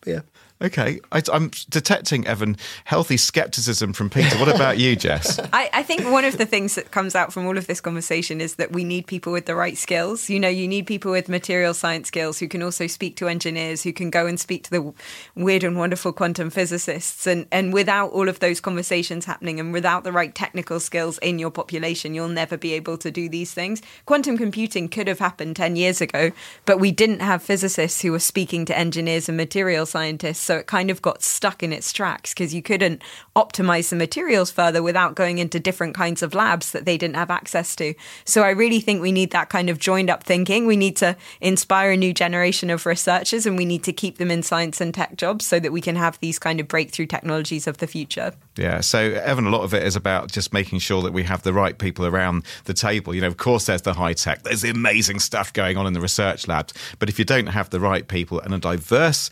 yeah. 0.06 0.20
Okay, 0.62 1.00
I, 1.12 1.20
am 1.34 1.50
detecting 1.68 2.26
Evan 2.26 2.56
healthy 2.84 3.18
skepticism 3.18 3.92
from 3.92 4.08
Peter. 4.08 4.38
What 4.38 4.48
about 4.48 4.78
you, 4.78 4.96
Jess? 4.96 5.38
I, 5.52 5.68
I, 5.74 5.82
think 5.82 6.10
one 6.10 6.24
of 6.24 6.38
the 6.38 6.46
things 6.46 6.76
that 6.76 6.90
comes 6.90 7.14
out 7.14 7.30
from 7.30 7.46
all 7.46 7.58
of 7.58 7.66
this 7.66 7.82
conversation 7.82 8.40
is 8.40 8.54
that 8.54 8.72
we 8.72 8.82
need 8.82 9.06
people 9.06 9.34
with 9.34 9.44
the 9.44 9.54
right 9.54 9.76
skills. 9.76 10.30
You 10.30 10.40
know, 10.40 10.48
you 10.48 10.66
need 10.66 10.86
people 10.86 11.10
with 11.12 11.28
material 11.28 11.74
science 11.74 12.08
skills 12.08 12.38
who 12.38 12.48
can 12.48 12.62
also 12.62 12.86
speak 12.86 13.16
to 13.16 13.28
engineers, 13.28 13.82
who 13.82 13.92
can 13.92 14.08
go 14.08 14.26
and 14.26 14.40
speak 14.40 14.64
to 14.64 14.70
the 14.70 14.94
weird 15.34 15.62
and 15.62 15.76
wonderful 15.76 16.14
quantum 16.14 16.48
physicists. 16.48 17.26
And 17.26 17.46
and 17.52 17.74
without 17.74 18.12
all 18.12 18.26
of 18.26 18.40
those 18.40 18.58
conversations 18.58 19.26
happening, 19.26 19.60
and 19.60 19.74
without 19.74 20.04
the 20.04 20.12
right 20.12 20.34
technical 20.34 20.80
skills 20.80 21.18
in 21.18 21.38
your 21.38 21.50
population, 21.50 22.14
you'll 22.14 22.28
never 22.28 22.56
be 22.56 22.72
able 22.72 22.96
to 22.98 23.10
do 23.10 23.28
these 23.28 23.52
things. 23.52 23.82
Quantum 24.06 24.38
computing 24.38 24.88
could 24.88 25.06
have 25.06 25.18
happened 25.18 25.56
ten 25.56 25.76
years 25.76 26.00
ago, 26.00 26.32
but 26.64 26.80
we 26.80 26.92
didn't 26.92 27.20
have 27.20 27.42
physicists 27.42 28.00
who 28.00 28.10
were 28.10 28.18
speaking 28.18 28.64
to 28.64 28.78
engineers 28.78 29.28
and 29.28 29.36
material 29.36 29.84
scientists 29.84 30.45
so 30.46 30.56
it 30.56 30.66
kind 30.66 30.90
of 30.90 31.02
got 31.02 31.22
stuck 31.22 31.62
in 31.62 31.72
its 31.72 31.92
tracks 31.92 32.32
because 32.32 32.54
you 32.54 32.62
couldn't 32.62 33.02
optimize 33.34 33.90
the 33.90 33.96
materials 33.96 34.50
further 34.50 34.82
without 34.82 35.14
going 35.14 35.38
into 35.38 35.58
different 35.58 35.94
kinds 35.94 36.22
of 36.22 36.34
labs 36.34 36.72
that 36.72 36.84
they 36.84 36.96
didn't 36.96 37.16
have 37.16 37.30
access 37.30 37.74
to. 37.76 37.94
So 38.24 38.42
I 38.42 38.50
really 38.50 38.80
think 38.80 39.02
we 39.02 39.12
need 39.12 39.32
that 39.32 39.48
kind 39.48 39.68
of 39.68 39.78
joined 39.78 40.08
up 40.08 40.22
thinking. 40.22 40.66
We 40.66 40.76
need 40.76 40.96
to 40.96 41.16
inspire 41.40 41.90
a 41.90 41.96
new 41.96 42.14
generation 42.14 42.70
of 42.70 42.86
researchers 42.86 43.44
and 43.44 43.56
we 43.56 43.64
need 43.64 43.82
to 43.84 43.92
keep 43.92 44.18
them 44.18 44.30
in 44.30 44.42
science 44.42 44.80
and 44.80 44.94
tech 44.94 45.16
jobs 45.16 45.44
so 45.44 45.58
that 45.58 45.72
we 45.72 45.80
can 45.80 45.96
have 45.96 46.18
these 46.20 46.38
kind 46.38 46.60
of 46.60 46.68
breakthrough 46.68 47.06
technologies 47.06 47.66
of 47.66 47.78
the 47.78 47.86
future. 47.86 48.32
Yeah. 48.56 48.80
So, 48.80 48.98
Evan, 49.00 49.46
a 49.46 49.50
lot 49.50 49.62
of 49.62 49.74
it 49.74 49.82
is 49.82 49.96
about 49.96 50.30
just 50.30 50.52
making 50.52 50.78
sure 50.78 51.02
that 51.02 51.12
we 51.12 51.24
have 51.24 51.42
the 51.42 51.52
right 51.52 51.76
people 51.76 52.06
around 52.06 52.44
the 52.64 52.74
table. 52.74 53.14
You 53.14 53.20
know, 53.20 53.26
of 53.26 53.36
course, 53.36 53.66
there's 53.66 53.82
the 53.82 53.94
high 53.94 54.14
tech, 54.14 54.44
there's 54.44 54.62
the 54.62 54.70
amazing 54.70 55.18
stuff 55.18 55.52
going 55.52 55.76
on 55.76 55.86
in 55.86 55.92
the 55.92 56.00
research 56.00 56.48
labs. 56.48 56.72
But 56.98 57.08
if 57.08 57.18
you 57.18 57.24
don't 57.24 57.48
have 57.48 57.70
the 57.70 57.80
right 57.80 58.06
people 58.06 58.40
and 58.40 58.54
a 58.54 58.58
diverse 58.58 59.28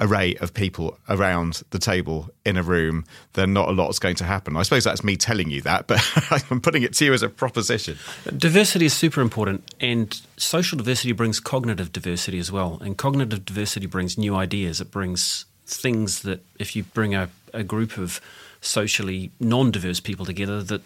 array 0.00 0.34
of 0.36 0.52
people 0.52 0.98
around 1.08 1.62
the 1.70 1.78
table 1.78 2.28
in 2.44 2.56
a 2.56 2.62
room, 2.62 3.04
then 3.34 3.52
not 3.52 3.68
a 3.68 3.72
lot 3.72 3.88
is 3.90 3.98
going 3.98 4.16
to 4.16 4.24
happen. 4.24 4.56
I 4.56 4.62
suppose 4.62 4.84
that's 4.84 5.04
me 5.04 5.16
telling 5.16 5.50
you 5.50 5.60
that, 5.62 5.86
but 5.86 6.00
I'm 6.50 6.60
putting 6.60 6.82
it 6.82 6.94
to 6.94 7.04
you 7.04 7.12
as 7.12 7.22
a 7.22 7.28
proposition. 7.28 7.96
Diversity 8.36 8.86
is 8.86 8.92
super 8.92 9.20
important, 9.20 9.74
and 9.80 10.20
social 10.36 10.76
diversity 10.78 11.12
brings 11.12 11.40
cognitive 11.40 11.92
diversity 11.92 12.38
as 12.38 12.50
well. 12.50 12.78
And 12.80 12.96
cognitive 12.96 13.44
diversity 13.44 13.86
brings 13.86 14.18
new 14.18 14.34
ideas. 14.34 14.80
It 14.80 14.90
brings 14.90 15.44
things 15.66 16.22
that 16.22 16.44
if 16.58 16.76
you 16.76 16.82
bring 16.82 17.14
a, 17.14 17.30
a 17.52 17.62
group 17.62 17.96
of 17.96 18.20
socially 18.60 19.30
non-diverse 19.40 20.00
people 20.00 20.26
together 20.26 20.62
that 20.62 20.82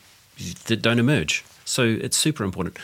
that 0.66 0.82
don't 0.82 0.98
emerge. 0.98 1.44
So 1.64 1.82
it's 1.82 2.16
super 2.16 2.44
important. 2.44 2.76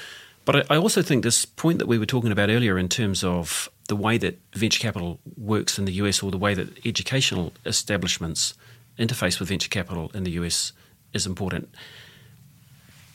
But 0.45 0.57
I, 0.71 0.75
I 0.75 0.77
also 0.77 1.03
think 1.03 1.23
this 1.23 1.45
point 1.45 1.79
that 1.79 1.87
we 1.87 1.99
were 1.99 2.07
talking 2.07 2.33
about 2.33 2.51
earlier 2.51 2.79
in 2.79 2.89
terms 2.89 3.25
of 3.25 3.71
the 3.89 3.97
way 3.97 4.19
that 4.19 4.39
venture 4.53 4.81
capital 4.81 5.21
works 5.37 5.79
in 5.79 5.85
the 5.85 5.93
US 5.95 6.23
or 6.23 6.31
the 6.31 6.39
way 6.39 6.55
that 6.55 6.87
educational 6.87 7.53
establishments 7.67 8.55
interface 8.99 9.39
with 9.39 9.49
venture 9.49 9.69
capital 9.69 10.11
in 10.15 10.25
the 10.25 10.33
US 10.33 10.73
is 11.13 11.27
important. 11.27 11.69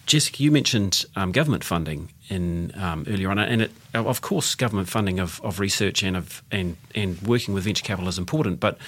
Jessica, 0.05 0.41
you 0.41 0.51
mentioned 0.51 1.05
um, 1.15 1.31
government 1.31 1.63
funding 1.63 2.11
in 2.29 2.71
um, 2.75 3.05
earlier 3.07 3.29
on, 3.29 3.37
and 3.37 3.61
it, 3.61 3.71
of 3.93 4.21
course, 4.21 4.55
government 4.55 4.89
funding 4.89 5.19
of, 5.19 5.39
of 5.43 5.59
research 5.59 6.01
and 6.01 6.17
of 6.17 6.41
and 6.51 6.77
and 6.95 7.21
working 7.21 7.53
with 7.53 7.63
venture 7.63 7.83
capital 7.83 8.09
is 8.09 8.17
important. 8.17 8.59
But 8.59 8.79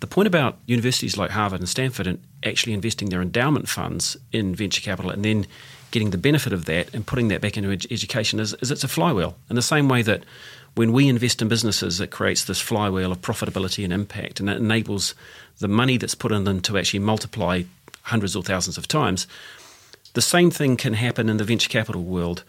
the 0.00 0.06
point 0.06 0.26
about 0.26 0.58
universities 0.66 1.16
like 1.16 1.30
Harvard 1.30 1.60
and 1.60 1.68
Stanford 1.68 2.06
and 2.06 2.22
actually 2.44 2.74
investing 2.74 3.08
their 3.08 3.22
endowment 3.22 3.70
funds 3.70 4.18
in 4.32 4.54
venture 4.54 4.82
capital 4.82 5.10
and 5.10 5.24
then 5.24 5.46
getting 5.90 6.10
the 6.10 6.18
benefit 6.18 6.52
of 6.52 6.66
that 6.66 6.92
and 6.94 7.06
putting 7.06 7.28
that 7.28 7.40
back 7.40 7.56
into 7.56 7.70
ed- 7.70 7.86
education 7.90 8.38
is, 8.38 8.52
is 8.60 8.70
it's 8.70 8.84
a 8.84 8.88
flywheel. 8.88 9.34
In 9.48 9.56
the 9.56 9.62
same 9.62 9.88
way 9.88 10.02
that 10.02 10.24
when 10.76 10.92
we 10.92 11.08
invest 11.08 11.40
in 11.42 11.48
businesses, 11.48 12.00
it 12.00 12.10
creates 12.10 12.44
this 12.44 12.60
flywheel 12.60 13.10
of 13.10 13.22
profitability 13.22 13.82
and 13.82 13.92
impact, 13.92 14.40
and 14.40 14.48
it 14.48 14.58
enables 14.58 15.14
the 15.58 15.68
money 15.68 15.96
that's 15.96 16.14
put 16.14 16.32
in 16.32 16.44
them 16.44 16.60
to 16.60 16.76
actually 16.76 17.00
multiply 17.00 17.62
hundreds 18.02 18.36
or 18.36 18.42
thousands 18.42 18.76
of 18.76 18.86
times. 18.86 19.26
The 20.12 20.20
same 20.22 20.50
thing 20.50 20.76
can 20.76 20.92
happen 20.92 21.30
in 21.30 21.38
the 21.38 21.44
venture 21.44 21.70
capital 21.70 22.04
world, 22.04 22.44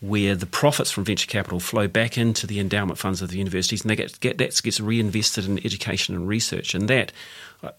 where 0.00 0.36
the 0.36 0.46
profits 0.46 0.92
from 0.92 1.04
venture 1.04 1.26
capital 1.26 1.58
flow 1.58 1.88
back 1.88 2.16
into 2.16 2.46
the 2.46 2.60
endowment 2.60 2.98
funds 2.98 3.20
of 3.20 3.30
the 3.30 3.38
universities, 3.38 3.82
and 3.82 3.90
that 3.90 4.20
gets 4.20 4.80
reinvested 4.80 5.44
in 5.44 5.58
education 5.64 6.14
and 6.14 6.28
research, 6.28 6.74
and 6.74 6.88
that 6.88 7.10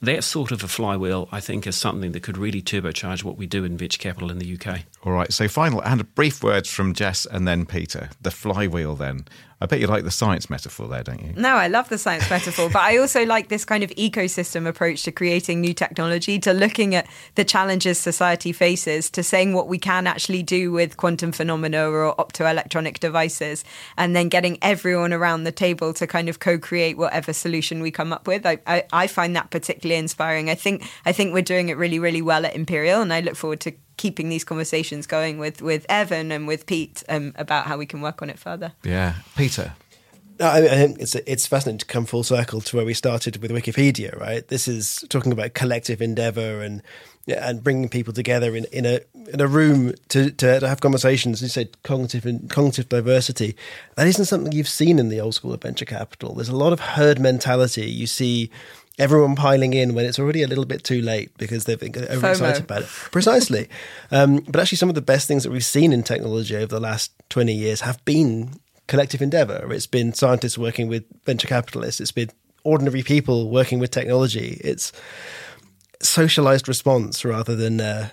that 0.01 0.23
sort 0.23 0.51
of 0.51 0.63
a 0.63 0.67
flywheel, 0.67 1.27
I 1.31 1.39
think, 1.39 1.67
is 1.67 1.75
something 1.75 2.13
that 2.13 2.23
could 2.23 2.38
really 2.38 2.61
turbocharge 2.61 3.23
what 3.23 3.38
we 3.38 3.45
do 3.45 3.63
in 3.63 3.77
venture 3.77 3.97
capital 3.97 4.31
in 4.31 4.39
the 4.39 4.57
UK. 4.57 4.81
All 5.03 5.11
right. 5.11 5.31
So, 5.31 5.47
final 5.47 5.81
and 5.84 6.13
brief 6.15 6.43
words 6.43 6.69
from 6.69 6.93
Jess 6.93 7.25
and 7.25 7.47
then 7.47 7.65
Peter. 7.65 8.09
The 8.21 8.31
flywheel, 8.31 8.95
then. 8.95 9.25
I 9.61 9.65
bet 9.65 9.79
you 9.79 9.88
like 9.88 10.03
the 10.03 10.11
science 10.11 10.49
metaphor 10.49 10.89
there, 10.89 11.03
don't 11.03 11.23
you? 11.23 11.31
No, 11.38 11.55
I 11.55 11.69
love 11.69 11.88
the 11.88 11.97
science 11.97 12.29
metaphor, 12.29 12.69
but 12.69 12.81
I 12.81 12.97
also 12.97 13.25
like 13.25 13.47
this 13.47 13.63
kind 13.63 13.81
of 13.81 13.91
ecosystem 13.91 14.67
approach 14.67 15.03
to 15.03 15.11
creating 15.13 15.61
new 15.61 15.73
technology, 15.73 16.38
to 16.39 16.51
looking 16.51 16.95
at 16.95 17.07
the 17.36 17.45
challenges 17.45 17.97
society 17.97 18.51
faces, 18.51 19.09
to 19.11 19.23
saying 19.23 19.53
what 19.53 19.69
we 19.69 19.77
can 19.77 20.05
actually 20.05 20.43
do 20.43 20.73
with 20.73 20.97
quantum 20.97 21.31
phenomena 21.31 21.89
or 21.89 22.13
optoelectronic 22.17 22.99
devices, 22.99 23.63
and 23.95 24.13
then 24.13 24.27
getting 24.27 24.57
everyone 24.61 25.13
around 25.13 25.45
the 25.45 25.51
table 25.53 25.93
to 25.93 26.05
kind 26.05 26.27
of 26.27 26.39
co-create 26.39 26.97
whatever 26.97 27.31
solution 27.31 27.81
we 27.81 27.89
come 27.89 28.11
up 28.11 28.27
with. 28.27 28.45
I, 28.45 28.57
I, 28.67 28.84
I 28.91 29.07
find 29.07 29.34
that 29.38 29.49
particularly 29.49 29.72
inspiring. 29.82 30.49
I 30.49 30.55
think 30.55 30.84
I 31.05 31.11
think 31.11 31.34
we're 31.34 31.41
doing 31.41 31.69
it 31.69 31.78
really, 31.78 31.99
really 31.99 32.21
well 32.21 32.45
at 32.45 32.55
Imperial, 32.55 33.01
and 33.01 33.13
I 33.13 33.21
look 33.21 33.36
forward 33.36 33.59
to 33.61 33.74
keeping 33.97 34.30
these 34.30 34.43
conversations 34.43 35.07
going 35.07 35.38
with 35.39 35.61
with 35.61 35.86
Evan 35.89 36.32
and 36.32 36.47
with 36.47 36.65
Pete 36.65 37.03
um, 37.09 37.34
about 37.36 37.65
how 37.65 37.78
we 37.78 37.86
can 37.86 38.01
work 38.01 38.21
on 38.21 38.30
it 38.30 38.39
further. 38.39 38.74
Yeah, 38.84 39.15
Peter. 39.36 39.74
I, 40.39 40.61
mean, 40.61 40.69
I 40.69 40.76
think 40.76 40.99
it's 40.99 41.15
it's 41.15 41.47
fascinating 41.47 41.80
to 41.80 41.86
come 41.86 42.05
full 42.05 42.24
circle 42.24 42.61
to 42.61 42.78
where 42.78 42.86
we 42.86 42.93
started 42.93 43.38
with 43.38 43.51
Wikipedia, 43.51 44.19
right? 44.19 44.47
This 44.47 44.67
is 44.67 45.05
talking 45.09 45.32
about 45.32 45.53
collective 45.53 46.01
endeavor 46.01 46.61
and 46.61 46.82
and 47.28 47.63
bringing 47.63 47.88
people 47.88 48.11
together 48.11 48.55
in, 48.55 48.65
in 48.65 48.86
a 48.86 48.99
in 49.32 49.39
a 49.39 49.47
room 49.47 49.93
to, 50.09 50.32
to, 50.32 50.59
to 50.59 50.67
have 50.67 50.82
conversations. 50.82 51.41
You 51.41 51.47
said 51.47 51.82
cognitive 51.84 52.26
and 52.26 52.49
cognitive 52.49 52.89
diversity. 52.89 53.55
That 53.95 54.07
isn't 54.07 54.26
something 54.26 54.51
you've 54.51 54.67
seen 54.67 54.99
in 54.99 55.09
the 55.09 55.21
old 55.21 55.36
school 55.36 55.53
of 55.53 55.61
venture 55.61 55.86
capital. 55.86 56.34
There's 56.34 56.49
a 56.49 56.55
lot 56.55 56.74
of 56.74 56.80
herd 56.80 57.19
mentality. 57.19 57.89
You 57.89 58.07
see 58.07 58.49
everyone 59.00 59.36
piling 59.36 59.74
in 59.74 59.96
when 59.96 60.06
it's 60.06 60.20
already 60.20 60.44
a 60.44 60.48
little 60.48 60.66
bit 60.66 60.84
too 60.84 61.02
late 61.02 61.36
because 61.38 61.66
they've 61.66 61.80
been 61.80 61.96
overexcited 61.96 62.64
about 62.64 62.84
it. 62.84 62.88
Precisely. 62.88 63.68
Um, 64.12 64.39
but 64.48 64.62
actually, 64.62 64.78
some 64.78 64.89
of 64.89 64.96
the 64.96 65.02
best 65.02 65.28
things 65.28 65.44
that 65.44 65.52
we've 65.52 65.66
seen 65.66 65.91
in 65.94 66.04
technology 66.04 66.56
over 66.56 66.68
the 66.68 66.80
last 66.80 67.12
20 67.30 67.54
years 67.54 67.82
have 67.82 68.04
been 68.06 68.60
collective 68.88 69.22
endeavor. 69.22 69.72
It's 69.72 69.88
been 69.88 70.14
scientists 70.14 70.58
working 70.58 70.88
with 70.88 71.06
venture 71.26 71.48
capitalists. 71.48 72.00
It's 72.00 72.12
been 72.12 72.30
ordinary 72.64 73.04
people 73.04 73.50
working 73.50 73.80
with 73.80 73.91
technology. 73.91 74.60
It's 74.64 74.91
socialized 76.02 76.68
response 76.68 77.26
rather 77.26 77.56
than 77.56 77.82
uh, 77.82 78.10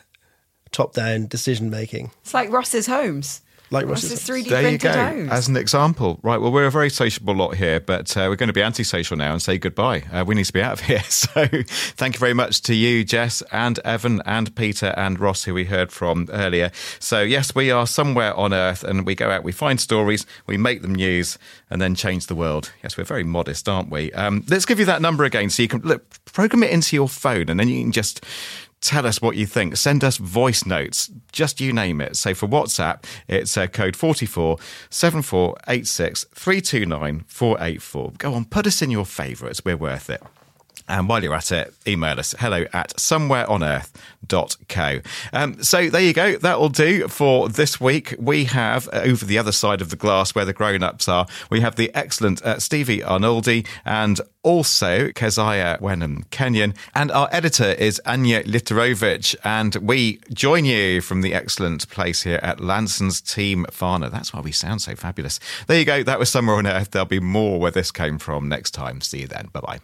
top 0.73 0.95
down 0.95 1.27
decision 1.27 1.71
making. 1.71 2.11
It's 2.23 2.35
like 2.35 2.51
Ross's 2.51 2.87
homes 2.87 3.43
like 3.71 3.87
Ross's 3.87 4.21
3D 4.21 4.49
there 4.49 4.71
you 4.71 4.79
go. 4.79 4.93
Homes. 4.93 5.31
As 5.31 5.49
an 5.49 5.57
example, 5.57 6.19
right? 6.23 6.41
Well, 6.41 6.51
we're 6.51 6.67
a 6.67 6.71
very 6.71 6.91
sociable 6.91 7.35
lot 7.35 7.55
here, 7.55 7.79
but 7.79 8.17
uh, 8.17 8.27
we're 8.29 8.37
going 8.37 8.49
to 8.49 8.53
be 8.53 8.63
antisocial 8.63 9.17
now 9.17 9.33
and 9.33 9.41
say 9.41 9.59
goodbye. 9.59 10.03
Uh, 10.13 10.25
we 10.27 10.35
need 10.35 10.47
to 10.47 10.53
be 10.53 10.63
out 10.63 10.73
of 10.75 10.81
here. 10.81 11.03
So, 11.21 11.47
thank 11.47 12.15
you 12.15 12.19
very 12.19 12.35
much 12.35 12.63
to 12.63 12.75
you, 12.75 13.05
Jess, 13.05 13.43
and 13.53 13.79
Evan, 13.81 14.23
and 14.25 14.55
Peter, 14.57 14.95
and 14.97 15.21
Ross, 15.21 15.45
who 15.45 15.53
we 15.53 15.65
heard 15.65 15.93
from 15.93 16.29
earlier. 16.33 16.71
So, 16.99 17.21
yes, 17.21 17.55
we 17.55 17.71
are 17.71 17.87
somewhere 17.87 18.35
on 18.35 18.55
Earth, 18.55 18.83
and 18.83 19.05
we 19.05 19.15
go 19.15 19.31
out, 19.31 19.45
we 19.45 19.53
find 19.53 19.79
stories, 19.81 20.25
we 20.47 20.57
make 20.57 20.83
them 20.83 20.95
news, 20.95 21.37
and 21.69 21.81
then 21.81 21.95
change 21.95 22.27
the 22.27 22.35
world. 22.35 22.73
Yes, 22.83 22.97
we're 22.97 23.05
very 23.05 23.25
modest, 23.25 23.69
aren't 23.69 23.91
we? 23.91 24.13
Um, 24.13 24.45
let's 24.49 24.65
give 24.65 24.79
you 24.79 24.87
that 24.87 25.03
number 25.03 25.25
again, 25.25 25.51
so 25.51 25.63
you 25.63 25.69
can 25.69 25.81
look, 25.81 26.05
program 26.25 26.63
it 26.63 26.71
into 26.71 26.97
your 26.97 27.09
phone, 27.09 27.49
and 27.49 27.61
then 27.61 27.69
you 27.69 27.83
can 27.83 27.93
just 27.93 28.25
tell 28.81 29.07
us 29.07 29.21
what 29.21 29.37
you 29.37 29.47
think. 29.47 29.77
Send 29.77 30.03
us 30.05 30.17
voice 30.17 30.67
notes, 30.67 31.11
just 31.33 31.61
you 31.61 31.73
name 31.73 32.01
it. 32.01 32.17
So 32.17 32.35
for 32.35 32.49
WhatsApp, 32.49 33.05
it's 33.29 33.57
uh, 33.57 33.67
code 33.67 33.97
44 33.97 34.59
7486 34.91 36.25
329 36.35 37.25
484. 37.27 38.13
Go 38.19 38.35
on, 38.35 38.45
put 38.45 38.67
us 38.67 38.83
in 38.83 38.91
your 38.91 39.05
favourites. 39.05 39.65
We're 39.65 39.77
worth 39.77 40.11
it. 40.11 40.23
And 40.91 41.09
while 41.09 41.23
you're 41.23 41.35
at 41.35 41.53
it, 41.53 41.73
email 41.87 42.19
us 42.19 42.35
hello 42.39 42.67
at 42.73 42.93
somewhereonearth.co. 42.95 45.01
Um, 45.33 45.63
so 45.63 45.89
there 45.89 46.03
you 46.03 46.13
go. 46.13 46.37
That 46.37 46.59
will 46.59 46.69
do 46.69 47.07
for 47.09 47.49
this 47.49 47.81
week. 47.81 48.17
We 48.19 48.47
have 48.47 48.89
uh, 48.93 49.03
over 49.05 49.25
the 49.25 49.39
other 49.39 49.53
side 49.53 49.81
of 49.81 49.91
the 49.91 49.97
glass 49.97 50.35
where 50.35 50.45
the 50.45 50.53
grown 50.53 50.83
ups 50.83 51.07
are, 51.09 51.29
we 51.49 51.61
have 51.61 51.77
the 51.77 51.95
excellent 51.95 52.43
uh, 52.43 52.59
Stevie 52.59 52.99
Arnoldi 52.99 53.65
and 53.85 54.21
also 54.43 55.13
Keziah 55.13 55.79
Wenham 55.81 56.25
Kenyon. 56.31 56.75
And 56.95 57.13
our 57.13 57.29
editor 57.31 57.73
is 57.73 58.01
Anya 58.05 58.43
Literovich. 58.43 59.37
And 59.45 59.77
we 59.77 60.19
join 60.33 60.65
you 60.65 61.01
from 61.01 61.23
the 61.23 61.35
excellent 61.35 61.89
place 61.89 62.23
here 62.23 62.41
at 62.43 62.59
Lansons 62.59 63.23
Team 63.23 63.65
Farner. 63.71 64.11
That's 64.11 64.33
why 64.33 64.41
we 64.41 64.51
sound 64.53 64.83
so 64.83 64.97
fabulous. 64.97 65.39
There 65.67 65.79
you 65.79 65.85
go. 65.85 66.03
That 66.03 66.19
was 66.19 66.31
Somewhere 66.31 66.57
on 66.57 66.67
Earth. 66.67 66.91
There'll 66.91 67.07
be 67.07 67.21
more 67.21 67.61
where 67.61 67.71
this 67.71 67.93
came 67.93 68.19
from 68.19 68.49
next 68.49 68.73
time. 68.73 69.01
See 69.01 69.21
you 69.21 69.27
then. 69.27 69.49
Bye 69.53 69.61
bye. 69.61 69.81